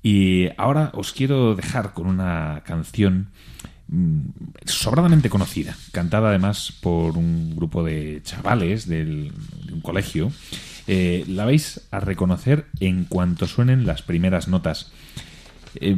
Y 0.02 0.48
ahora 0.56 0.92
os 0.94 1.12
quiero 1.12 1.56
dejar 1.56 1.92
con 1.92 2.06
una 2.06 2.62
canción 2.64 3.28
sobradamente 4.64 5.28
conocida, 5.28 5.76
cantada 5.92 6.28
además 6.28 6.72
por 6.80 7.18
un 7.18 7.56
grupo 7.56 7.84
de 7.84 8.20
chavales 8.22 8.88
del, 8.88 9.32
de 9.64 9.72
un 9.72 9.80
colegio. 9.80 10.30
Eh, 10.86 11.24
la 11.28 11.44
vais 11.44 11.80
a 11.90 12.00
reconocer 12.00 12.66
en 12.80 13.04
cuanto 13.04 13.46
suenen 13.46 13.86
las 13.86 14.02
primeras 14.02 14.48
notas. 14.48 14.92
Eh, 15.76 15.96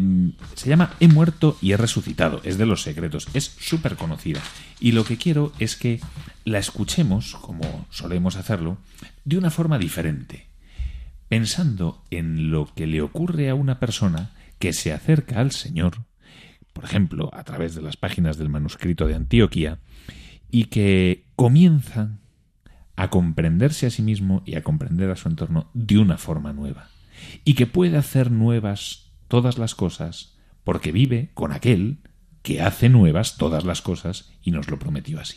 se 0.55 0.69
llama 0.69 0.95
He 1.01 1.09
muerto 1.09 1.57
y 1.61 1.73
he 1.73 1.77
resucitado, 1.77 2.41
es 2.45 2.59
de 2.59 2.67
los 2.67 2.83
secretos, 2.83 3.29
es 3.35 3.45
súper 3.59 3.97
conocida. 3.97 4.41
Y 4.81 4.93
lo 4.93 5.05
que 5.05 5.17
quiero 5.17 5.53
es 5.59 5.77
que 5.77 6.01
la 6.45 6.59
escuchemos, 6.59 7.37
como 7.37 7.87
solemos 7.91 8.37
hacerlo, 8.37 8.79
de 9.25 9.39
una 9.39 9.51
forma 9.51 9.79
diferente, 9.79 10.49
pensando 11.29 12.03
en 12.11 12.51
lo 12.51 12.73
que 12.75 12.87
le 12.87 13.03
ocurre 13.03 13.51
a 13.51 13.55
una 13.55 13.79
persona 13.79 14.33
que 14.59 14.73
se 14.73 14.93
acerca 14.93 15.41
al 15.41 15.53
Señor 15.53 16.09
por 16.79 16.85
ejemplo, 16.85 17.29
a 17.33 17.43
través 17.43 17.75
de 17.75 17.83
las 17.83 17.97
páginas 17.97 18.39
del 18.39 18.51
manuscrito 18.51 19.09
de 19.09 19.17
Antioquía, 19.17 19.81
y 20.49 20.67
que 20.67 21.25
comienza 21.35 22.21
a 22.99 23.11
comprenderse 23.11 23.87
a 23.87 23.91
sí 23.91 24.03
mismo 24.03 24.43
y 24.45 24.57
a 24.57 24.65
comprender 24.65 25.09
a 25.13 25.17
su 25.17 25.29
entorno 25.29 25.71
de 25.73 25.99
una 25.99 26.19
forma 26.19 26.53
nueva, 26.53 26.89
y 27.45 27.55
que 27.55 27.69
puede 27.69 27.97
hacer 27.97 28.33
nuevas 28.33 29.13
todas 29.29 29.57
las 29.57 29.77
cosas 29.77 30.37
porque 30.65 30.91
vive 30.91 31.31
con 31.35 31.53
aquel 31.53 31.99
que 32.43 32.61
hace 32.61 32.89
nuevas 32.89 33.37
todas 33.37 33.65
las 33.65 33.83
cosas 33.83 34.33
y 34.43 34.51
nos 34.51 34.69
lo 34.69 34.81
prometió 34.81 35.21
así. 35.21 35.37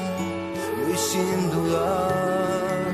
sin 1.11 1.51
dudar 1.51 2.85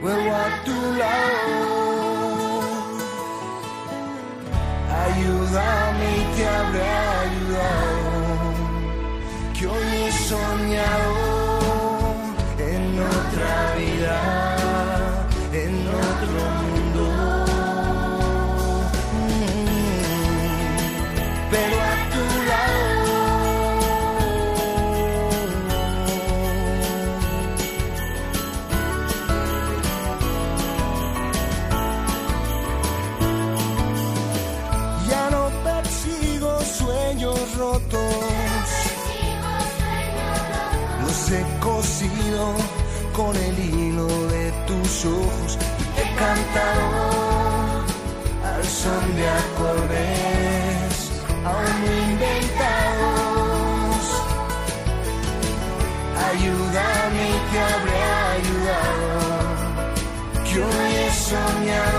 vuelvo 0.00 0.34
a 0.34 0.48
tu 0.66 0.78
lado. 1.00 1.60
Ayúdame 5.04 6.08
y 6.20 6.24
te 6.34 6.44
habré 6.56 6.90
ayudado. 7.24 8.12
Que 9.54 9.66
hoy 9.66 9.88
he 10.04 10.12
soñado 10.30 11.31
con 43.12 43.36
el 43.36 43.58
hilo 43.58 44.06
de 44.28 44.52
tus 44.66 45.04
ojos 45.04 45.58
y 45.96 46.02
te 46.16 46.60
al 48.46 48.64
son 48.64 49.16
de 49.16 49.28
acordes 49.28 50.92
aún 51.44 51.82
inventados. 52.10 52.44
Ayúdame 56.30 57.22
y 57.28 57.38
te 57.50 57.58
habré 57.70 58.00
ayudado, 58.36 59.20
que 60.44 60.56
hoy 60.62 60.90
he 60.94 61.10
soñado 61.12 61.91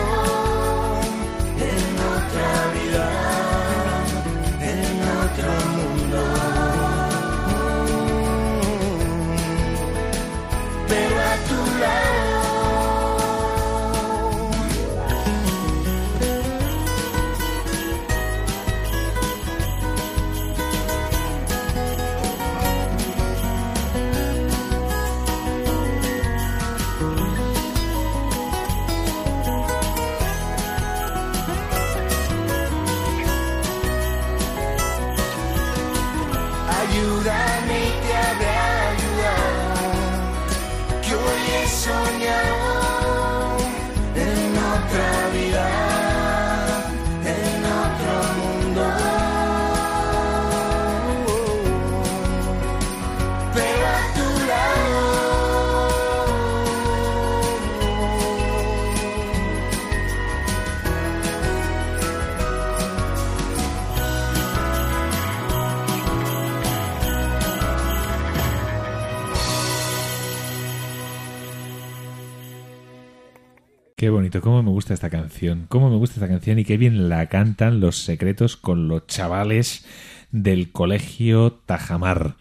bonito, 74.13 74.41
cómo 74.41 74.63
me 74.63 74.69
gusta 74.69 74.93
esta 74.93 75.09
canción, 75.09 75.65
cómo 75.67 75.89
me 75.89 75.97
gusta 75.97 76.15
esta 76.15 76.27
canción 76.27 76.59
y 76.59 76.65
qué 76.65 76.77
bien 76.77 77.09
la 77.09 77.27
cantan 77.27 77.79
los 77.79 77.97
secretos 77.97 78.57
con 78.57 78.87
los 78.87 79.07
chavales 79.07 79.85
del 80.31 80.71
colegio 80.71 81.59
Tajamar. 81.65 82.35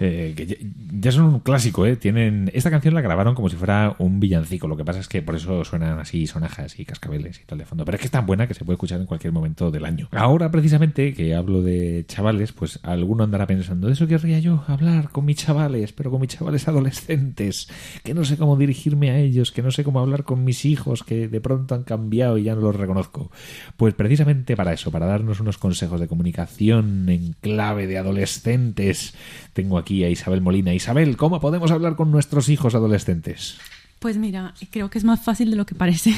Eh, 0.00 0.34
que 0.36 0.58
ya, 1.00 1.12
son 1.12 1.26
un 1.26 1.40
clásico, 1.40 1.86
¿eh? 1.86 1.94
Tienen, 1.94 2.50
esta 2.52 2.70
canción 2.70 2.94
la 2.94 3.00
grabaron 3.00 3.36
como 3.36 3.48
si 3.48 3.54
fuera 3.54 3.94
un 3.98 4.18
villancico, 4.18 4.66
lo 4.66 4.76
que 4.76 4.84
pasa 4.84 4.98
es 4.98 5.06
que 5.06 5.22
por 5.22 5.36
eso 5.36 5.64
suenan 5.64 6.00
así 6.00 6.26
sonajas 6.26 6.80
y 6.80 6.84
cascabeles 6.84 7.40
y 7.40 7.44
tal 7.44 7.58
de 7.58 7.64
fondo, 7.64 7.84
pero 7.84 7.94
es 7.94 8.00
que 8.00 8.06
es 8.06 8.10
tan 8.10 8.26
buena 8.26 8.48
que 8.48 8.54
se 8.54 8.64
puede 8.64 8.74
escuchar 8.74 9.00
en 9.00 9.06
cualquier 9.06 9.32
momento 9.32 9.70
del 9.70 9.84
año. 9.84 10.08
Ahora 10.10 10.50
precisamente 10.50 11.14
que 11.14 11.36
hablo 11.36 11.62
de 11.62 12.04
chavales, 12.08 12.52
pues 12.52 12.80
alguno 12.82 13.22
andará 13.22 13.46
pensando, 13.46 13.86
de 13.86 13.92
eso 13.92 14.08
querría 14.08 14.40
yo 14.40 14.64
hablar 14.66 15.10
con 15.10 15.26
mis 15.26 15.36
chavales, 15.36 15.92
pero 15.92 16.10
con 16.10 16.20
mis 16.20 16.30
chavales 16.30 16.66
adolescentes, 16.66 17.68
que 18.02 18.14
no 18.14 18.24
sé 18.24 18.36
cómo 18.36 18.56
dirigirme 18.56 19.10
a 19.10 19.18
ellos, 19.18 19.52
que 19.52 19.62
no 19.62 19.70
sé 19.70 19.84
cómo 19.84 20.00
hablar 20.00 20.24
con 20.24 20.42
mis 20.42 20.64
hijos, 20.64 21.04
que 21.04 21.28
de 21.28 21.40
pronto 21.40 21.76
han 21.76 21.84
cambiado 21.84 22.36
y 22.36 22.44
ya 22.44 22.56
no 22.56 22.62
los 22.62 22.74
reconozco. 22.74 23.30
Pues 23.76 23.94
precisamente 23.94 24.56
para 24.56 24.72
eso, 24.72 24.90
para 24.90 25.06
darnos 25.06 25.38
unos 25.38 25.58
consejos 25.58 26.00
de 26.00 26.08
comunicación 26.08 27.08
en 27.08 27.36
clave 27.40 27.86
de 27.86 27.98
adolescentes, 27.98 29.14
tengo 29.52 29.78
aquí 29.78 29.83
a 29.90 30.10
Isabel 30.10 30.40
Molina. 30.40 30.72
Isabel, 30.74 31.16
¿cómo 31.16 31.40
podemos 31.40 31.70
hablar 31.70 31.96
con 31.96 32.10
nuestros 32.10 32.48
hijos 32.48 32.74
adolescentes? 32.74 33.58
Pues 33.98 34.16
mira, 34.18 34.54
creo 34.70 34.90
que 34.90 34.98
es 34.98 35.04
más 35.04 35.20
fácil 35.22 35.50
de 35.50 35.56
lo 35.56 35.66
que 35.66 35.74
parece. 35.74 36.14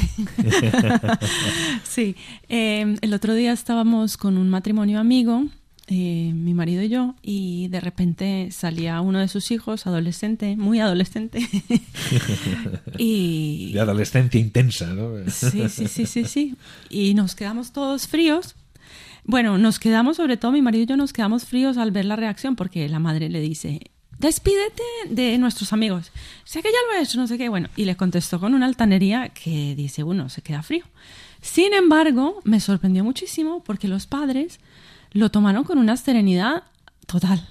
sí, 1.85 2.17
eh, 2.49 2.97
el 3.01 3.14
otro 3.14 3.35
día 3.35 3.53
estábamos 3.53 4.17
con 4.17 4.39
un 4.39 4.49
matrimonio 4.49 4.99
amigo, 4.99 5.45
eh, 5.89 6.33
mi 6.35 6.53
marido 6.53 6.83
y 6.83 6.89
yo, 6.89 7.14
y 7.23 7.69
de 7.69 7.81
repente 7.81 8.49
salía 8.51 9.01
uno 9.01 9.21
de 9.21 9.29
sus 9.29 9.53
hijos, 9.53 9.87
adolescente, 9.87 10.57
muy 10.57 10.81
adolescente. 10.81 11.49
y 12.99 13.73
De 13.73 13.81
adolescencia 13.81 14.41
intensa, 14.41 14.87
¿no? 14.93 15.12
sí, 15.31 15.69
sí, 15.69 15.87
sí, 15.87 16.07
sí, 16.07 16.25
sí. 16.25 16.55
Y 16.91 17.14
nos 17.14 17.35
quedamos 17.37 17.73
todos 17.73 18.09
fríos. 18.09 18.57
Bueno, 19.29 19.59
nos 19.59 19.81
quedamos, 19.81 20.18
sobre 20.18 20.37
todo 20.37 20.53
mi 20.53 20.62
marido 20.62 20.85
y 20.85 20.87
yo, 20.87 20.97
nos 20.97 21.12
quedamos 21.12 21.45
fríos 21.45 21.79
al 21.79 21.91
ver 21.91 22.05
la 22.05 22.14
reacción, 22.14 22.55
porque 22.55 22.89
la 22.89 23.01
madre 23.01 23.29
le 23.29 23.41
dice, 23.41 23.81
despídete 24.20 24.85
de 25.11 25.37
nuestros 25.39 25.72
amigos. 25.72 26.12
Sé 26.45 26.62
que 26.62 26.68
ya 26.68 26.79
lo 26.87 26.99
he 26.99 27.03
hecho, 27.03 27.18
no 27.18 27.27
sé 27.27 27.37
qué. 27.37 27.49
Bueno, 27.49 27.68
y 27.74 27.87
le 27.87 27.97
contestó 27.97 28.39
con 28.39 28.55
una 28.55 28.66
altanería 28.66 29.31
que 29.31 29.74
dice, 29.74 30.05
bueno, 30.05 30.29
se 30.29 30.43
queda 30.43 30.62
frío. 30.62 30.85
Sin 31.41 31.74
embargo, 31.74 32.41
me 32.45 32.61
sorprendió 32.61 33.03
muchísimo 33.03 33.64
porque 33.64 33.89
los 33.89 34.07
padres 34.07 34.61
lo 35.11 35.31
tomaron 35.31 35.64
con 35.64 35.79
una 35.79 35.97
serenidad 35.97 36.62
total. 37.07 37.49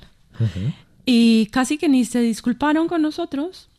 Y 1.06 1.48
casi 1.48 1.78
que 1.78 1.90
ni 1.90 2.06
se 2.06 2.22
disculparon 2.22 2.88
con 2.88 3.02
nosotros, 3.02 3.70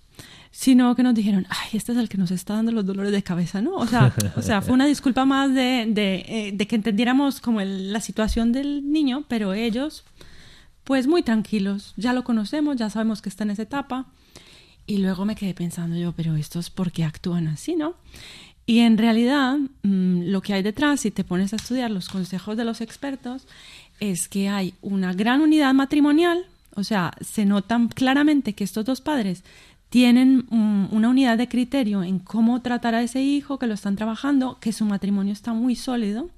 sino 0.58 0.94
que 0.96 1.02
nos 1.02 1.14
dijeron, 1.14 1.46
ay, 1.50 1.68
este 1.74 1.92
es 1.92 1.98
el 1.98 2.08
que 2.08 2.16
nos 2.16 2.30
está 2.30 2.54
dando 2.54 2.72
los 2.72 2.86
dolores 2.86 3.12
de 3.12 3.22
cabeza, 3.22 3.60
¿no? 3.60 3.74
O 3.74 3.86
sea, 3.86 4.14
o 4.36 4.40
sea 4.42 4.62
fue 4.62 4.72
una 4.72 4.86
disculpa 4.86 5.26
más 5.26 5.52
de, 5.52 5.84
de, 5.86 6.24
eh, 6.26 6.52
de 6.54 6.66
que 6.66 6.76
entendiéramos 6.76 7.40
como 7.42 7.60
el- 7.60 7.92
la 7.92 8.00
situación 8.00 8.52
del 8.52 8.90
niño, 8.90 9.24
pero 9.28 9.52
ellos, 9.52 10.02
pues 10.84 11.06
muy 11.06 11.22
tranquilos, 11.22 11.92
ya 11.98 12.14
lo 12.14 12.24
conocemos, 12.24 12.76
ya 12.76 12.88
sabemos 12.88 13.20
que 13.20 13.28
está 13.28 13.44
en 13.44 13.50
esa 13.50 13.62
etapa. 13.64 14.06
Y 14.86 14.96
luego 14.98 15.26
me 15.26 15.34
quedé 15.34 15.52
pensando 15.52 15.94
yo, 15.96 16.12
pero 16.12 16.36
estos 16.36 16.70
por 16.70 16.90
qué 16.90 17.04
actúan 17.04 17.48
así, 17.48 17.76
¿no? 17.76 17.94
Y 18.64 18.78
en 18.78 18.96
realidad 18.96 19.58
mm, 19.82 20.22
lo 20.30 20.40
que 20.40 20.54
hay 20.54 20.62
detrás, 20.62 21.00
si 21.00 21.10
te 21.10 21.22
pones 21.22 21.52
a 21.52 21.56
estudiar 21.56 21.90
los 21.90 22.08
consejos 22.08 22.56
de 22.56 22.64
los 22.64 22.80
expertos, 22.80 23.46
es 24.00 24.26
que 24.28 24.48
hay 24.48 24.72
una 24.80 25.12
gran 25.12 25.42
unidad 25.42 25.74
matrimonial, 25.74 26.46
o 26.74 26.82
sea, 26.82 27.12
se 27.20 27.44
notan 27.44 27.88
claramente 27.88 28.54
que 28.54 28.64
estos 28.64 28.84
dos 28.86 29.00
padres 29.02 29.44
tienen 29.88 30.46
mm, 30.50 30.88
una 30.90 31.08
unidad 31.08 31.38
de 31.38 31.48
criterio 31.48 32.02
en 32.02 32.18
cómo 32.18 32.60
tratar 32.62 32.94
a 32.94 33.02
ese 33.02 33.22
hijo, 33.22 33.58
que 33.58 33.66
lo 33.66 33.74
están 33.74 33.96
trabajando, 33.96 34.58
que 34.60 34.72
su 34.72 34.84
matrimonio 34.84 35.32
está 35.32 35.52
muy 35.52 35.76
sólido. 35.76 36.30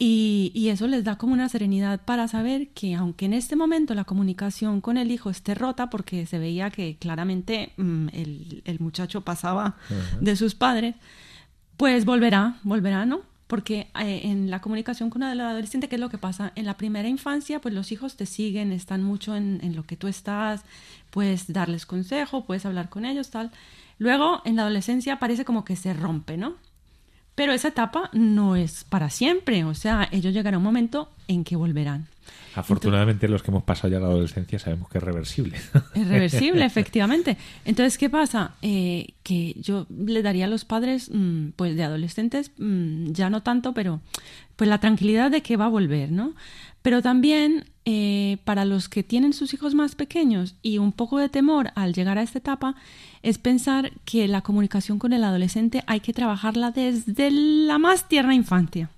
Y, 0.00 0.52
y 0.54 0.68
eso 0.68 0.86
les 0.86 1.02
da 1.02 1.18
como 1.18 1.32
una 1.32 1.48
serenidad 1.48 2.04
para 2.04 2.28
saber 2.28 2.68
que 2.68 2.94
aunque 2.94 3.26
en 3.26 3.32
este 3.32 3.56
momento 3.56 3.94
la 3.94 4.04
comunicación 4.04 4.80
con 4.80 4.96
el 4.96 5.10
hijo 5.10 5.28
esté 5.28 5.56
rota, 5.56 5.90
porque 5.90 6.24
se 6.26 6.38
veía 6.38 6.70
que 6.70 6.96
claramente 6.98 7.72
mm, 7.76 8.08
el, 8.12 8.62
el 8.64 8.78
muchacho 8.78 9.22
pasaba 9.22 9.76
de 10.20 10.36
sus 10.36 10.54
padres, 10.54 10.94
pues 11.76 12.04
volverá, 12.04 12.58
volverá, 12.62 13.06
¿no? 13.06 13.22
Porque 13.48 13.88
eh, 13.98 14.20
en 14.24 14.50
la 14.50 14.60
comunicación 14.60 15.10
con 15.10 15.24
el 15.24 15.40
adolescente, 15.40 15.88
¿qué 15.88 15.96
es 15.96 16.00
lo 16.00 16.10
que 16.10 16.18
pasa? 16.18 16.52
En 16.54 16.66
la 16.66 16.76
primera 16.76 17.08
infancia, 17.08 17.60
pues 17.60 17.74
los 17.74 17.90
hijos 17.90 18.16
te 18.16 18.26
siguen, 18.26 18.70
están 18.70 19.02
mucho 19.02 19.34
en, 19.34 19.58
en 19.62 19.74
lo 19.74 19.82
que 19.84 19.96
tú 19.96 20.06
estás, 20.06 20.64
puedes 21.10 21.52
darles 21.52 21.86
consejo, 21.86 22.44
puedes 22.44 22.64
hablar 22.66 22.88
con 22.88 23.04
ellos, 23.04 23.30
tal. 23.30 23.50
Luego, 23.98 24.42
en 24.44 24.56
la 24.56 24.62
adolescencia 24.62 25.18
parece 25.18 25.44
como 25.44 25.64
que 25.64 25.74
se 25.74 25.92
rompe, 25.94 26.36
¿no? 26.36 26.54
Pero 27.34 27.52
esa 27.52 27.68
etapa 27.68 28.10
no 28.12 28.54
es 28.54 28.84
para 28.84 29.10
siempre, 29.10 29.64
o 29.64 29.74
sea, 29.74 30.08
ellos 30.12 30.34
llegará 30.34 30.58
un 30.58 30.64
momento 30.64 31.08
en 31.28 31.44
que 31.44 31.54
volverán. 31.56 32.08
Afortunadamente 32.54 33.28
los 33.28 33.42
que 33.42 33.50
hemos 33.50 33.62
pasado 33.62 33.88
ya 33.88 34.00
la 34.00 34.06
adolescencia 34.06 34.58
sabemos 34.58 34.88
que 34.88 34.98
es 34.98 35.04
reversible. 35.04 35.56
Es 35.94 36.08
reversible, 36.08 36.64
efectivamente. 36.64 37.36
Entonces, 37.64 37.98
¿qué 37.98 38.10
pasa? 38.10 38.54
Eh, 38.62 39.14
que 39.22 39.54
yo 39.60 39.86
le 39.90 40.22
daría 40.22 40.46
a 40.46 40.48
los 40.48 40.64
padres, 40.64 41.10
mm, 41.12 41.50
pues 41.56 41.76
de 41.76 41.84
adolescentes, 41.84 42.50
mm, 42.58 43.12
ya 43.12 43.30
no 43.30 43.42
tanto, 43.42 43.74
pero 43.74 44.00
pues 44.56 44.68
la 44.68 44.80
tranquilidad 44.80 45.30
de 45.30 45.42
que 45.42 45.56
va 45.56 45.66
a 45.66 45.68
volver, 45.68 46.10
¿no? 46.10 46.34
Pero 46.82 47.02
también 47.02 47.66
eh, 47.84 48.38
para 48.44 48.64
los 48.64 48.88
que 48.88 49.02
tienen 49.02 49.32
sus 49.32 49.54
hijos 49.54 49.74
más 49.74 49.94
pequeños 49.94 50.56
y 50.62 50.78
un 50.78 50.92
poco 50.92 51.18
de 51.18 51.28
temor 51.28 51.70
al 51.74 51.92
llegar 51.92 52.18
a 52.18 52.22
esta 52.22 52.38
etapa, 52.38 52.74
es 53.22 53.38
pensar 53.38 53.92
que 54.04 54.26
la 54.28 54.42
comunicación 54.42 54.98
con 54.98 55.12
el 55.12 55.24
adolescente 55.24 55.84
hay 55.86 56.00
que 56.00 56.12
trabajarla 56.12 56.70
desde 56.70 57.30
la 57.30 57.78
más 57.78 58.08
tierna 58.08 58.34
infancia 58.34 58.90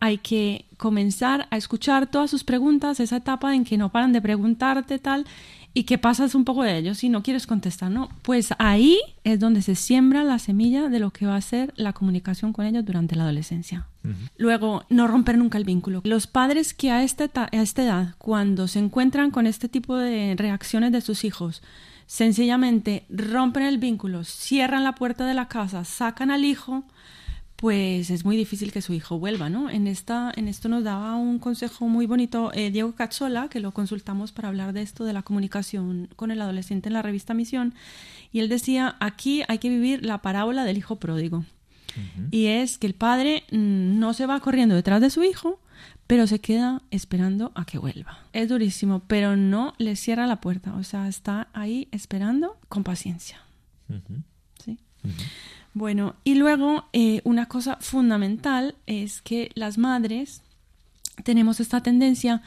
hay 0.00 0.18
que 0.18 0.64
comenzar 0.76 1.46
a 1.50 1.56
escuchar 1.56 2.06
todas 2.06 2.30
sus 2.30 2.42
preguntas, 2.42 3.00
esa 3.00 3.18
etapa 3.18 3.54
en 3.54 3.64
que 3.64 3.78
no 3.78 3.90
paran 3.90 4.12
de 4.12 4.22
preguntarte 4.22 4.98
tal 4.98 5.26
y 5.72 5.84
que 5.84 5.98
pasas 5.98 6.34
un 6.34 6.44
poco 6.44 6.64
de 6.64 6.76
ellos 6.78 7.04
y 7.04 7.08
no 7.08 7.22
quieres 7.22 7.46
contestar, 7.46 7.90
¿no? 7.90 8.08
Pues 8.22 8.48
ahí 8.58 8.98
es 9.22 9.38
donde 9.38 9.62
se 9.62 9.76
siembra 9.76 10.24
la 10.24 10.38
semilla 10.38 10.88
de 10.88 10.98
lo 10.98 11.10
que 11.10 11.26
va 11.26 11.36
a 11.36 11.40
ser 11.40 11.72
la 11.76 11.92
comunicación 11.92 12.52
con 12.52 12.66
ellos 12.66 12.84
durante 12.84 13.14
la 13.14 13.24
adolescencia. 13.24 13.86
Luego, 14.36 14.84
no 14.88 15.06
romper 15.06 15.36
nunca 15.38 15.58
el 15.58 15.64
vínculo. 15.64 16.00
Los 16.04 16.26
padres 16.26 16.74
que 16.74 16.90
a 16.90 17.04
esta, 17.04 17.30
a 17.34 17.62
esta 17.62 17.82
edad, 17.84 18.14
cuando 18.18 18.66
se 18.66 18.78
encuentran 18.78 19.30
con 19.30 19.46
este 19.46 19.68
tipo 19.68 19.96
de 19.96 20.34
reacciones 20.36 20.90
de 20.90 21.02
sus 21.02 21.24
hijos, 21.24 21.62
sencillamente 22.06 23.04
rompen 23.08 23.64
el 23.64 23.78
vínculo, 23.78 24.24
cierran 24.24 24.82
la 24.82 24.96
puerta 24.96 25.26
de 25.26 25.34
la 25.34 25.46
casa, 25.46 25.84
sacan 25.84 26.32
al 26.32 26.44
hijo, 26.44 26.82
pues 27.60 28.08
es 28.08 28.24
muy 28.24 28.38
difícil 28.38 28.72
que 28.72 28.80
su 28.80 28.94
hijo 28.94 29.18
vuelva, 29.18 29.50
¿no? 29.50 29.68
En, 29.68 29.86
esta, 29.86 30.32
en 30.34 30.48
esto 30.48 30.70
nos 30.70 30.82
daba 30.82 31.16
un 31.16 31.38
consejo 31.38 31.88
muy 31.88 32.06
bonito 32.06 32.50
eh, 32.54 32.70
Diego 32.70 32.94
Cazzola, 32.94 33.48
que 33.50 33.60
lo 33.60 33.72
consultamos 33.72 34.32
para 34.32 34.48
hablar 34.48 34.72
de 34.72 34.80
esto, 34.80 35.04
de 35.04 35.12
la 35.12 35.22
comunicación 35.22 36.08
con 36.16 36.30
el 36.30 36.40
adolescente 36.40 36.88
en 36.88 36.94
la 36.94 37.02
revista 37.02 37.34
Misión, 37.34 37.74
y 38.32 38.40
él 38.40 38.48
decía, 38.48 38.96
aquí 38.98 39.42
hay 39.46 39.58
que 39.58 39.68
vivir 39.68 40.06
la 40.06 40.22
parábola 40.22 40.64
del 40.64 40.78
hijo 40.78 40.96
pródigo. 40.96 41.44
Y 42.30 42.46
es 42.46 42.78
que 42.78 42.86
el 42.86 42.94
padre 42.94 43.44
mm, 43.50 43.98
no 43.98 44.14
se 44.14 44.24
va 44.24 44.40
corriendo 44.40 44.74
detrás 44.74 45.02
de 45.02 45.10
su 45.10 45.22
hijo, 45.22 45.60
pero 46.06 46.26
se 46.26 46.38
queda 46.38 46.80
esperando 46.90 47.52
a 47.54 47.66
que 47.66 47.76
vuelva. 47.76 48.20
Es 48.32 48.48
durísimo, 48.48 49.02
pero 49.06 49.36
no 49.36 49.74
le 49.76 49.96
cierra 49.96 50.26
la 50.26 50.40
puerta, 50.40 50.72
o 50.76 50.82
sea, 50.82 51.08
está 51.08 51.48
ahí 51.52 51.88
esperando 51.90 52.58
con 52.70 52.84
paciencia. 52.84 53.42
¿Sí? 54.64 54.78
Bueno, 55.72 56.16
y 56.24 56.34
luego 56.34 56.88
eh, 56.92 57.20
una 57.24 57.46
cosa 57.46 57.76
fundamental 57.80 58.74
es 58.86 59.22
que 59.22 59.50
las 59.54 59.78
madres 59.78 60.42
tenemos 61.24 61.60
esta 61.60 61.82
tendencia 61.82 62.42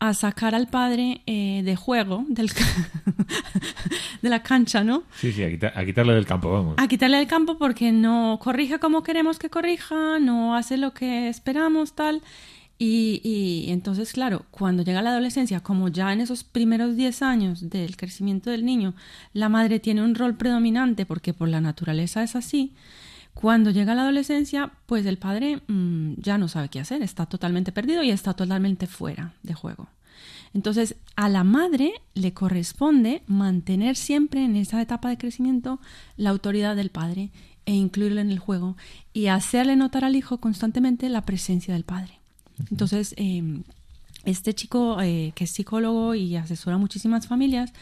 a 0.00 0.12
sacar 0.12 0.54
al 0.54 0.66
padre 0.66 1.22
eh, 1.26 1.62
de 1.64 1.76
juego 1.76 2.24
del 2.28 2.50
de 4.22 4.28
la 4.28 4.42
cancha, 4.42 4.82
¿no? 4.82 5.04
Sí, 5.16 5.32
sí, 5.32 5.42
a, 5.44 5.78
a, 5.78 5.84
quitarle 5.84 6.14
del 6.14 6.26
campo, 6.26 6.50
vamos. 6.50 6.74
A 6.78 6.88
quitarle 6.88 7.18
del 7.18 7.26
campo 7.26 7.58
porque 7.58 7.92
no 7.92 8.38
corrige 8.42 8.78
como 8.78 9.02
queremos 9.02 9.38
que 9.38 9.50
corrija, 9.50 10.18
no 10.18 10.56
hace 10.56 10.76
lo 10.76 10.92
que 10.92 11.28
esperamos, 11.28 11.94
tal. 11.94 12.22
Y, 12.76 13.66
entonces, 13.68 14.12
claro, 14.12 14.46
cuando 14.50 14.82
llega 14.82 15.00
la 15.00 15.10
adolescencia, 15.10 15.60
como 15.60 15.88
ya 15.88 16.12
en 16.12 16.20
esos 16.20 16.42
primeros 16.44 16.96
10 16.96 17.22
años 17.22 17.70
del 17.70 17.96
crecimiento 17.96 18.50
del 18.50 18.64
niño, 18.64 18.94
la 19.32 19.48
madre 19.48 19.78
tiene 19.78 20.02
un 20.02 20.14
rol 20.14 20.36
predominante 20.36 21.06
porque 21.06 21.32
por 21.32 21.48
la 21.48 21.60
naturaleza 21.60 22.22
es 22.22 22.34
así, 22.34 22.74
cuando 23.32 23.70
llega 23.70 23.94
la 23.94 24.02
adolescencia, 24.02 24.72
pues 24.86 25.06
el 25.06 25.18
padre 25.18 25.60
mmm, 25.66 26.14
ya 26.18 26.38
no 26.38 26.48
sabe 26.48 26.68
qué 26.68 26.80
hacer, 26.80 27.02
está 27.02 27.26
totalmente 27.26 27.72
perdido 27.72 28.02
y 28.02 28.10
está 28.10 28.34
totalmente 28.34 28.86
fuera 28.86 29.34
de 29.42 29.54
juego. 29.54 29.88
Entonces, 30.52 30.94
a 31.16 31.28
la 31.28 31.42
madre 31.42 31.92
le 32.14 32.32
corresponde 32.32 33.22
mantener 33.26 33.96
siempre 33.96 34.44
en 34.44 34.54
esa 34.54 34.80
etapa 34.80 35.08
de 35.08 35.18
crecimiento 35.18 35.80
la 36.16 36.30
autoridad 36.30 36.76
del 36.76 36.90
padre 36.90 37.30
e 37.66 37.72
incluirlo 37.72 38.20
en 38.20 38.30
el 38.30 38.38
juego 38.38 38.76
y 39.12 39.26
hacerle 39.26 39.74
notar 39.74 40.04
al 40.04 40.14
hijo 40.14 40.38
constantemente 40.38 41.08
la 41.08 41.22
presencia 41.22 41.74
del 41.74 41.84
padre. 41.84 42.20
Entonces, 42.70 43.14
eh, 43.16 43.62
este 44.24 44.54
chico 44.54 45.00
eh, 45.00 45.32
que 45.34 45.44
es 45.44 45.50
psicólogo 45.50 46.14
y 46.14 46.36
asesora 46.36 46.76
a 46.76 46.78
muchísimas 46.78 47.26
familias 47.26 47.72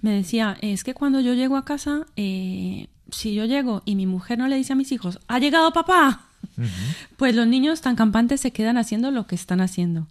me 0.00 0.12
decía, 0.12 0.56
es 0.60 0.84
que 0.84 0.94
cuando 0.94 1.20
yo 1.20 1.34
llego 1.34 1.56
a 1.56 1.64
casa, 1.64 2.06
eh, 2.16 2.86
si 3.10 3.34
yo 3.34 3.44
llego 3.46 3.82
y 3.84 3.96
mi 3.96 4.06
mujer 4.06 4.38
no 4.38 4.48
le 4.48 4.56
dice 4.56 4.74
a 4.74 4.76
mis 4.76 4.92
hijos, 4.92 5.18
ha 5.28 5.38
llegado 5.38 5.72
papá, 5.72 6.26
uh 6.56 6.62
-huh. 6.62 6.68
pues 7.16 7.34
los 7.34 7.46
niños 7.46 7.80
tan 7.80 7.96
campantes 7.96 8.40
se 8.40 8.52
quedan 8.52 8.78
haciendo 8.78 9.10
lo 9.10 9.26
que 9.26 9.34
están 9.34 9.60
haciendo. 9.60 10.06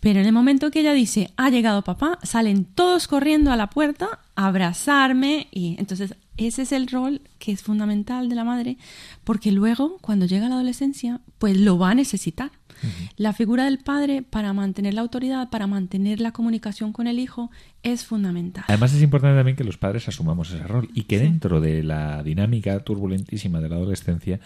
Pero 0.00 0.20
en 0.20 0.26
el 0.26 0.32
momento 0.32 0.70
que 0.70 0.80
ella 0.80 0.94
dice, 0.94 1.30
ha 1.36 1.50
llegado 1.50 1.82
papá, 1.82 2.18
salen 2.22 2.64
todos 2.64 3.06
corriendo 3.06 3.52
a 3.52 3.56
la 3.56 3.68
puerta 3.68 4.20
a 4.34 4.46
abrazarme 4.46 5.46
y 5.52 5.76
entonces 5.78 6.14
ese 6.38 6.62
es 6.62 6.72
el 6.72 6.88
rol 6.88 7.20
que 7.38 7.52
es 7.52 7.62
fundamental 7.62 8.30
de 8.30 8.34
la 8.34 8.44
madre, 8.44 8.78
porque 9.24 9.52
luego, 9.52 9.98
cuando 10.00 10.24
llega 10.24 10.48
la 10.48 10.54
adolescencia, 10.54 11.20
pues 11.38 11.58
lo 11.58 11.78
va 11.78 11.90
a 11.90 11.94
necesitar. 11.94 12.50
Uh 12.82 12.86
-huh. 12.86 13.10
La 13.16 13.32
figura 13.32 13.64
del 13.64 13.78
padre 13.78 14.22
para 14.22 14.52
mantener 14.52 14.94
la 14.94 15.00
autoridad, 15.00 15.50
para 15.50 15.66
mantener 15.66 16.20
la 16.20 16.32
comunicación 16.32 16.92
con 16.92 17.06
el 17.06 17.18
hijo, 17.18 17.50
es 17.82 18.04
fundamental. 18.04 18.64
Además 18.68 18.92
es 18.92 19.02
importante 19.02 19.36
también 19.36 19.56
que 19.56 19.64
los 19.64 19.78
padres 19.78 20.08
asumamos 20.08 20.50
ese 20.52 20.66
rol 20.66 20.88
y 20.94 21.02
que 21.04 21.18
sí. 21.18 21.24
dentro 21.24 21.60
de 21.60 21.82
la 21.82 22.22
dinámica 22.22 22.78
turbulentísima 22.80 23.60
de 23.60 23.68
la 23.68 23.76
adolescencia, 23.76 24.40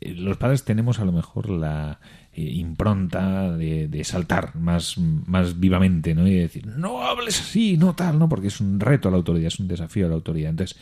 eh, 0.00 0.14
los 0.14 0.36
padres 0.36 0.64
tenemos 0.64 0.98
a 0.98 1.04
lo 1.04 1.12
mejor 1.12 1.50
la 1.50 2.00
eh, 2.32 2.42
impronta 2.42 3.56
de, 3.56 3.88
de, 3.88 4.04
saltar 4.04 4.54
más, 4.56 4.98
más 4.98 5.58
vivamente, 5.58 6.14
¿no? 6.14 6.26
Y 6.26 6.34
decir, 6.34 6.66
no 6.66 7.02
hables 7.02 7.40
así, 7.40 7.76
no 7.76 7.94
tal, 7.94 8.18
¿no? 8.18 8.28
Porque 8.28 8.48
es 8.48 8.60
un 8.60 8.80
reto 8.80 9.08
a 9.08 9.10
la 9.10 9.16
autoridad, 9.16 9.48
es 9.48 9.60
un 9.60 9.68
desafío 9.68 10.06
a 10.06 10.08
la 10.08 10.14
autoridad. 10.14 10.50
Entonces, 10.50 10.78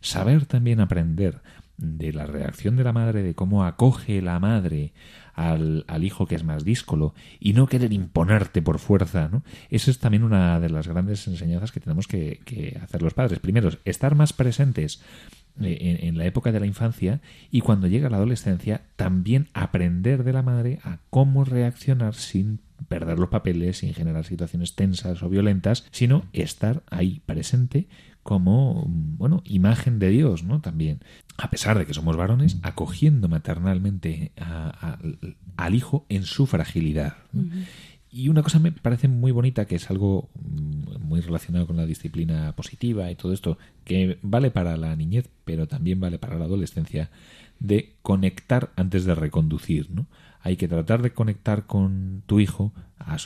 saber 0.00 0.46
también 0.46 0.80
aprender 0.80 1.40
de 1.76 2.12
la 2.12 2.26
reacción 2.26 2.76
de 2.76 2.84
la 2.84 2.92
madre, 2.92 3.22
de 3.22 3.34
cómo 3.34 3.64
acoge 3.64 4.20
la 4.20 4.38
madre 4.38 4.92
al, 5.40 5.84
al, 5.88 6.04
hijo 6.04 6.26
que 6.26 6.34
es 6.34 6.44
más 6.44 6.64
díscolo 6.64 7.14
y 7.38 7.54
no 7.54 7.66
querer 7.66 7.92
imponerte 7.92 8.60
por 8.62 8.78
fuerza, 8.78 9.28
¿no? 9.30 9.42
Esa 9.70 9.90
es 9.90 9.98
también 9.98 10.22
una 10.22 10.60
de 10.60 10.68
las 10.68 10.86
grandes 10.86 11.26
enseñanzas 11.26 11.72
que 11.72 11.80
tenemos 11.80 12.06
que, 12.06 12.40
que 12.44 12.78
hacer 12.82 13.02
los 13.02 13.14
padres. 13.14 13.38
Primero, 13.38 13.70
estar 13.84 14.14
más 14.14 14.32
presentes 14.32 15.02
eh, 15.60 15.78
en, 15.80 16.08
en, 16.08 16.18
la 16.18 16.26
época 16.26 16.52
de 16.52 16.60
la 16.60 16.66
infancia 16.66 17.20
y 17.50 17.62
cuando 17.62 17.86
llega 17.86 18.10
la 18.10 18.18
adolescencia 18.18 18.82
también 18.96 19.48
aprender 19.54 20.24
de 20.24 20.32
la 20.32 20.42
madre 20.42 20.78
a 20.84 20.98
cómo 21.08 21.44
reaccionar 21.44 22.14
sin 22.14 22.60
perder 22.90 23.20
los 23.20 23.28
papeles, 23.28 23.78
sin 23.78 23.94
generar 23.94 24.24
situaciones 24.24 24.74
tensas 24.74 25.22
o 25.22 25.28
violentas, 25.28 25.86
sino 25.92 26.24
estar 26.32 26.82
ahí 26.90 27.22
presente 27.24 27.86
como, 28.24 28.84
bueno, 28.88 29.42
imagen 29.44 30.00
de 30.00 30.10
Dios, 30.10 30.42
¿no? 30.42 30.60
También, 30.60 30.98
a 31.38 31.50
pesar 31.50 31.78
de 31.78 31.86
que 31.86 31.94
somos 31.94 32.16
varones, 32.16 32.58
acogiendo 32.62 33.28
maternalmente 33.28 34.32
a, 34.36 34.96
a, 34.96 34.98
al 35.56 35.74
hijo 35.76 36.04
en 36.08 36.24
su 36.24 36.46
fragilidad. 36.46 37.14
¿no? 37.32 37.42
Uh 37.42 37.44
-huh. 37.44 37.64
Y 38.12 38.28
una 38.28 38.42
cosa 38.42 38.58
me 38.58 38.72
parece 38.72 39.06
muy 39.06 39.30
bonita, 39.30 39.66
que 39.66 39.76
es 39.76 39.88
algo 39.88 40.28
muy 41.00 41.20
relacionado 41.20 41.68
con 41.68 41.76
la 41.76 41.86
disciplina 41.86 42.56
positiva 42.56 43.08
y 43.08 43.14
todo 43.14 43.32
esto, 43.32 43.56
que 43.84 44.18
vale 44.22 44.50
para 44.50 44.76
la 44.76 44.96
niñez, 44.96 45.30
pero 45.44 45.68
también 45.68 46.00
vale 46.00 46.18
para 46.18 46.36
la 46.36 46.46
adolescencia, 46.46 47.08
de 47.60 47.94
conectar 48.02 48.72
antes 48.74 49.04
de 49.04 49.14
reconducir, 49.14 49.90
¿no? 49.92 50.06
Hay 50.42 50.56
que 50.56 50.68
tratar 50.68 51.02
de 51.02 51.12
conectar 51.12 51.66
con 51.66 52.22
tu 52.26 52.40
hijo 52.40 52.72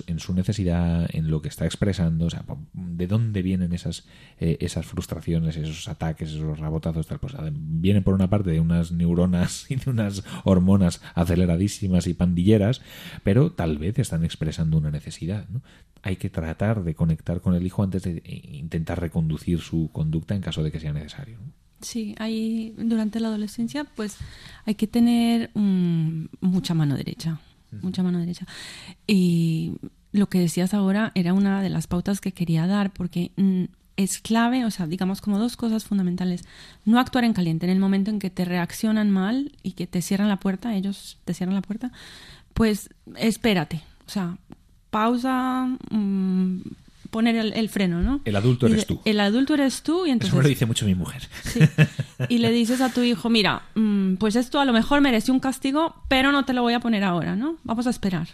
en 0.06 0.18
su 0.18 0.34
necesidad, 0.34 1.08
en 1.12 1.30
lo 1.30 1.42
que 1.42 1.48
está 1.48 1.64
expresando, 1.64 2.26
o 2.26 2.30
sea, 2.30 2.44
de 2.72 3.06
dónde 3.06 3.42
vienen 3.42 3.72
esas, 3.72 4.06
eh, 4.38 4.56
esas 4.60 4.86
frustraciones, 4.86 5.56
esos 5.56 5.88
ataques, 5.88 6.30
esos 6.30 6.58
rabotazos, 6.58 7.06
tal, 7.06 7.18
pues 7.18 7.34
vienen 7.52 8.02
por 8.02 8.14
una 8.14 8.30
parte 8.30 8.50
de 8.50 8.60
unas 8.60 8.92
neuronas 8.92 9.66
y 9.70 9.76
de 9.76 9.90
unas 9.90 10.24
hormonas 10.44 11.02
aceleradísimas 11.14 12.06
y 12.06 12.14
pandilleras, 12.14 12.80
pero 13.22 13.52
tal 13.52 13.78
vez 13.78 13.98
están 13.98 14.24
expresando 14.24 14.78
una 14.78 14.90
necesidad, 14.90 15.48
¿no? 15.48 15.62
Hay 16.02 16.16
que 16.16 16.28
tratar 16.28 16.84
de 16.84 16.94
conectar 16.94 17.40
con 17.40 17.54
el 17.54 17.66
hijo 17.66 17.82
antes 17.82 18.02
de 18.02 18.22
intentar 18.52 19.00
reconducir 19.00 19.60
su 19.60 19.90
conducta 19.90 20.34
en 20.34 20.42
caso 20.42 20.62
de 20.62 20.70
que 20.70 20.78
sea 20.78 20.92
necesario. 20.92 21.38
Sí, 21.80 22.14
hay 22.18 22.74
durante 22.78 23.20
la 23.20 23.28
adolescencia, 23.28 23.84
pues 23.84 24.16
hay 24.64 24.74
que 24.74 24.86
tener 24.86 25.50
um, 25.54 26.28
mucha 26.40 26.74
mano 26.74 26.96
derecha, 26.96 27.40
mucha 27.82 28.02
mano 28.02 28.18
derecha. 28.18 28.46
Y 29.06 29.74
lo 30.12 30.28
que 30.28 30.38
decías 30.38 30.72
ahora 30.74 31.12
era 31.14 31.34
una 31.34 31.62
de 31.62 31.68
las 31.68 31.86
pautas 31.86 32.20
que 32.20 32.32
quería 32.32 32.66
dar, 32.66 32.92
porque 32.92 33.32
mm, 33.36 33.64
es 33.96 34.18
clave, 34.18 34.64
o 34.64 34.70
sea, 34.70 34.86
digamos 34.86 35.20
como 35.20 35.38
dos 35.38 35.56
cosas 35.56 35.84
fundamentales. 35.84 36.44
No 36.84 36.98
actuar 36.98 37.24
en 37.24 37.32
caliente 37.32 37.66
en 37.66 37.72
el 37.72 37.78
momento 37.78 38.10
en 38.10 38.18
que 38.18 38.30
te 38.30 38.44
reaccionan 38.44 39.10
mal 39.10 39.52
y 39.62 39.72
que 39.72 39.86
te 39.86 40.02
cierran 40.02 40.28
la 40.28 40.40
puerta, 40.40 40.74
ellos 40.74 41.18
te 41.24 41.34
cierran 41.34 41.54
la 41.54 41.62
puerta, 41.62 41.92
pues 42.54 42.90
espérate, 43.16 43.82
o 44.06 44.10
sea, 44.10 44.38
pausa, 44.90 45.66
mmm, 45.90 46.60
poner 47.14 47.36
el, 47.36 47.52
el, 47.52 47.68
freno, 47.68 48.02
¿no? 48.02 48.20
El 48.24 48.34
adulto 48.34 48.66
eres 48.66 48.86
tú. 48.86 49.00
El 49.04 49.20
adulto 49.20 49.54
eres 49.54 49.84
tú 49.84 50.04
y 50.04 50.10
entonces... 50.10 50.30
Eso 50.30 50.36
me 50.36 50.42
lo 50.42 50.48
dice 50.48 50.66
mucho 50.66 50.84
mi 50.84 50.96
mujer. 50.96 51.28
Sí. 51.44 51.60
Y 52.28 52.38
le 52.38 52.50
dices 52.50 52.80
a 52.80 52.88
tu 52.88 53.02
hijo, 53.02 53.30
mira, 53.30 53.62
mmm, 53.76 54.14
pues 54.16 54.34
esto 54.34 54.58
a 54.58 54.64
lo 54.64 54.72
mejor 54.72 55.00
merece 55.00 55.30
un 55.30 55.38
castigo, 55.38 55.94
pero 56.08 56.32
no 56.32 56.44
te 56.44 56.52
lo 56.52 56.62
voy 56.62 56.74
a 56.74 56.80
poner 56.80 57.04
ahora, 57.04 57.36
¿no? 57.36 57.56
Vamos 57.62 57.86
a 57.86 57.90
esperar. 57.90 58.26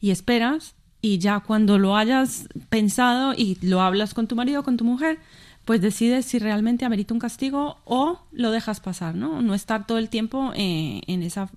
Y 0.00 0.10
esperas 0.10 0.76
y 1.00 1.18
ya 1.18 1.40
cuando 1.40 1.80
lo 1.80 1.96
hayas 1.96 2.48
pensado 2.68 3.34
y 3.36 3.58
lo 3.60 3.80
hablas 3.80 4.14
con 4.14 4.28
tu 4.28 4.36
marido 4.36 4.60
o 4.60 4.62
con 4.62 4.76
tu 4.76 4.84
mujer, 4.84 5.18
pues 5.64 5.80
decides 5.80 6.26
si 6.26 6.38
realmente 6.38 6.84
amerita 6.84 7.12
un 7.12 7.18
castigo 7.18 7.78
o 7.84 8.20
lo 8.30 8.52
dejas 8.52 8.78
pasar, 8.78 9.16
¿no? 9.16 9.42
No 9.42 9.52
estar 9.52 9.84
todo 9.84 9.98
el 9.98 10.10
tiempo 10.10 10.52
eh, 10.54 11.00
en 11.08 11.24
esa, 11.24 11.50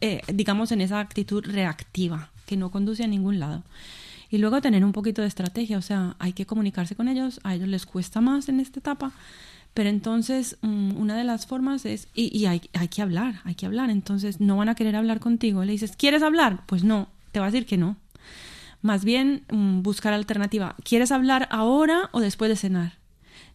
eh, 0.00 0.20
digamos, 0.32 0.70
en 0.70 0.82
esa 0.82 1.00
actitud 1.00 1.44
reactiva 1.44 2.30
que 2.46 2.56
no 2.56 2.70
conduce 2.70 3.02
a 3.02 3.08
ningún 3.08 3.40
lado 3.40 3.64
y 4.34 4.38
luego 4.38 4.60
tener 4.60 4.84
un 4.84 4.90
poquito 4.90 5.22
de 5.22 5.28
estrategia, 5.28 5.78
o 5.78 5.82
sea, 5.82 6.16
hay 6.18 6.32
que 6.32 6.44
comunicarse 6.44 6.96
con 6.96 7.06
ellos, 7.06 7.38
a 7.44 7.54
ellos 7.54 7.68
les 7.68 7.86
cuesta 7.86 8.20
más 8.20 8.48
en 8.48 8.58
esta 8.58 8.80
etapa, 8.80 9.12
pero 9.74 9.88
entonces 9.88 10.56
um, 10.60 11.00
una 11.00 11.16
de 11.16 11.22
las 11.22 11.46
formas 11.46 11.86
es, 11.86 12.08
y, 12.16 12.36
y 12.36 12.46
hay, 12.46 12.62
hay, 12.72 12.88
que 12.88 13.00
hablar, 13.00 13.36
hay 13.44 13.54
que 13.54 13.64
hablar, 13.64 13.90
entonces 13.90 14.40
no 14.40 14.56
van 14.56 14.68
a 14.68 14.74
querer 14.74 14.96
hablar 14.96 15.20
contigo, 15.20 15.64
le 15.64 15.70
dices, 15.70 15.94
¿quieres 15.96 16.20
hablar? 16.20 16.66
Pues 16.66 16.82
no, 16.82 17.06
te 17.30 17.38
va 17.38 17.46
a 17.46 17.50
decir 17.52 17.64
que 17.64 17.76
no. 17.76 17.96
Más 18.82 19.04
bien 19.04 19.44
um, 19.52 19.84
buscar 19.84 20.12
alternativa, 20.12 20.74
¿quieres 20.82 21.12
hablar 21.12 21.46
ahora 21.52 22.08
o 22.10 22.18
después 22.18 22.48
de 22.48 22.56
cenar? 22.56 22.94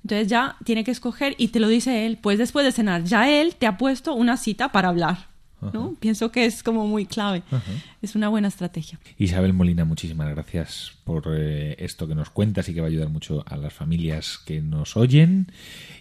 Entonces 0.05 0.29
ya 0.29 0.55
tiene 0.63 0.85
que 0.85 0.91
escoger 0.91 1.35
y 1.37 1.49
te 1.49 1.59
lo 1.59 1.67
dice 1.67 2.05
él, 2.05 2.19
pues 2.21 2.37
después 2.37 2.65
de 2.65 2.71
cenar, 2.71 3.03
ya 3.03 3.29
él 3.29 3.57
te 3.57 3.67
ha 3.67 3.77
puesto 3.77 4.13
una 4.13 4.37
cita 4.37 4.71
para 4.71 4.87
hablar. 4.87 5.27
¿no? 5.73 5.95
Pienso 5.99 6.31
que 6.31 6.45
es 6.45 6.63
como 6.63 6.87
muy 6.87 7.05
clave. 7.05 7.43
Es 8.01 8.15
una 8.15 8.29
buena 8.29 8.47
estrategia. 8.47 8.99
Isabel 9.17 9.53
Molina, 9.53 9.85
muchísimas 9.85 10.29
gracias 10.29 10.93
por 11.03 11.23
eh, 11.27 11.75
esto 11.79 12.07
que 12.07 12.15
nos 12.15 12.29
cuentas 12.29 12.69
y 12.69 12.73
que 12.73 12.81
va 12.81 12.87
a 12.87 12.89
ayudar 12.89 13.09
mucho 13.09 13.43
a 13.47 13.57
las 13.57 13.73
familias 13.73 14.37
que 14.45 14.61
nos 14.61 14.95
oyen 14.95 15.47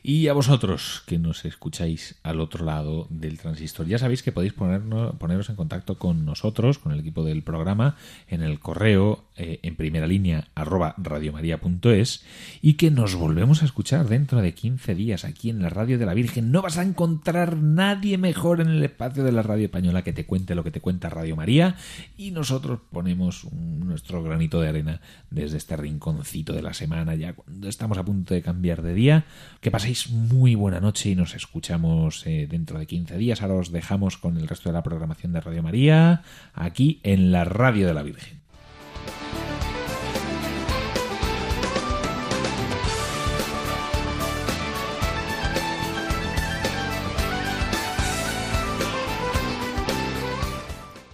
y 0.02 0.28
a 0.28 0.32
vosotros 0.32 1.02
que 1.06 1.18
nos 1.18 1.44
escucháis 1.44 2.16
al 2.22 2.40
otro 2.40 2.64
lado 2.64 3.06
del 3.10 3.38
transistor. 3.38 3.86
Ya 3.86 3.98
sabéis 3.98 4.22
que 4.22 4.32
podéis 4.32 4.52
ponernos, 4.52 5.16
poneros 5.16 5.48
en 5.48 5.56
contacto 5.56 5.98
con 5.98 6.24
nosotros, 6.24 6.78
con 6.78 6.92
el 6.92 7.00
equipo 7.00 7.24
del 7.24 7.42
programa, 7.42 7.96
en 8.28 8.42
el 8.42 8.60
correo 8.60 9.24
eh, 9.36 9.60
en 9.62 9.76
primera 9.76 10.06
línea 10.06 10.48
arroba 10.54 10.94
radiomaria.es 10.98 12.24
y 12.62 12.74
que 12.74 12.90
nos 12.90 13.14
volvemos 13.14 13.62
a 13.62 13.64
escuchar 13.64 14.08
dentro 14.08 14.40
de 14.40 14.54
15 14.54 14.94
días 14.94 15.24
aquí 15.24 15.50
en 15.50 15.62
la 15.62 15.68
Radio 15.68 15.98
de 15.98 16.06
la 16.06 16.14
Virgen. 16.14 16.52
No 16.52 16.62
vas 16.62 16.78
a 16.78 16.82
encontrar 16.82 17.56
nadie 17.56 18.18
mejor 18.18 18.60
en 18.60 18.68
el 18.68 18.84
espacio 18.84 19.24
de 19.24 19.32
la 19.32 19.42
radio 19.42 19.64
española 19.64 20.02
que 20.02 20.12
te 20.12 20.26
cuente 20.26 20.54
lo 20.54 20.64
que 20.64 20.70
te 20.70 20.80
cuenta 20.80 21.08
Radio 21.08 21.34
María 21.34 21.76
y 22.16 22.30
nosotros 22.30 22.80
ponemos 22.90 23.46
nuestro 23.52 24.22
granito 24.22 24.60
de 24.60 24.68
arena 24.68 25.00
desde 25.30 25.56
este 25.56 25.76
rinconcito 25.76 26.52
de 26.52 26.62
la 26.62 26.74
semana 26.74 27.14
ya 27.14 27.34
cuando 27.34 27.68
estamos 27.68 27.98
a 27.98 28.04
punto 28.04 28.34
de 28.34 28.42
cambiar 28.42 28.82
de 28.82 28.94
día. 28.94 29.24
Que 29.60 29.70
paséis 29.70 30.10
muy 30.10 30.54
buena 30.54 30.80
noche 30.80 31.10
y 31.10 31.16
nos 31.16 31.34
escuchamos 31.34 32.26
eh, 32.26 32.46
dentro 32.48 32.78
de 32.78 32.86
15 32.86 33.16
días. 33.18 33.42
Ahora 33.42 33.54
os 33.54 33.72
dejamos 33.72 34.18
con 34.18 34.36
el 34.36 34.48
resto 34.48 34.68
de 34.68 34.74
la 34.74 34.82
programación 34.82 35.32
de 35.32 35.40
Radio 35.40 35.62
María 35.62 36.22
aquí 36.54 37.00
en 37.02 37.32
la 37.32 37.44
Radio 37.44 37.86
de 37.86 37.94
la 37.94 38.02
Virgen. 38.02 38.37